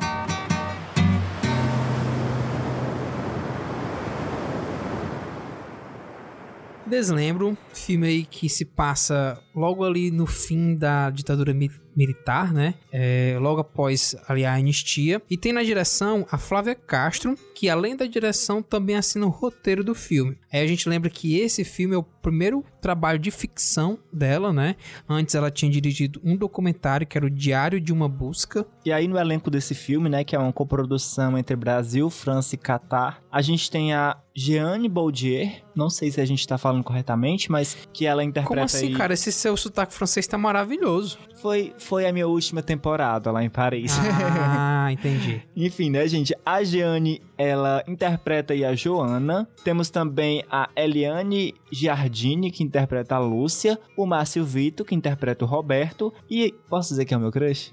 Deslembro, 6.87 7.57
filme 7.73 8.05
aí 8.07 8.25
que 8.27 8.49
se 8.49 8.65
passa 8.65 9.41
logo 9.55 9.85
ali 9.85 10.11
no 10.11 10.27
fim 10.27 10.75
da 10.77 11.09
ditadura 11.11 11.55
mi- 11.55 11.71
militar, 11.97 12.53
né? 12.53 12.74
É, 12.92 13.36
logo 13.40 13.61
após 13.61 14.16
ali 14.28 14.45
a 14.45 14.55
anistia. 14.55 15.20
E 15.30 15.36
tem 15.36 15.53
na 15.53 15.62
direção 15.62 16.26
a 16.30 16.38
Flávia 16.38 16.74
Castro, 16.74 17.36
que 17.55 17.68
além 17.68 17.97
da 17.97 18.07
direção 18.07 18.62
também 18.62 18.97
assina 18.97 19.26
o 19.26 19.30
roteiro 19.30 19.84
do 19.84 19.95
filme. 19.95 20.38
Aí 20.53 20.61
a 20.61 20.66
gente 20.66 20.88
lembra 20.88 21.11
que 21.11 21.38
esse 21.38 21.64
filme 21.64 21.95
é 21.95 21.99
o 21.99 22.03
primeiro 22.03 22.64
trabalho 22.80 23.18
de 23.18 23.30
ficção 23.30 23.99
dela, 24.12 24.53
né? 24.53 24.76
Antes 25.09 25.34
ela 25.34 25.51
tinha 25.51 25.70
dirigido 25.70 26.20
um 26.24 26.36
documentário 26.36 27.07
que 27.07 27.18
era 27.18 27.26
o 27.26 27.30
Diário 27.30 27.80
de 27.80 27.92
uma 27.92 28.09
Busca. 28.09 28.66
E 28.84 28.92
aí 28.92 29.09
no 29.09 29.18
elenco 29.18 29.51
desse 29.51 29.74
filme, 29.74 30.09
né, 30.09 30.24
que 30.24 30.34
é 30.34 30.38
uma 30.38 30.53
coprodução 30.53 31.36
entre 31.36 31.57
Brasil, 31.57 32.09
França 32.11 32.55
e 32.55 32.59
Catar, 32.59 33.22
a 33.35 33.43
gente 33.43 33.68
tem 33.68 33.93
a 33.93 34.16
Jeanne 34.32 34.89
Baudier, 34.89 35.64
não 35.74 35.91
sei 35.91 36.09
se 36.09 36.20
a 36.20 36.24
gente 36.24 36.47
tá 36.47 36.57
falando 36.57 36.85
corretamente, 36.85 37.51
mas 37.51 37.76
que 37.93 38.07
ela 38.07 38.22
interpreta 38.22 38.47
Como 38.47 38.64
assim, 38.64 38.87
aí... 38.87 38.95
cara? 38.95 39.12
Esse 39.12 39.32
seu 39.32 39.57
sotaque 39.57 39.93
francês 39.93 40.24
tá 40.24 40.39
maravilhoso. 40.39 41.18
Foi, 41.43 41.74
foi 41.76 42.07
a 42.07 42.12
minha 42.12 42.28
última 42.28 42.62
temporada 42.62 43.32
lá 43.32 43.43
em 43.43 43.51
Paris. 43.51 43.99
Ah, 44.41 44.87
entendi. 44.95 45.43
Enfim, 45.57 45.91
né, 45.91 46.07
gente? 46.07 46.32
A 46.47 46.62
Jeanne, 46.62 47.20
ela 47.37 47.82
interpreta 47.87 48.53
aí 48.53 48.64
a 48.64 48.74
Joana. 48.74 49.49
Temos 49.64 49.91
também 49.91 50.45
a 50.51 50.68
Eliane 50.76 51.55
Giardini, 51.70 52.51
que 52.51 52.62
interpreta 52.62 53.16
a 53.16 53.18
Lúcia. 53.18 53.78
O 53.97 54.07
Márcio 54.07 54.45
Vito, 54.45 54.85
que 54.85 54.95
interpreta 54.95 55.45
o 55.45 55.49
Roberto. 55.49 56.12
E 56.30 56.55
posso 56.68 56.91
dizer 56.91 57.05
que 57.05 57.14
é 57.14 57.16
o 57.16 57.20
meu 57.20 57.32
crush? 57.32 57.70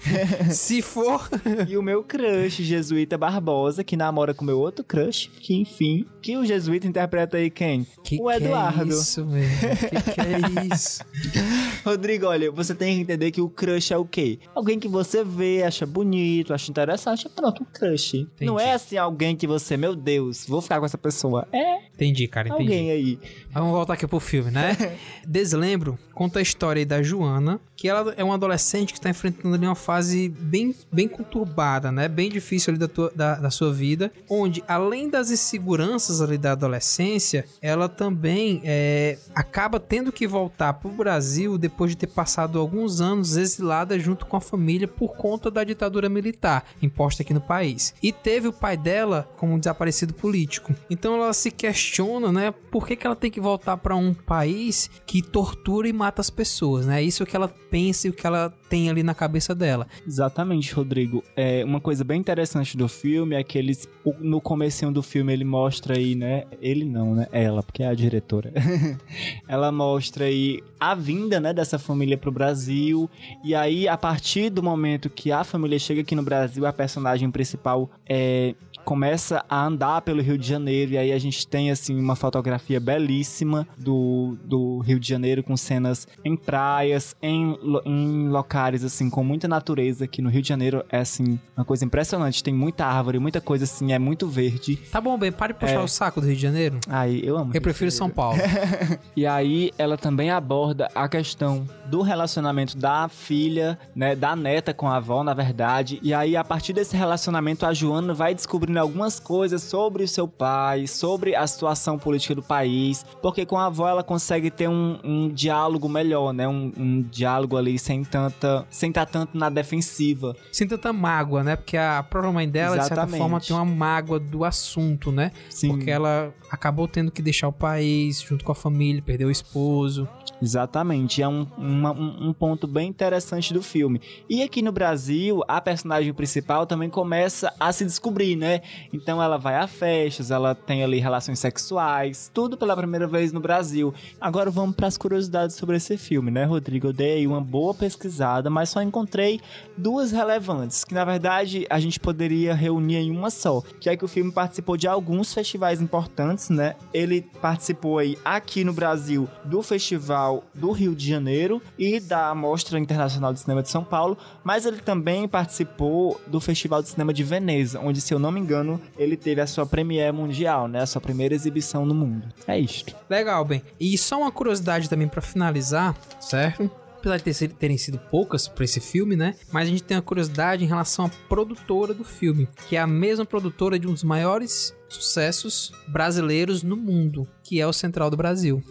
Se 0.50 0.82
for. 0.82 1.28
e 1.68 1.76
o 1.76 1.82
meu 1.82 2.02
crush, 2.02 2.62
Jesuíta 2.62 3.16
Barbosa, 3.16 3.84
que 3.84 3.96
namora 3.96 4.34
com 4.34 4.42
o 4.42 4.46
meu 4.46 4.58
outro 4.58 4.84
crush. 4.84 5.30
Que, 5.40 5.54
enfim, 5.54 6.06
que 6.20 6.36
o 6.36 6.44
Jesuíta 6.44 6.86
interpreta 6.86 7.36
aí 7.36 7.50
quem? 7.50 7.86
Que 8.02 8.20
o 8.20 8.26
que 8.26 8.32
é 8.32 8.36
Eduardo. 8.36 8.90
isso, 8.90 9.24
velho? 9.24 9.48
Que 9.58 10.12
que 10.12 10.20
é 10.20 10.74
isso? 10.74 11.04
Rodrigo, 11.86 12.26
olha, 12.26 12.50
você 12.50 12.74
tem 12.74 12.96
que 12.96 13.02
entender 13.02 13.30
que 13.30 13.40
o 13.40 13.48
crush 13.48 13.92
é 13.92 13.96
o 13.96 14.04
quê? 14.04 14.38
Alguém 14.54 14.78
que 14.78 14.88
você 14.88 15.22
vê, 15.22 15.62
acha 15.62 15.84
bonito, 15.84 16.54
acha 16.54 16.70
interessante, 16.70 17.28
pronto, 17.28 17.62
um 17.62 17.66
crush. 17.66 18.26
Não 18.40 18.58
é 18.58 18.72
assim 18.72 18.96
alguém 18.96 19.36
que 19.36 19.46
você, 19.46 19.76
meu 19.76 19.94
Deus, 19.94 20.46
vou 20.46 20.62
ficar 20.62 20.80
com 20.80 20.86
essa 20.86 20.98
pessoa. 20.98 21.46
É 21.52 21.84
Entendi, 21.94 22.26
cara, 22.26 22.48
entendi. 22.48 22.62
alguém 22.62 22.90
aí. 22.90 23.18
Vamos 23.50 23.70
voltar 23.70 23.94
aqui 23.94 24.06
pro 24.06 24.18
filme, 24.18 24.50
né? 24.50 24.76
Deslembro 25.26 25.96
conta 26.12 26.40
a 26.40 26.42
história 26.42 26.80
aí 26.80 26.84
da 26.84 27.02
Joana, 27.02 27.60
que 27.84 27.88
ela 27.90 28.14
é 28.16 28.24
uma 28.24 28.36
adolescente 28.36 28.94
que 28.94 28.98
está 28.98 29.10
enfrentando 29.10 29.56
ali 29.56 29.66
uma 29.66 29.74
fase 29.74 30.30
bem, 30.30 30.74
bem 30.90 31.06
conturbada, 31.06 31.92
né? 31.92 32.08
Bem 32.08 32.30
difícil 32.30 32.70
ali 32.70 32.78
da, 32.78 32.88
tua- 32.88 33.12
da, 33.14 33.34
da 33.34 33.50
sua 33.50 33.70
vida, 33.74 34.10
onde 34.26 34.64
além 34.66 35.10
das 35.10 35.30
inseguranças 35.30 36.22
ali 36.22 36.38
da 36.38 36.52
adolescência, 36.52 37.44
ela 37.60 37.86
também 37.86 38.62
é, 38.64 39.18
acaba 39.34 39.78
tendo 39.78 40.10
que 40.10 40.26
voltar 40.26 40.72
pro 40.72 40.88
Brasil 40.88 41.58
depois 41.58 41.90
de 41.90 41.98
ter 41.98 42.06
passado 42.06 42.58
alguns 42.58 43.02
anos 43.02 43.36
exilada 43.36 43.98
junto 43.98 44.24
com 44.24 44.38
a 44.38 44.40
família 44.40 44.88
por 44.88 45.14
conta 45.14 45.50
da 45.50 45.62
ditadura 45.62 46.08
militar 46.08 46.64
imposta 46.80 47.22
aqui 47.22 47.34
no 47.34 47.40
país. 47.42 47.94
E 48.02 48.10
teve 48.12 48.48
o 48.48 48.52
pai 48.54 48.78
dela 48.78 49.28
como 49.36 49.52
um 49.52 49.58
desaparecido 49.58 50.14
político. 50.14 50.74
Então 50.88 51.16
ela 51.16 51.34
se 51.34 51.50
questiona, 51.50 52.32
né, 52.32 52.54
por 52.70 52.86
que, 52.86 52.96
que 52.96 53.06
ela 53.06 53.14
tem 53.14 53.30
que 53.30 53.42
voltar 53.42 53.76
para 53.76 53.94
um 53.94 54.14
país 54.14 54.88
que 55.04 55.20
tortura 55.20 55.86
e 55.86 55.92
mata 55.92 56.22
as 56.22 56.30
pessoas, 56.30 56.86
né? 56.86 57.02
Isso 57.02 57.22
é 57.22 57.24
o 57.24 57.26
que 57.26 57.36
ela 57.36 57.52
pensa 57.74 58.06
e 58.06 58.10
o 58.10 58.12
que 58.12 58.24
ela 58.24 58.54
tem 58.68 58.88
ali 58.88 59.02
na 59.02 59.14
cabeça 59.14 59.52
dela. 59.52 59.88
Exatamente, 60.06 60.72
Rodrigo. 60.72 61.24
É, 61.34 61.64
uma 61.64 61.80
coisa 61.80 62.04
bem 62.04 62.20
interessante 62.20 62.76
do 62.76 62.86
filme 62.86 63.34
é 63.34 63.42
que 63.42 63.58
eles, 63.58 63.88
no 64.20 64.40
comecinho 64.40 64.92
do 64.92 65.02
filme, 65.02 65.32
ele 65.32 65.44
mostra 65.44 65.96
aí, 65.96 66.14
né? 66.14 66.44
Ele 66.62 66.84
não, 66.84 67.16
né? 67.16 67.26
Ela, 67.32 67.64
porque 67.64 67.82
é 67.82 67.88
a 67.88 67.94
diretora. 67.94 68.52
Ela 69.48 69.72
mostra 69.72 70.26
aí 70.26 70.62
a 70.78 70.94
vinda, 70.94 71.40
né, 71.40 71.52
dessa 71.52 71.76
família 71.76 72.16
pro 72.16 72.30
Brasil. 72.30 73.10
E 73.42 73.56
aí, 73.56 73.88
a 73.88 73.96
partir 73.96 74.50
do 74.50 74.62
momento 74.62 75.10
que 75.10 75.32
a 75.32 75.42
família 75.42 75.78
chega 75.78 76.02
aqui 76.02 76.14
no 76.14 76.22
Brasil, 76.22 76.64
a 76.66 76.72
personagem 76.72 77.28
principal 77.28 77.90
é 78.08 78.54
começa 78.84 79.44
a 79.48 79.64
andar 79.66 80.02
pelo 80.02 80.22
Rio 80.22 80.38
de 80.38 80.46
Janeiro 80.46 80.92
e 80.92 80.98
aí 80.98 81.12
a 81.12 81.18
gente 81.18 81.46
tem 81.46 81.70
assim 81.70 81.98
uma 81.98 82.14
fotografia 82.14 82.78
belíssima 82.78 83.66
do, 83.76 84.36
do 84.44 84.78
Rio 84.80 85.00
de 85.00 85.08
Janeiro 85.08 85.42
com 85.42 85.56
cenas 85.56 86.06
em 86.24 86.36
praias, 86.36 87.16
em, 87.22 87.56
em 87.84 88.28
locais 88.28 88.84
assim 88.84 89.08
com 89.10 89.24
muita 89.24 89.48
natureza 89.48 90.06
que 90.06 90.20
no 90.22 90.28
Rio 90.30 90.42
de 90.42 90.48
Janeiro 90.48 90.84
é 90.90 90.98
assim 90.98 91.38
uma 91.56 91.64
coisa 91.64 91.84
impressionante, 91.84 92.42
tem 92.42 92.52
muita 92.54 92.84
árvore, 92.86 93.18
muita 93.18 93.40
coisa 93.40 93.64
assim, 93.64 93.92
é 93.92 93.98
muito 93.98 94.26
verde. 94.28 94.76
Tá 94.76 95.00
bom, 95.00 95.16
bem, 95.18 95.32
pare 95.32 95.52
de 95.52 95.58
puxar 95.60 95.74
É. 95.74 95.78
o 95.78 95.88
saco 95.88 96.20
do 96.20 96.26
Rio 96.26 96.36
de 96.36 96.42
Janeiro. 96.42 96.78
Aí 96.88 97.24
eu 97.24 97.36
amo. 97.36 97.50
Eu 97.54 97.60
prefiro 97.62 97.90
São 97.90 98.10
Paulo. 98.10 98.38
E 99.16 99.26
aí 99.26 99.70
ela 99.78 99.96
também 99.96 100.30
aborda 100.30 100.88
a 100.94 101.08
questão 101.08 101.66
do 101.86 102.02
relacionamento 102.02 102.76
da 102.76 103.08
filha, 103.08 103.78
né, 103.94 104.14
da 104.16 104.34
neta 104.34 104.74
com 104.74 104.88
a 104.88 104.96
avó, 104.96 105.22
na 105.22 105.32
verdade. 105.34 105.98
E 106.02 106.12
aí 106.12 106.36
a 106.36 106.42
partir 106.44 106.72
desse 106.72 106.96
relacionamento 106.96 107.64
a 107.64 107.72
Joana 107.72 108.12
vai 108.12 108.34
descobrindo 108.34 108.73
algumas 108.78 109.18
coisas 109.20 109.62
sobre 109.62 110.04
o 110.04 110.08
seu 110.08 110.26
pai, 110.28 110.86
sobre 110.86 111.34
a 111.34 111.46
situação 111.46 111.98
política 111.98 112.34
do 112.34 112.42
país, 112.42 113.04
porque 113.22 113.44
com 113.46 113.58
a 113.58 113.66
avó 113.66 113.88
ela 113.88 114.02
consegue 114.02 114.50
ter 114.50 114.68
um, 114.68 114.98
um 115.04 115.28
diálogo 115.28 115.88
melhor, 115.88 116.32
né, 116.32 116.46
um, 116.48 116.72
um 116.76 117.02
diálogo 117.02 117.56
ali 117.56 117.78
sem 117.78 118.04
tanta, 118.04 118.66
sem 118.70 118.88
estar 118.90 119.06
tanto 119.06 119.36
na 119.36 119.48
defensiva. 119.50 120.34
Sem 120.52 120.66
tanta 120.66 120.92
mágoa, 120.92 121.42
né? 121.42 121.56
Porque 121.56 121.76
a 121.76 122.02
própria 122.02 122.32
mãe 122.32 122.48
dela, 122.48 122.76
de 122.78 122.82
certa 122.82 122.94
Exatamente. 123.02 123.18
forma, 123.18 123.40
tem 123.40 123.54
uma 123.56 123.64
mágoa 123.64 124.18
do 124.18 124.44
assunto, 124.44 125.10
né? 125.12 125.32
Sim. 125.50 125.68
Porque 125.68 125.90
ela 125.90 126.32
acabou 126.50 126.86
tendo 126.86 127.10
que 127.10 127.20
deixar 127.22 127.48
o 127.48 127.52
país 127.52 128.20
junto 128.20 128.44
com 128.44 128.52
a 128.52 128.54
família, 128.54 129.02
perdeu 129.02 129.28
o 129.28 129.30
esposo. 129.30 130.08
Exatamente, 130.40 131.22
é 131.22 131.28
um, 131.28 131.46
um 131.58 131.74
uma- 131.74 131.92
um, 131.92 132.28
um 132.28 132.32
ponto 132.32 132.66
bem 132.66 132.88
interessante 132.88 133.52
do 133.52 133.62
filme. 133.62 134.00
E 134.28 134.42
aqui 134.42 134.62
no 134.62 134.70
Brasil, 134.70 135.42
a 135.48 135.60
personagem 135.60 136.12
principal 136.14 136.66
também 136.66 136.88
começa 136.88 137.52
a 137.58 137.72
se 137.72 137.84
descobrir, 137.84 138.36
né? 138.36 138.60
Então 138.92 139.22
ela 139.22 139.36
vai 139.36 139.56
a 139.56 139.66
festas, 139.66 140.30
ela 140.30 140.54
tem 140.54 140.82
ali 140.82 140.98
relações 140.98 141.38
sexuais, 141.38 142.30
tudo 142.32 142.56
pela 142.56 142.76
primeira 142.76 143.06
vez 143.06 143.32
no 143.32 143.40
Brasil. 143.40 143.94
Agora 144.20 144.50
vamos 144.50 144.76
para 144.76 144.86
as 144.86 144.96
curiosidades 144.96 145.56
sobre 145.56 145.76
esse 145.76 145.96
filme, 145.96 146.30
né, 146.30 146.44
Rodrigo? 146.44 146.88
Eu 146.88 146.92
dei 146.92 147.26
uma 147.26 147.40
boa 147.40 147.74
pesquisada, 147.74 148.48
mas 148.48 148.70
só 148.70 148.82
encontrei 148.82 149.40
duas 149.76 150.12
relevantes, 150.12 150.84
que 150.84 150.94
na 150.94 151.04
verdade 151.04 151.66
a 151.68 151.80
gente 151.80 151.98
poderia 151.98 152.54
reunir 152.54 152.96
em 152.96 153.10
uma 153.10 153.30
só, 153.30 153.62
que 153.80 153.88
é 153.88 153.96
que 153.96 154.04
o 154.04 154.08
filme 154.08 154.32
participou 154.32 154.76
de 154.76 154.86
alguns 154.86 155.32
festivais 155.34 155.80
importantes, 155.80 156.48
né? 156.50 156.76
Ele 156.92 157.22
participou 157.40 157.98
aí 157.98 158.16
aqui 158.24 158.64
no 158.64 158.72
Brasil 158.72 159.28
do 159.44 159.62
Festival 159.62 160.44
do 160.54 160.70
Rio 160.70 160.94
de 160.94 161.08
Janeiro 161.08 161.60
e 161.78 162.00
da 162.00 162.34
Mostra 162.34 162.78
Internacional 162.78 163.32
de 163.32 163.40
Cinema 163.40 163.62
de 163.62 163.68
São 163.68 163.82
Paulo, 163.82 164.16
mas 164.42 164.66
ele 164.66 164.78
também 164.78 165.26
participou 165.26 166.20
do 166.26 166.40
Festival 166.40 166.82
de 166.82 166.88
Cinema 166.88 167.12
de 167.12 167.24
Veneza, 167.24 167.80
onde, 167.80 168.00
se 168.00 168.14
eu 168.14 168.18
não 168.18 168.30
me 168.30 168.40
engano, 168.40 168.53
ele 168.98 169.16
teve 169.16 169.40
a 169.40 169.46
sua 169.46 169.66
premiere 169.66 170.12
mundial, 170.12 170.68
né? 170.68 170.80
A 170.82 170.86
sua 170.86 171.00
primeira 171.00 171.34
exibição 171.34 171.84
no 171.84 171.94
mundo. 171.94 172.28
É 172.46 172.58
isto. 172.58 172.94
Legal, 173.08 173.44
bem. 173.44 173.62
E 173.78 173.96
só 173.98 174.18
uma 174.18 174.30
curiosidade 174.30 174.88
também 174.88 175.08
pra 175.08 175.20
finalizar, 175.22 175.96
certo? 176.20 176.70
Apesar 176.98 177.18
de 177.18 177.48
terem 177.48 177.76
sido 177.76 177.98
poucas 177.98 178.48
pra 178.48 178.64
esse 178.64 178.80
filme, 178.80 179.14
né? 179.14 179.34
Mas 179.52 179.68
a 179.68 179.70
gente 179.70 179.82
tem 179.82 179.94
uma 179.94 180.02
curiosidade 180.02 180.64
em 180.64 180.66
relação 180.66 181.04
à 181.04 181.10
produtora 181.28 181.92
do 181.92 182.02
filme, 182.02 182.48
que 182.66 182.76
é 182.76 182.80
a 182.80 182.86
mesma 182.86 183.26
produtora 183.26 183.78
de 183.78 183.86
um 183.86 183.92
dos 183.92 184.02
maiores 184.02 184.74
sucessos 184.88 185.70
brasileiros 185.86 186.62
no 186.62 186.76
mundo, 186.76 187.28
que 187.42 187.60
é 187.60 187.66
o 187.66 187.72
Central 187.74 188.10
do 188.10 188.16
Brasil. 188.16 188.62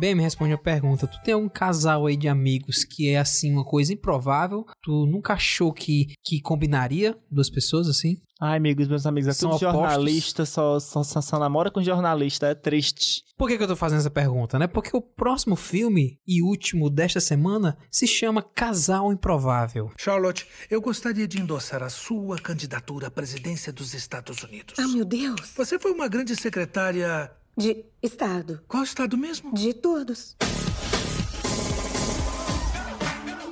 Bem, 0.00 0.14
me 0.14 0.22
responde 0.22 0.54
a 0.54 0.58
pergunta. 0.58 1.06
Tu 1.06 1.20
tem 1.22 1.34
algum 1.34 1.46
casal 1.46 2.06
aí 2.06 2.16
de 2.16 2.26
amigos 2.26 2.84
que 2.84 3.10
é 3.10 3.18
assim 3.18 3.52
uma 3.52 3.66
coisa 3.66 3.92
improvável? 3.92 4.64
Tu 4.82 5.04
nunca 5.04 5.34
achou 5.34 5.74
que, 5.74 6.14
que 6.24 6.40
combinaria 6.40 7.14
duas 7.30 7.50
pessoas 7.50 7.86
assim? 7.86 8.16
Ai, 8.40 8.56
amigos, 8.56 8.88
meus 8.88 9.04
amigos, 9.04 9.28
é 9.28 9.32
São 9.34 9.50
tudo 9.50 9.68
opostos? 9.68 9.80
jornalista, 9.90 10.46
só, 10.46 10.80
só, 10.80 11.02
só, 11.02 11.20
só 11.20 11.38
namora 11.38 11.70
com 11.70 11.82
jornalista, 11.82 12.46
é 12.46 12.54
triste. 12.54 13.22
Por 13.36 13.46
que, 13.46 13.58
que 13.58 13.62
eu 13.62 13.68
tô 13.68 13.76
fazendo 13.76 13.98
essa 13.98 14.10
pergunta, 14.10 14.58
né? 14.58 14.66
Porque 14.66 14.96
o 14.96 15.02
próximo 15.02 15.54
filme 15.54 16.18
e 16.26 16.40
último 16.40 16.88
desta 16.88 17.20
semana 17.20 17.76
se 17.90 18.06
chama 18.06 18.40
Casal 18.42 19.12
Improvável. 19.12 19.90
Charlotte, 19.98 20.46
eu 20.70 20.80
gostaria 20.80 21.28
de 21.28 21.38
endossar 21.38 21.82
a 21.82 21.90
sua 21.90 22.38
candidatura 22.38 23.08
à 23.08 23.10
presidência 23.10 23.70
dos 23.70 23.92
Estados 23.92 24.42
Unidos. 24.42 24.74
Ah, 24.78 24.88
meu 24.88 25.04
Deus. 25.04 25.52
Você 25.54 25.78
foi 25.78 25.92
uma 25.92 26.08
grande 26.08 26.34
secretária. 26.34 27.30
De 27.60 27.84
Estado. 28.02 28.62
Qual 28.66 28.82
Estado 28.82 29.18
mesmo? 29.18 29.52
De 29.52 29.74
todos. 29.74 30.34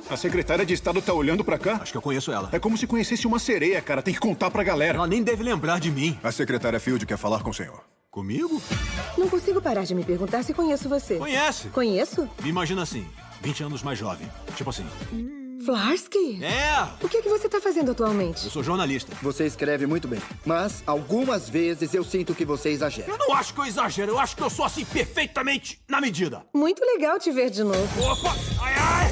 A 0.09 0.17
secretária 0.17 0.65
de 0.65 0.73
Estado 0.73 0.99
tá 0.99 1.13
olhando 1.13 1.43
pra 1.43 1.59
cá? 1.59 1.75
Acho 1.75 1.91
que 1.91 1.97
eu 1.99 2.01
conheço 2.01 2.31
ela. 2.31 2.49
É 2.51 2.57
como 2.57 2.75
se 2.75 2.87
conhecesse 2.87 3.27
uma 3.27 3.37
sereia, 3.37 3.79
cara. 3.83 4.01
Tem 4.01 4.11
que 4.11 4.19
contar 4.19 4.49
pra 4.49 4.63
galera. 4.63 4.97
Ela 4.97 5.05
nem 5.05 5.21
deve 5.21 5.43
lembrar 5.43 5.79
de 5.79 5.91
mim. 5.91 6.17
A 6.23 6.31
secretária 6.31 6.79
Field 6.79 7.05
quer 7.05 7.19
falar 7.19 7.43
com 7.43 7.51
o 7.51 7.53
senhor. 7.53 7.83
Comigo? 8.09 8.59
Não 9.15 9.29
consigo 9.29 9.61
parar 9.61 9.83
de 9.83 9.93
me 9.93 10.03
perguntar 10.03 10.41
se 10.41 10.55
conheço 10.55 10.89
você. 10.89 11.17
Conhece? 11.17 11.67
Conheço? 11.67 12.27
Me 12.41 12.49
imagina 12.49 12.81
assim, 12.81 13.05
20 13.43 13.61
anos 13.61 13.83
mais 13.83 13.99
jovem. 13.99 14.27
Tipo 14.55 14.71
assim. 14.71 14.87
Flarsky? 15.63 16.43
É! 16.43 16.87
O 17.03 17.09
que, 17.09 17.17
é 17.17 17.21
que 17.21 17.29
você 17.29 17.49
tá 17.49 17.59
fazendo 17.59 17.91
atualmente? 17.91 18.45
Eu 18.45 18.51
sou 18.51 18.63
jornalista. 18.63 19.15
Você 19.21 19.45
escreve 19.45 19.85
muito 19.85 20.07
bem, 20.07 20.21
mas 20.45 20.83
algumas 20.85 21.49
vezes 21.49 21.93
eu 21.93 22.03
sinto 22.03 22.33
que 22.33 22.45
você 22.45 22.69
exagera. 22.69 23.09
Eu 23.09 23.17
não 23.17 23.33
acho 23.33 23.53
que 23.53 23.59
eu 23.59 23.65
exagero, 23.65 24.11
eu 24.11 24.19
acho 24.19 24.35
que 24.35 24.43
eu 24.43 24.49
sou 24.49 24.65
assim 24.65 24.85
perfeitamente 24.85 25.81
na 25.87 25.99
medida. 25.99 26.45
Muito 26.53 26.83
legal 26.83 27.19
te 27.19 27.31
ver 27.31 27.49
de 27.49 27.63
novo. 27.63 28.03
Opa! 28.03 28.35
Ai, 28.61 28.73
ai! 28.75 29.11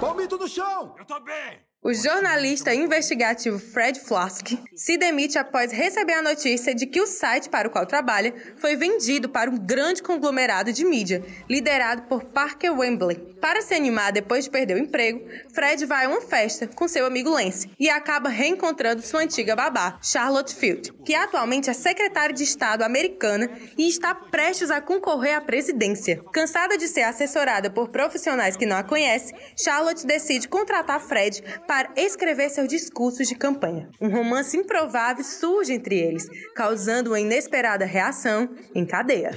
Palmito 0.00 0.36
no 0.36 0.48
chão! 0.48 0.94
Eu 0.98 1.04
tô 1.04 1.20
bem! 1.20 1.71
O 1.84 1.92
jornalista 1.92 2.72
investigativo 2.72 3.58
Fred 3.58 3.98
Flask 3.98 4.56
se 4.72 4.96
demite 4.96 5.36
após 5.36 5.72
receber 5.72 6.12
a 6.12 6.22
notícia 6.22 6.72
de 6.72 6.86
que 6.86 7.00
o 7.00 7.08
site 7.08 7.48
para 7.48 7.66
o 7.66 7.72
qual 7.72 7.84
trabalha 7.84 8.32
foi 8.56 8.76
vendido 8.76 9.28
para 9.28 9.50
um 9.50 9.58
grande 9.58 10.00
conglomerado 10.00 10.72
de 10.72 10.84
mídia, 10.84 11.24
liderado 11.50 12.02
por 12.02 12.22
Parker 12.22 12.72
Wembley. 12.72 13.16
Para 13.40 13.60
se 13.62 13.74
animar 13.74 14.12
depois 14.12 14.44
de 14.44 14.50
perder 14.52 14.76
o 14.76 14.78
emprego, 14.78 15.28
Fred 15.52 15.84
vai 15.84 16.04
a 16.04 16.08
uma 16.08 16.20
festa 16.20 16.68
com 16.68 16.86
seu 16.86 17.04
amigo 17.04 17.30
Lance 17.30 17.68
e 17.80 17.90
acaba 17.90 18.28
reencontrando 18.28 19.02
sua 19.02 19.22
antiga 19.22 19.56
babá, 19.56 19.98
Charlotte 20.00 20.54
Field, 20.54 20.92
que 21.04 21.16
atualmente 21.16 21.68
é 21.68 21.72
secretária 21.72 22.32
de 22.32 22.44
Estado 22.44 22.82
americana 22.82 23.50
e 23.76 23.88
está 23.88 24.14
prestes 24.14 24.70
a 24.70 24.80
concorrer 24.80 25.36
à 25.36 25.40
presidência. 25.40 26.22
Cansada 26.32 26.78
de 26.78 26.86
ser 26.86 27.02
assessorada 27.02 27.68
por 27.68 27.88
profissionais 27.88 28.56
que 28.56 28.66
não 28.66 28.76
a 28.76 28.84
conhecem, 28.84 29.36
Charlotte 29.56 30.06
decide 30.06 30.46
contratar 30.46 31.00
Fred 31.00 31.42
para 31.72 31.90
escrever 31.96 32.50
seus 32.50 32.68
discursos 32.68 33.26
de 33.26 33.34
campanha. 33.34 33.88
Um 33.98 34.10
romance 34.10 34.54
improvável 34.54 35.24
surge 35.24 35.72
entre 35.72 35.98
eles, 35.98 36.28
causando 36.54 37.08
uma 37.08 37.18
inesperada 37.18 37.86
reação 37.86 38.50
em 38.74 38.84
cadeia. 38.84 39.30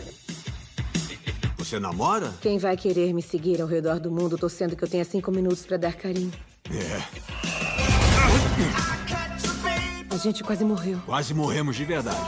Você 1.58 1.80
namora? 1.80 2.34
Quem 2.42 2.58
vai 2.58 2.76
querer 2.76 3.14
me 3.14 3.22
seguir 3.22 3.62
ao 3.62 3.68
redor 3.70 4.02
do 4.02 4.12
mundo 4.12 4.38
torcendo 4.38 4.76
que 4.76 4.84
eu 4.84 4.90
tenha 4.90 5.06
cinco 5.06 5.32
minutos 5.32 5.66
pra 5.66 5.78
dar 5.78 5.94
carinho? 5.94 6.34
É. 6.70 7.02
A 10.14 10.18
gente 10.18 10.44
quase 10.44 10.66
morreu. 10.66 11.02
Quase 11.06 11.34
morremos 11.34 11.78
de 11.78 11.86
verdade. 11.86 12.20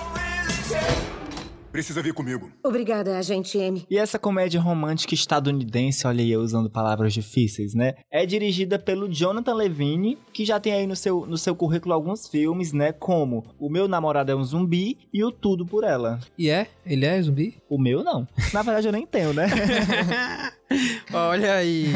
Precisa 1.78 2.02
vir 2.02 2.12
comigo. 2.12 2.52
Obrigada, 2.64 3.20
agente 3.20 3.56
M. 3.56 3.86
E 3.88 4.00
essa 4.00 4.18
comédia 4.18 4.60
romântica 4.60 5.14
estadunidense, 5.14 6.08
olha 6.08 6.24
aí 6.24 6.32
eu 6.32 6.42
usando 6.42 6.72
palavras 6.72 7.14
difíceis, 7.14 7.76
né? 7.76 7.94
É 8.10 8.26
dirigida 8.26 8.80
pelo 8.80 9.08
Jonathan 9.08 9.54
Levine, 9.54 10.18
que 10.34 10.44
já 10.44 10.60
tem 10.60 10.74
aí 10.74 10.88
no 10.88 10.96
seu, 10.96 11.28
no 11.28 11.38
seu 11.38 11.56
currículo 11.56 11.94
alguns 11.94 12.28
filmes, 12.28 12.74
né? 12.74 12.92
Como 12.92 13.46
O 13.60 13.70
Meu 13.70 13.88
Namorado 13.88 14.32
é 14.32 14.36
um 14.36 14.44
Zumbi 14.44 14.98
e 15.14 15.24
O 15.24 15.32
Tudo 15.32 15.68
por 15.68 15.84
Ela. 15.84 16.20
E 16.36 16.50
é? 16.50 16.66
Ele 16.84 17.06
é 17.06 17.22
zumbi? 17.22 17.54
O 17.70 17.78
meu 17.78 18.04
não. 18.04 18.28
Na 18.52 18.64
verdade 18.64 18.88
eu 18.88 18.92
nem 18.92 19.06
tenho, 19.06 19.32
né? 19.32 19.46
Olha 21.14 21.54
aí. 21.54 21.94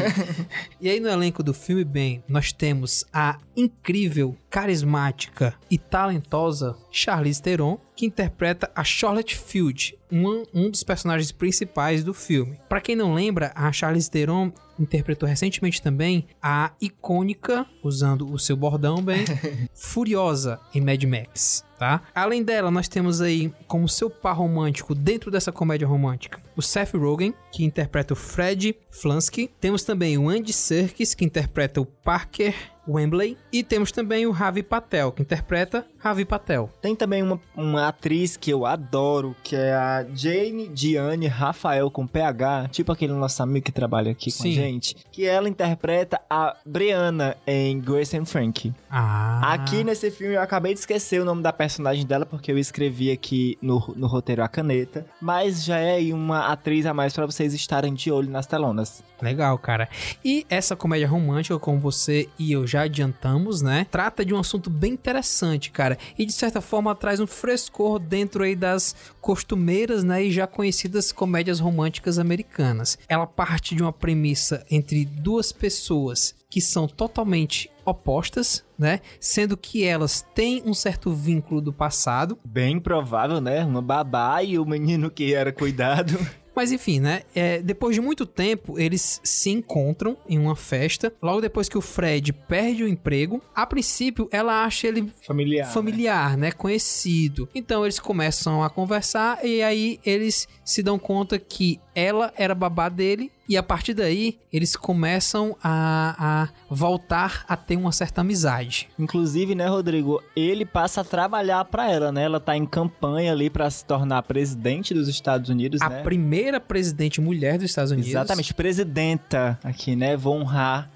e 0.80 0.88
aí 0.88 1.00
no 1.00 1.08
elenco 1.08 1.42
do 1.42 1.52
filme, 1.52 1.84
bem, 1.84 2.22
nós 2.28 2.52
temos 2.52 3.04
a 3.12 3.36
incrível, 3.56 4.36
carismática 4.52 5.54
e 5.70 5.78
talentosa 5.78 6.76
Charlize 6.90 7.40
Theron, 7.40 7.78
que 7.96 8.04
interpreta 8.04 8.70
a 8.76 8.84
Charlotte 8.84 9.34
Field, 9.34 9.98
um, 10.12 10.44
um 10.52 10.70
dos 10.70 10.84
personagens 10.84 11.32
principais 11.32 12.04
do 12.04 12.12
filme. 12.12 12.58
Pra 12.68 12.80
quem 12.80 12.94
não 12.94 13.14
lembra, 13.14 13.50
a 13.54 13.72
Charlize 13.72 14.10
Theron 14.10 14.52
interpretou 14.78 15.28
recentemente 15.28 15.80
também 15.80 16.26
a 16.42 16.72
icônica, 16.80 17.66
usando 17.82 18.30
o 18.30 18.38
seu 18.38 18.56
bordão 18.56 19.02
bem, 19.02 19.24
Furiosa 19.74 20.60
em 20.74 20.80
Mad 20.80 21.02
Max. 21.04 21.64
Tá? 21.78 22.02
Além 22.14 22.44
dela, 22.44 22.70
nós 22.70 22.88
temos 22.88 23.20
aí 23.20 23.52
como 23.66 23.88
seu 23.88 24.08
par 24.08 24.36
romântico 24.36 24.94
dentro 24.94 25.30
dessa 25.30 25.50
comédia 25.50 25.86
romântica 25.86 26.40
o 26.56 26.62
Seth 26.62 26.94
Rogen, 26.94 27.34
que 27.50 27.64
interpreta 27.64 28.12
o 28.12 28.16
Fred 28.16 28.76
Flansky. 28.90 29.50
Temos 29.60 29.82
também 29.84 30.18
o 30.18 30.28
Andy 30.28 30.52
Serkis, 30.52 31.14
que 31.14 31.24
interpreta 31.24 31.80
o 31.80 31.86
Parker 31.86 32.54
Wembley. 32.86 33.36
E 33.52 33.62
temos 33.62 33.92
também 33.92 34.26
o 34.26 34.30
Ravi 34.30 34.62
Patel, 34.62 35.12
que 35.12 35.22
interpreta 35.22 35.86
Ravi 35.98 36.24
Patel. 36.24 36.70
Tem 36.80 36.94
também 36.94 37.22
uma, 37.22 37.40
uma 37.56 37.88
atriz 37.88 38.36
que 38.36 38.50
eu 38.50 38.66
adoro, 38.66 39.36
que 39.42 39.56
é 39.56 39.72
a 39.72 40.01
Jane 40.14 40.68
Diane 40.68 41.26
Rafael 41.26 41.90
com 41.90 42.06
PH, 42.06 42.68
tipo 42.70 42.92
aquele 42.92 43.12
nosso 43.12 43.42
amigo 43.42 43.66
que 43.66 43.72
trabalha 43.72 44.12
aqui 44.12 44.32
com 44.32 44.44
a 44.44 44.50
gente, 44.50 44.96
que 45.10 45.24
ela 45.24 45.48
interpreta 45.48 46.20
a 46.28 46.56
Brianna 46.64 47.36
em 47.46 47.80
Grace 47.80 48.16
and 48.16 48.24
Frankie. 48.24 48.74
Ah. 48.90 49.52
Aqui 49.52 49.84
nesse 49.84 50.10
filme 50.10 50.34
eu 50.34 50.40
acabei 50.40 50.74
de 50.74 50.80
esquecer 50.80 51.20
o 51.20 51.24
nome 51.24 51.42
da 51.42 51.52
personagem 51.52 52.06
dela 52.06 52.24
porque 52.24 52.50
eu 52.50 52.58
escrevi 52.58 53.10
aqui 53.10 53.58
no, 53.60 53.92
no 53.96 54.06
roteiro 54.06 54.42
a 54.42 54.48
caneta, 54.48 55.06
mas 55.20 55.64
já 55.64 55.78
é 55.78 55.94
aí 55.94 56.12
uma 56.12 56.52
atriz 56.52 56.86
a 56.86 56.94
mais 56.94 57.12
pra 57.12 57.26
vocês 57.26 57.54
estarem 57.54 57.94
de 57.94 58.10
olho 58.10 58.30
nas 58.30 58.46
telonas. 58.46 59.02
Legal, 59.20 59.56
cara. 59.58 59.88
E 60.24 60.44
essa 60.50 60.74
comédia 60.74 61.06
romântica, 61.06 61.58
como 61.58 61.78
você 61.78 62.28
e 62.38 62.52
eu 62.52 62.66
já 62.66 62.82
adiantamos, 62.82 63.62
né? 63.62 63.86
Trata 63.90 64.24
de 64.24 64.34
um 64.34 64.38
assunto 64.38 64.68
bem 64.68 64.92
interessante, 64.92 65.70
cara. 65.70 65.96
E 66.18 66.26
de 66.26 66.32
certa 66.32 66.60
forma 66.60 66.94
traz 66.94 67.20
um 67.20 67.26
frescor 67.26 68.00
dentro 68.00 68.42
aí 68.42 68.56
das 68.56 68.96
costumeiras, 69.20 69.91
né? 70.02 70.24
E 70.24 70.30
já 70.30 70.46
conhecidas 70.46 71.12
comédias 71.12 71.60
românticas 71.60 72.18
americanas. 72.18 72.98
Ela 73.08 73.26
parte 73.26 73.74
de 73.74 73.82
uma 73.82 73.92
premissa 73.92 74.64
entre 74.70 75.04
duas 75.04 75.52
pessoas 75.52 76.34
que 76.48 76.60
são 76.60 76.86
totalmente 76.86 77.70
opostas, 77.84 78.64
né? 78.78 79.00
Sendo 79.18 79.56
que 79.56 79.84
elas 79.84 80.24
têm 80.34 80.62
um 80.66 80.74
certo 80.74 81.12
vínculo 81.12 81.60
do 81.60 81.72
passado. 81.72 82.38
Bem 82.44 82.78
provável, 82.78 83.40
né? 83.40 83.64
Uma 83.64 83.82
babá 83.82 84.42
e 84.42 84.58
o 84.58 84.66
menino 84.66 85.10
que 85.10 85.34
era 85.34 85.52
cuidado. 85.52 86.18
Mas 86.54 86.72
enfim, 86.72 87.00
né? 87.00 87.22
é, 87.34 87.60
depois 87.60 87.94
de 87.94 88.00
muito 88.00 88.26
tempo, 88.26 88.78
eles 88.78 89.20
se 89.22 89.50
encontram 89.50 90.16
em 90.28 90.38
uma 90.38 90.56
festa. 90.56 91.12
Logo 91.22 91.40
depois 91.40 91.68
que 91.68 91.78
o 91.78 91.80
Fred 91.80 92.32
perde 92.32 92.84
o 92.84 92.88
emprego, 92.88 93.42
a 93.54 93.66
princípio 93.66 94.28
ela 94.30 94.64
acha 94.64 94.88
ele 94.88 95.12
Familiar. 95.26 95.72
familiar, 95.72 96.36
né? 96.36 96.52
Conhecido. 96.52 97.48
Então 97.54 97.84
eles 97.84 97.98
começam 97.98 98.62
a 98.62 98.70
conversar 98.70 99.44
e 99.44 99.62
aí 99.62 99.98
eles 100.04 100.48
se 100.64 100.82
dão 100.82 100.98
conta 100.98 101.38
que 101.38 101.80
ela 101.94 102.32
era 102.36 102.54
babá 102.54 102.88
dele 102.88 103.30
e 103.48 103.56
a 103.56 103.62
partir 103.62 103.94
daí 103.94 104.38
eles 104.52 104.76
começam 104.76 105.56
a, 105.62 106.14
a 106.18 106.48
voltar 106.68 107.44
a 107.48 107.56
ter 107.56 107.76
uma 107.76 107.92
certa 107.92 108.20
amizade. 108.20 108.88
Inclusive, 108.98 109.54
né, 109.54 109.66
Rodrigo, 109.66 110.22
ele 110.36 110.64
passa 110.64 111.00
a 111.00 111.04
trabalhar 111.04 111.64
pra 111.64 111.90
ela, 111.90 112.12
né? 112.12 112.24
Ela 112.24 112.40
tá 112.40 112.56
em 112.56 112.66
campanha 112.66 113.32
ali 113.32 113.50
pra 113.50 113.68
se 113.70 113.84
tornar 113.84 114.22
presidente 114.22 114.94
dos 114.94 115.08
Estados 115.08 115.48
Unidos, 115.48 115.80
A 115.80 115.88
né? 115.88 116.02
primeira 116.02 116.60
presidente 116.60 117.20
mulher 117.20 117.54
dos 117.58 117.64
Estados 117.66 117.90
Unidos. 117.90 118.10
Exatamente, 118.10 118.54
presidenta 118.54 119.58
aqui, 119.64 119.96
né? 119.96 120.16
Vou 120.16 120.36
honrar 120.36 120.90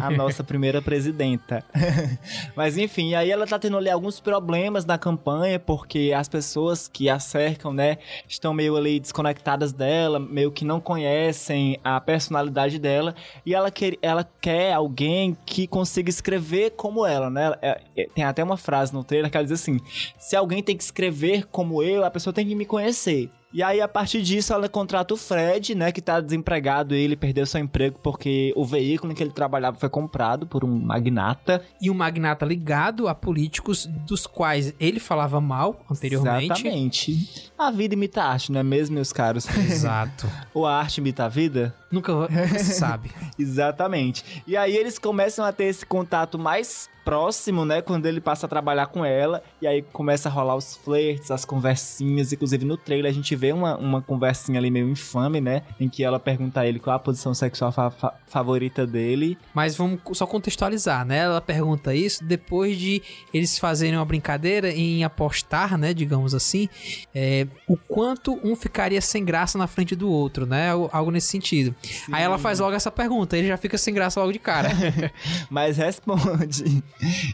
a 0.00 0.10
nossa 0.12 0.44
primeira 0.44 0.80
presidenta. 0.80 1.64
Mas 2.54 2.76
enfim, 2.76 3.14
aí 3.14 3.30
ela 3.30 3.46
tá 3.46 3.58
tendo 3.58 3.76
ali 3.76 3.90
alguns 3.90 4.20
problemas 4.20 4.84
na 4.84 4.98
campanha, 4.98 5.58
porque 5.58 6.12
as 6.16 6.28
pessoas 6.28 6.88
que 6.88 7.08
a 7.08 7.18
cercam, 7.18 7.72
né, 7.72 7.98
estão 8.28 8.52
meio 8.54 8.76
ali 8.76 9.00
desconectadas 9.00 9.72
dela, 9.72 10.18
meio 10.18 10.52
que 10.52 10.64
não 10.64 10.80
conhecem 10.80 11.78
a 11.82 11.97
personalidade 12.00 12.78
dela, 12.78 13.14
e 13.44 13.54
ela 13.54 13.70
quer, 13.70 13.96
ela 14.02 14.28
quer 14.40 14.72
alguém 14.72 15.36
que 15.46 15.66
consiga 15.66 16.10
escrever 16.10 16.70
como 16.72 17.04
ela, 17.06 17.30
né? 17.30 17.54
É- 17.62 17.80
é- 17.96 18.08
tem 18.14 18.24
até 18.24 18.42
uma 18.42 18.56
frase 18.56 18.92
no 18.92 19.04
trailer 19.04 19.30
que 19.30 19.36
ela 19.36 19.44
diz 19.46 19.60
assim: 19.60 19.78
se 20.18 20.36
alguém 20.36 20.62
tem 20.62 20.76
que 20.76 20.82
escrever 20.82 21.46
como 21.46 21.82
eu, 21.82 22.04
a 22.04 22.10
pessoa 22.10 22.32
tem 22.32 22.46
que 22.46 22.54
me 22.54 22.64
conhecer. 22.64 23.30
E 23.50 23.62
aí, 23.62 23.80
a 23.80 23.88
partir 23.88 24.20
disso, 24.20 24.52
ela 24.52 24.68
contrata 24.68 25.14
o 25.14 25.16
Fred, 25.16 25.74
né, 25.74 25.90
que 25.90 26.02
tá 26.02 26.20
desempregado, 26.20 26.94
ele 26.94 27.16
perdeu 27.16 27.46
seu 27.46 27.58
emprego 27.58 27.98
porque 28.02 28.52
o 28.54 28.62
veículo 28.62 29.10
em 29.10 29.14
que 29.14 29.22
ele 29.22 29.30
trabalhava 29.30 29.78
foi 29.78 29.88
comprado 29.88 30.46
por 30.46 30.64
um 30.64 30.68
magnata. 30.68 31.62
E 31.80 31.90
um 31.90 31.94
magnata 31.94 32.44
ligado 32.44 33.08
a 33.08 33.14
políticos 33.14 33.86
dos 34.06 34.26
quais 34.26 34.74
ele 34.78 35.00
falava 35.00 35.40
mal 35.40 35.80
anteriormente. 35.90 36.60
Exatamente. 36.60 37.50
A 37.58 37.70
vida 37.70 37.94
imita 37.94 38.22
a 38.22 38.32
arte, 38.32 38.52
não 38.52 38.60
é 38.60 38.62
mesmo, 38.62 38.96
meus 38.96 39.14
caros? 39.14 39.48
Exato. 39.48 40.28
Ou 40.52 40.66
a 40.66 40.76
arte 40.78 40.98
imita 40.98 41.24
a 41.24 41.28
vida? 41.28 41.74
Nunca, 41.90 42.12
se 42.58 42.74
sabe. 42.78 43.10
Exatamente. 43.38 44.42
E 44.46 44.56
aí 44.56 44.76
eles 44.76 44.98
começam 44.98 45.44
a 45.44 45.52
ter 45.52 45.64
esse 45.64 45.84
contato 45.86 46.38
mais 46.38 46.88
próximo, 47.04 47.64
né? 47.64 47.80
Quando 47.80 48.04
ele 48.04 48.20
passa 48.20 48.44
a 48.44 48.48
trabalhar 48.48 48.86
com 48.88 49.02
ela. 49.02 49.42
E 49.62 49.66
aí 49.66 49.80
começa 49.80 50.28
a 50.28 50.32
rolar 50.32 50.56
os 50.56 50.76
flertes, 50.76 51.30
as 51.30 51.42
conversinhas. 51.42 52.34
Inclusive 52.34 52.66
no 52.66 52.76
trailer 52.76 53.10
a 53.10 53.14
gente 53.14 53.34
vê 53.34 53.50
uma, 53.50 53.78
uma 53.78 54.02
conversinha 54.02 54.58
ali 54.58 54.70
meio 54.70 54.86
infame, 54.90 55.40
né? 55.40 55.62
Em 55.80 55.88
que 55.88 56.04
ela 56.04 56.20
pergunta 56.20 56.60
a 56.60 56.66
ele 56.66 56.78
qual 56.78 56.94
a 56.94 56.98
posição 56.98 57.32
sexual 57.32 57.72
fa- 57.72 57.90
fa- 57.90 58.14
favorita 58.26 58.86
dele. 58.86 59.38
Mas 59.54 59.74
vamos 59.74 60.00
só 60.12 60.26
contextualizar, 60.26 61.06
né? 61.06 61.20
Ela 61.20 61.40
pergunta 61.40 61.94
isso 61.94 62.22
depois 62.22 62.76
de 62.76 63.00
eles 63.32 63.58
fazerem 63.58 63.96
uma 63.96 64.04
brincadeira 64.04 64.70
em 64.70 65.02
apostar, 65.02 65.78
né? 65.78 65.94
Digamos 65.94 66.34
assim, 66.34 66.68
é, 67.14 67.46
o 67.66 67.78
quanto 67.78 68.38
um 68.46 68.54
ficaria 68.54 69.00
sem 69.00 69.24
graça 69.24 69.56
na 69.56 69.66
frente 69.66 69.96
do 69.96 70.10
outro, 70.10 70.44
né? 70.44 70.68
Algo 70.92 71.10
nesse 71.10 71.28
sentido. 71.28 71.74
Aí 72.12 72.22
ela 72.22 72.38
faz 72.38 72.58
logo 72.58 72.74
essa 72.74 72.90
pergunta, 72.90 73.36
ele 73.36 73.48
já 73.48 73.56
fica 73.56 73.78
sem 73.78 73.94
graça 73.94 74.20
logo 74.20 74.32
de 74.32 74.38
cara. 74.38 74.68
Mas 75.50 75.76
responde. 75.76 76.82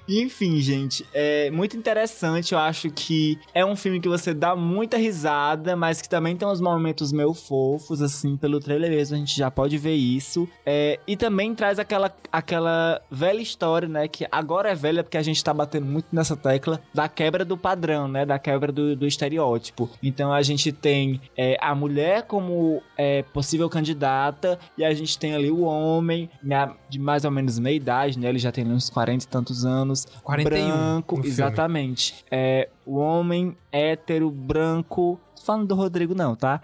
Enfim, 0.09 0.61
gente, 0.61 1.07
é 1.13 1.51
muito 1.51 1.77
interessante. 1.77 2.53
Eu 2.53 2.59
acho 2.59 2.91
que 2.91 3.39
é 3.55 3.65
um 3.65 3.77
filme 3.77 4.01
que 4.01 4.09
você 4.09 4.35
dá 4.35 4.55
muita 4.55 4.97
risada, 4.97 5.77
mas 5.77 6.01
que 6.01 6.09
também 6.09 6.37
tem 6.37 6.47
uns 6.47 6.61
momentos 6.61 7.13
meio 7.13 7.35
fofos, 7.35 8.03
assim, 8.03 8.37
pelo 8.37 8.61
trailer 8.61 8.91
mesmo, 8.91 9.17
a 9.17 9.19
gente 9.19 9.37
já 9.37 9.51
pode 9.51 9.77
ver 9.79 9.95
isso. 9.95 10.49
É, 10.65 10.99
e 11.07 11.17
também 11.17 11.55
traz 11.55 11.79
aquela, 11.79 12.15
aquela 12.31 13.01
velha 13.11 13.41
história, 13.41 13.89
né? 13.89 14.09
Que 14.09 14.27
agora 14.31 14.71
é 14.71 14.75
velha 14.75 15.03
porque 15.03 15.17
a 15.17 15.23
gente 15.23 15.43
tá 15.43 15.53
batendo 15.53 15.87
muito 15.87 16.07
nessa 16.13 16.37
tecla 16.37 16.81
da 16.93 17.09
quebra 17.09 17.45
do 17.45 17.57
padrão, 17.57 18.09
né? 18.09 18.25
Da 18.25 18.39
quebra 18.39 18.71
do, 18.71 18.95
do 18.97 19.07
estereótipo. 19.07 19.91
Então 20.03 20.33
a 20.33 20.43
gente 20.43 20.73
tem 20.73 21.21
é, 21.37 21.57
a 21.61 21.75
mulher 21.75 22.23
como 22.23 22.83
é, 22.97 23.23
possível 23.23 23.69
candidata 23.69 24.34
e 24.77 24.85
a 24.85 24.93
gente 24.95 25.19
tem 25.19 25.35
ali 25.35 25.51
o 25.51 25.63
homem 25.63 26.31
né, 26.43 26.71
de 26.89 26.99
mais 26.99 27.25
ou 27.25 27.31
menos 27.31 27.59
meia 27.59 27.77
idade, 27.77 28.19
né? 28.19 28.29
Ele 28.29 28.39
já 28.39 28.53
tem 28.53 28.67
uns 28.67 28.91
40 28.91 29.25
e 29.25 29.29
tantos 29.29 29.65
anos. 29.65 30.07
41 30.23 30.45
branco, 30.45 31.21
exatamente. 31.25 32.25
É, 32.31 32.69
o 32.87 32.97
homem 32.97 33.57
hétero, 33.73 34.31
branco. 34.31 35.21
Falando 35.45 35.67
do 35.67 35.75
Rodrigo, 35.75 36.15
não, 36.15 36.35
tá? 36.35 36.59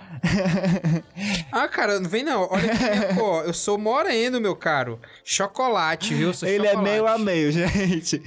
ah, 1.52 1.68
cara, 1.68 2.00
não 2.00 2.08
vem 2.08 2.24
não. 2.24 2.48
Olha 2.50 2.72
aqui 2.72 2.82
minha 2.82 3.14
cor. 3.14 3.44
Eu 3.44 3.52
sou 3.52 3.76
moreno, 3.76 4.40
meu 4.40 4.56
caro. 4.56 4.98
Chocolate, 5.22 6.14
viu? 6.14 6.32
Ele 6.42 6.66
é 6.66 6.70
chocolate. 6.70 6.82
meio 6.82 7.06
a 7.06 7.18
meio, 7.18 7.52
gente. 7.52 8.22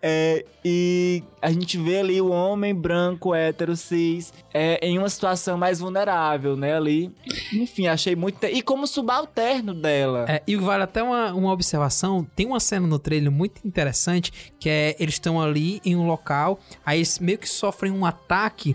É, 0.00 0.44
e 0.64 1.24
a 1.42 1.50
gente 1.50 1.76
vê 1.76 1.98
ali 1.98 2.20
o 2.20 2.30
homem 2.30 2.72
branco, 2.72 3.34
hétero, 3.34 3.76
cis, 3.76 4.32
é, 4.54 4.78
em 4.80 4.96
uma 4.96 5.08
situação 5.08 5.58
mais 5.58 5.80
vulnerável, 5.80 6.56
né? 6.56 6.76
Ali. 6.76 7.12
Enfim, 7.52 7.88
achei 7.88 8.14
muito. 8.14 8.44
E 8.44 8.62
como 8.62 8.86
subalterno 8.86 9.74
dela. 9.74 10.26
É, 10.28 10.40
e 10.46 10.54
vale 10.54 10.84
até 10.84 11.02
uma, 11.02 11.32
uma 11.32 11.52
observação: 11.52 12.24
tem 12.36 12.46
uma 12.46 12.60
cena 12.60 12.86
no 12.86 13.00
trailer 13.00 13.32
muito 13.32 13.66
interessante 13.66 14.32
que 14.60 14.68
é 14.68 14.96
eles 14.98 15.14
estão 15.14 15.40
ali 15.40 15.80
em 15.84 15.96
um 15.96 16.06
local, 16.06 16.60
aí 16.84 16.98
eles 16.98 17.18
meio 17.18 17.38
que 17.38 17.48
sofrem 17.48 17.92
um 17.92 18.04
ataque 18.04 18.74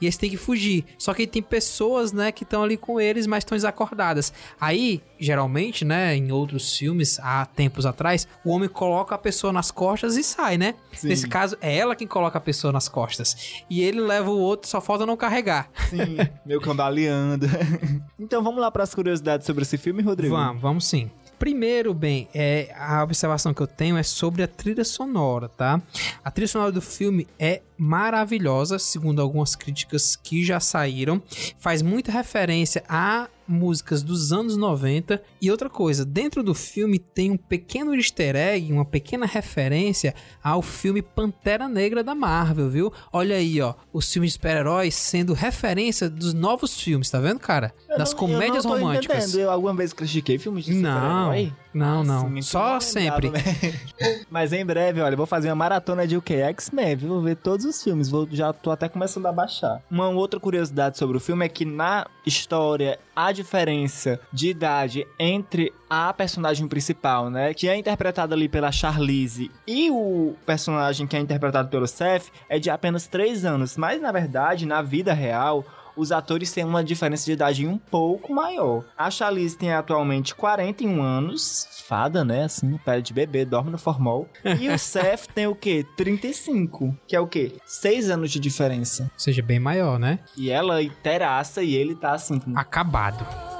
e 0.00 0.06
eles 0.06 0.16
têm 0.16 0.30
que 0.30 0.36
fugir. 0.36 0.63
Só 0.98 1.12
que 1.14 1.26
tem 1.26 1.42
pessoas, 1.42 2.12
né, 2.12 2.32
que 2.32 2.44
estão 2.44 2.62
ali 2.62 2.76
com 2.76 3.00
eles, 3.00 3.26
mas 3.26 3.42
estão 3.42 3.56
desacordadas. 3.56 4.32
Aí, 4.60 5.02
geralmente, 5.18 5.84
né, 5.84 6.16
em 6.16 6.32
outros 6.32 6.76
filmes, 6.76 7.18
há 7.20 7.46
tempos 7.46 7.86
atrás, 7.86 8.26
o 8.44 8.50
homem 8.50 8.68
coloca 8.68 9.14
a 9.14 9.18
pessoa 9.18 9.52
nas 9.52 9.70
costas 9.70 10.16
e 10.16 10.22
sai, 10.22 10.58
né? 10.58 10.74
Sim. 10.92 11.08
Nesse 11.08 11.28
caso, 11.28 11.56
é 11.60 11.76
ela 11.76 11.94
quem 11.94 12.06
coloca 12.06 12.38
a 12.38 12.40
pessoa 12.40 12.72
nas 12.72 12.88
costas. 12.88 13.64
E 13.68 13.82
ele 13.82 14.00
leva 14.00 14.30
o 14.30 14.38
outro, 14.38 14.68
só 14.68 14.80
falta 14.80 15.06
não 15.06 15.16
carregar. 15.16 15.68
Sim, 15.88 16.16
meio 16.44 16.60
cambaleando. 16.60 17.46
então 18.18 18.42
vamos 18.42 18.60
lá 18.60 18.70
para 18.70 18.82
as 18.82 18.94
curiosidades 18.94 19.46
sobre 19.46 19.62
esse 19.62 19.76
filme, 19.76 20.02
Rodrigo? 20.02 20.34
Vamos, 20.34 20.62
vamos 20.62 20.86
sim. 20.86 21.10
Primeiro, 21.44 21.92
bem, 21.92 22.26
é, 22.32 22.74
a 22.74 23.02
observação 23.04 23.52
que 23.52 23.60
eu 23.60 23.66
tenho 23.66 23.98
é 23.98 24.02
sobre 24.02 24.42
a 24.42 24.48
trilha 24.48 24.82
sonora, 24.82 25.46
tá? 25.46 25.78
A 26.24 26.30
trilha 26.30 26.48
sonora 26.48 26.72
do 26.72 26.80
filme 26.80 27.28
é 27.38 27.60
maravilhosa, 27.76 28.78
segundo 28.78 29.20
algumas 29.20 29.54
críticas 29.54 30.16
que 30.16 30.42
já 30.42 30.58
saíram. 30.58 31.22
Faz 31.58 31.82
muita 31.82 32.10
referência 32.10 32.82
a 32.88 33.28
músicas 33.46 34.02
dos 34.02 34.32
anos 34.32 34.56
90. 34.56 35.22
E 35.40 35.50
outra 35.50 35.68
coisa, 35.70 36.04
dentro 36.04 36.42
do 36.42 36.54
filme 36.54 36.98
tem 36.98 37.30
um 37.30 37.36
pequeno 37.36 37.94
easter 37.94 38.34
egg, 38.36 38.72
uma 38.72 38.84
pequena 38.84 39.26
referência 39.26 40.14
ao 40.42 40.62
filme 40.62 41.02
Pantera 41.02 41.68
Negra 41.68 42.02
da 42.02 42.14
Marvel, 42.14 42.68
viu? 42.70 42.92
Olha 43.12 43.36
aí, 43.36 43.60
ó, 43.60 43.74
os 43.92 44.10
filmes 44.12 44.30
de 44.30 44.34
super-heróis 44.34 44.94
sendo 44.94 45.32
referência 45.34 46.08
dos 46.08 46.32
novos 46.34 46.80
filmes, 46.80 47.10
tá 47.10 47.20
vendo, 47.20 47.38
cara? 47.40 47.74
Eu 47.88 47.98
Das 47.98 48.10
não- 48.12 48.18
comédias 48.18 48.64
eu 48.64 48.70
não 48.70 48.78
tô 48.78 48.84
românticas. 48.84 49.24
Entendendo. 49.24 49.40
Eu 49.40 49.50
alguma 49.50 49.74
vez 49.74 49.92
critiquei 49.92 50.38
filmes 50.38 50.64
de 50.64 50.72
super-herói? 50.74 51.44
não, 51.46 51.63
Não. 51.74 52.02
então 52.28 52.42
Só 52.42 52.74
não 52.74 52.80
sempre. 52.80 53.30
né? 53.30 53.40
Mas 54.30 54.52
em 54.52 54.64
breve, 54.64 55.00
olha, 55.00 55.14
eu 55.14 55.16
vou 55.18 55.26
fazer 55.26 55.48
uma 55.48 55.54
maratona 55.56 56.06
de 56.06 56.16
o 56.16 56.22
que? 56.22 56.34
X-Men? 56.34 56.96
Vou 56.96 57.20
ver 57.20 57.36
todos 57.36 57.66
os 57.66 57.82
filmes. 57.82 58.08
Vou, 58.08 58.28
já 58.30 58.52
tô 58.52 58.70
até 58.70 58.88
começando 58.88 59.26
a 59.26 59.32
baixar. 59.32 59.82
Uma 59.90 60.08
outra 60.08 60.38
curiosidade 60.38 60.96
sobre 60.96 61.16
o 61.16 61.20
filme 61.20 61.44
é 61.44 61.48
que 61.48 61.64
na 61.64 62.06
história 62.24 62.98
a 63.14 63.32
diferença 63.32 64.20
de 64.32 64.48
idade 64.50 65.06
entre 65.18 65.72
a 65.88 66.12
personagem 66.12 66.66
principal, 66.66 67.30
né, 67.30 67.54
que 67.54 67.68
é 67.68 67.76
interpretada 67.76 68.34
ali 68.34 68.48
pela 68.48 68.72
Charlize, 68.72 69.50
e 69.66 69.90
o 69.90 70.34
personagem 70.44 71.06
que 71.06 71.16
é 71.16 71.20
interpretado 71.20 71.68
pelo 71.68 71.86
Seth 71.86 72.30
é 72.48 72.58
de 72.58 72.70
apenas 72.70 73.06
3 73.06 73.44
anos. 73.44 73.76
Mas 73.76 74.00
na 74.00 74.10
verdade, 74.10 74.66
na 74.66 74.82
vida 74.82 75.12
real, 75.12 75.64
os 75.96 76.12
atores 76.12 76.52
têm 76.52 76.64
uma 76.64 76.82
diferença 76.82 77.24
de 77.24 77.32
idade 77.32 77.66
um 77.66 77.78
pouco 77.78 78.32
maior. 78.32 78.84
A 78.96 79.10
Charlize 79.10 79.56
tem 79.56 79.72
atualmente 79.72 80.34
41 80.34 81.02
anos, 81.02 81.68
fada, 81.86 82.24
né? 82.24 82.44
Assim, 82.44 82.76
pele 82.78 83.02
de 83.02 83.12
bebê, 83.12 83.44
dorme 83.44 83.70
no 83.70 83.78
formol. 83.78 84.28
E 84.60 84.68
o 84.68 84.76
Seth 84.78 85.26
tem 85.34 85.46
o 85.46 85.54
quê? 85.54 85.84
35, 85.96 86.96
que 87.06 87.14
é 87.14 87.20
o 87.20 87.26
quê? 87.26 87.56
6 87.64 88.10
anos 88.10 88.30
de 88.30 88.40
diferença. 88.40 89.04
Ou 89.04 89.18
seja, 89.18 89.42
bem 89.42 89.58
maior, 89.58 89.98
né? 89.98 90.18
E 90.36 90.50
ela 90.50 90.82
inteiraça 90.82 91.62
e 91.62 91.74
ele 91.74 91.94
tá 91.94 92.12
assim. 92.12 92.40
Acabado. 92.54 93.53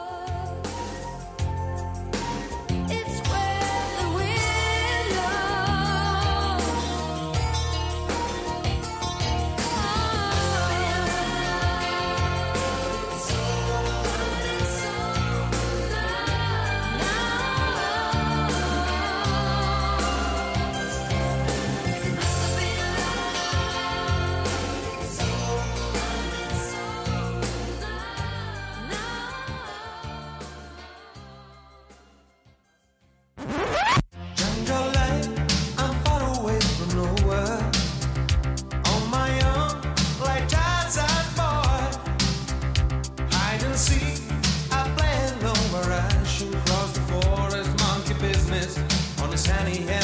sunny 49.45 50.04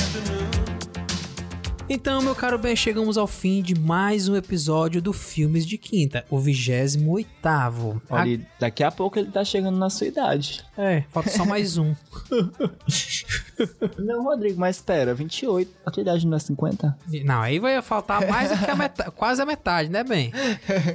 Então, 1.93 2.22
meu 2.22 2.36
caro 2.36 2.57
bem, 2.57 2.76
chegamos 2.76 3.18
ao 3.18 3.26
fim 3.26 3.61
de 3.61 3.76
mais 3.76 4.28
um 4.28 4.36
episódio 4.36 5.03
do 5.03 5.12
Filmes 5.12 5.66
de 5.66 5.76
Quinta, 5.76 6.24
o 6.30 6.38
28 6.38 7.11
oitavo. 7.11 8.01
Olha, 8.09 8.41
daqui 8.61 8.84
a 8.84 8.93
pouco 8.93 9.18
ele 9.18 9.28
tá 9.28 9.45
chegando 9.45 9.76
na 9.76 9.91
sua 9.91 10.07
idade. 10.07 10.64
É, 10.78 11.03
falta 11.11 11.30
só 11.30 11.45
mais 11.45 11.76
um. 11.78 11.93
Não, 13.99 14.22
Rodrigo, 14.22 14.59
mas 14.59 14.76
espera, 14.76 15.12
28. 15.14 15.70
A 15.84 15.91
tua 15.91 16.01
idade 16.01 16.26
não 16.26 16.36
é 16.36 16.41
50? 16.41 16.97
Não, 17.24 17.41
aí 17.41 17.59
vai 17.59 17.82
faltar 17.82 18.26
mais 18.26 18.51
do 18.51 18.64
que 18.64 18.70
a 18.70 18.76
metade, 18.76 19.11
quase 19.16 19.43
a 19.43 19.47
metade, 19.47 19.91
né, 19.91 20.03
bem? 20.03 20.32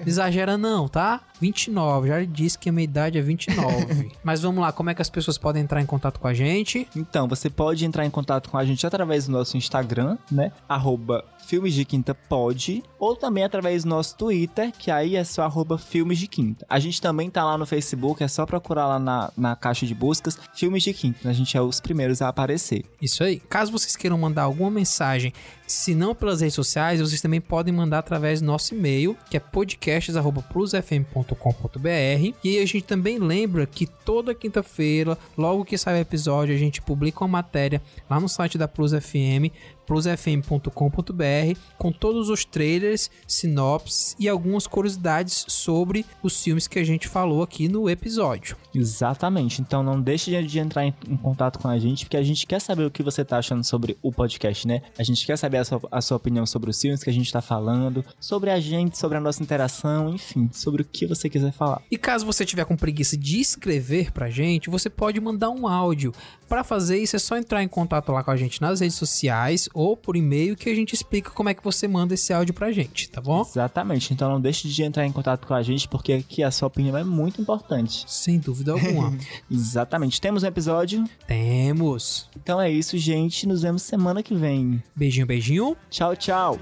Exagera 0.06 0.58
não, 0.58 0.88
tá? 0.88 1.22
29, 1.40 2.08
já 2.08 2.24
disse 2.24 2.58
que 2.58 2.70
a 2.70 2.72
minha 2.72 2.84
idade 2.84 3.18
é 3.18 3.22
29. 3.22 4.12
Mas 4.24 4.42
vamos 4.42 4.62
lá, 4.62 4.72
como 4.72 4.90
é 4.90 4.96
que 4.96 5.02
as 5.02 5.10
pessoas 5.10 5.38
podem 5.38 5.62
entrar 5.62 5.82
em 5.82 5.86
contato 5.86 6.20
com 6.20 6.28
a 6.28 6.34
gente? 6.34 6.88
Então, 6.96 7.28
você 7.28 7.50
pode 7.50 7.86
entrar 7.86 8.06
em 8.06 8.10
contato 8.10 8.50
com 8.50 8.58
a 8.58 8.66
gente 8.66 8.86
através 8.88 9.26
do 9.26 9.32
nosso 9.32 9.58
Instagram, 9.58 10.18
né? 10.32 10.52
Arroba 10.86 11.26
Filmes 11.48 11.74
de 11.74 11.84
Quinta 11.84 12.14
Pod, 12.14 12.84
ou 12.98 13.14
também 13.16 13.44
através 13.44 13.84
do 13.84 13.90
nosso 13.90 14.16
Twitter, 14.18 14.72
que 14.72 14.90
aí 14.90 15.16
é 15.16 15.24
só 15.24 15.44
arroba 15.44 15.78
Filmes 15.78 16.18
de 16.18 16.26
Quinta. 16.28 16.66
A 16.68 16.80
gente 16.80 17.00
também 17.00 17.30
tá 17.30 17.44
lá 17.44 17.56
no 17.58 17.68
Facebook, 17.68 18.24
é 18.24 18.28
só 18.28 18.46
procurar 18.46 18.88
lá 18.88 19.00
na, 19.00 19.32
na 19.38 19.56
caixa 19.56 19.86
de 19.86 19.94
buscas 19.94 20.40
Filmes 20.56 20.82
de 20.84 20.94
Quinta. 20.94 21.30
A 21.30 21.34
gente 21.34 21.56
é 21.56 21.62
os 21.62 21.80
primeiros 21.80 22.20
a 22.22 22.28
aparecer. 22.30 22.84
Isso 23.02 23.24
aí. 23.24 23.40
Caso 23.40 23.72
vocês 23.72 23.96
queiram 23.96 24.18
mandar 24.18 24.44
alguma 24.44 24.70
mensagem, 24.72 25.34
se 25.68 25.96
não 25.96 26.16
pelas 26.16 26.42
redes 26.42 26.56
sociais, 26.56 27.00
vocês 27.00 27.22
também 27.22 27.42
podem 27.42 27.74
mandar 27.74 28.00
através 28.00 28.42
do 28.42 28.48
nosso 28.48 28.76
e-mail, 28.76 29.16
que 29.30 29.38
é 29.38 29.40
podcasts.plusfm.com.br. 29.40 32.36
E 32.44 32.60
a 32.60 32.66
gente 32.66 32.84
também 32.84 33.18
lembra 33.20 33.66
que 33.66 33.88
toda 33.88 34.36
quinta-feira, 34.36 35.18
logo 35.38 35.66
que 35.66 35.78
sai 35.78 35.96
o 35.96 36.02
episódio, 36.02 36.56
a 36.56 36.58
gente 36.58 36.82
publica 36.82 37.24
uma 37.24 37.28
matéria 37.28 37.82
lá 38.10 38.20
no 38.20 38.30
site 38.30 38.58
da 38.58 38.68
Plus 38.68 38.92
FM 38.92 39.54
plusfm.com.br 39.86 41.60
com 41.78 41.92
todos 41.92 42.30
os 42.30 42.46
trailers, 42.46 43.10
sinopses 43.28 44.16
e 44.20 44.28
algumas 44.28 44.68
curiosidades 44.68 45.46
sobre 45.48 46.06
os 46.22 46.42
filmes 46.42 46.68
que 46.68 46.80
a 46.80 46.84
gente 46.84 47.08
falou 47.08 47.44
aqui 47.44 47.68
no 47.68 47.90
episódio. 47.90 48.58
Exatamente. 48.74 49.62
Então 49.62 49.84
não 49.84 50.02
deixe 50.02 50.42
de 50.44 50.60
entrar 50.60 50.86
em, 50.86 50.94
em 51.08 51.18
contato 51.18 51.60
com 51.60 51.68
a 51.68 51.78
gente, 51.78 52.06
porque 52.06 52.18
a 52.18 52.24
gente 52.24 52.46
quer 52.46 52.60
saber 52.60 52.86
o 52.86 52.92
que 52.92 53.04
você 53.04 53.24
tá 53.24 53.38
achando 53.38 53.64
sobre 53.64 53.98
o 54.02 54.12
podcast, 54.12 54.68
né? 54.68 54.82
A 54.98 55.04
gente 55.04 55.26
quer 55.26 55.38
saber 55.38 55.58
a 55.58 55.66
sua, 55.66 55.82
a 55.92 56.02
sua 56.02 56.18
opinião 56.18 56.46
sobre 56.46 56.70
os 56.70 56.82
filmes 56.82 57.04
que 57.04 57.10
a 57.10 57.14
gente 57.14 57.32
tá 57.32 57.42
falando, 57.42 58.04
sobre 58.20 58.50
a 58.50 58.60
gente, 58.60 58.98
sobre 58.98 59.18
a 59.18 59.22
nossa 59.22 59.42
interação, 59.42 60.14
enfim, 60.14 60.50
sobre 60.52 60.82
o 60.82 60.86
que 60.86 61.06
você 61.06 61.30
quiser 61.30 61.52
falar. 61.52 61.82
E 61.90 61.98
caso 61.98 62.26
você 62.26 62.46
tiver 62.46 62.66
com 62.66 62.76
preguiça 62.76 63.18
de 63.18 63.40
escrever 63.40 64.12
pra 64.12 64.30
gente, 64.30 64.70
você 64.70 64.90
pode 64.90 65.20
mandar 65.20 65.50
um 65.50 65.68
áudio. 65.68 66.14
Para 66.48 66.64
fazer 66.64 66.98
isso 66.98 67.16
é 67.16 67.20
só 67.20 67.38
entrar 67.38 67.64
em 67.64 67.68
contato 67.68 68.12
lá 68.12 68.24
com 68.24 68.32
a 68.32 68.38
gente 68.38 68.62
nas 68.62 68.80
redes 68.80 68.96
sociais 68.96 69.68
ou 69.76 69.98
por 69.98 70.16
e-mail 70.16 70.56
que 70.56 70.70
a 70.70 70.74
gente 70.74 70.94
explica 70.94 71.30
como 71.30 71.50
é 71.50 71.54
que 71.54 71.64
você 71.64 71.86
manda 71.88 72.14
esse 72.14 72.34
áudio 72.34 72.54
pra 72.54 72.72
gente, 72.72 73.10
tá 73.10 73.20
bom? 73.20 73.42
Exatamente. 73.42 74.14
Então 74.14 74.30
não 74.30 74.40
deixe 74.40 74.70
de 74.70 74.84
entrar 74.84 75.06
em 75.06 75.12
contato 75.12 75.46
com 75.46 75.54
a 75.54 75.62
gente, 75.62 75.88
porque 75.88 76.14
aqui 76.14 76.42
a 76.42 76.50
sua 76.50 76.70
opinião 76.70 76.98
é 76.98 77.04
muito 77.04 77.42
importante. 77.42 78.06
Sem 78.08 78.40
dúvida 78.40 78.72
alguma. 78.72 79.16
Exatamente. 79.52 80.22
Temos 80.22 80.44
um 80.44 80.48
episódio? 80.48 81.04
Temos. 81.28 82.30
Então 82.42 82.60
é 82.60 82.72
isso, 82.72 82.98
gente. 82.98 83.46
Nos 83.46 83.64
vemos 83.64 83.82
semana 83.82 84.24
que 84.24 84.34
vem. 84.34 84.82
Beijinho, 84.96 85.28
beijinho. 85.28 85.76
Tchau, 85.90 86.16
tchau. 86.16 86.58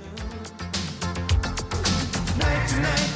Night 2.36 3.12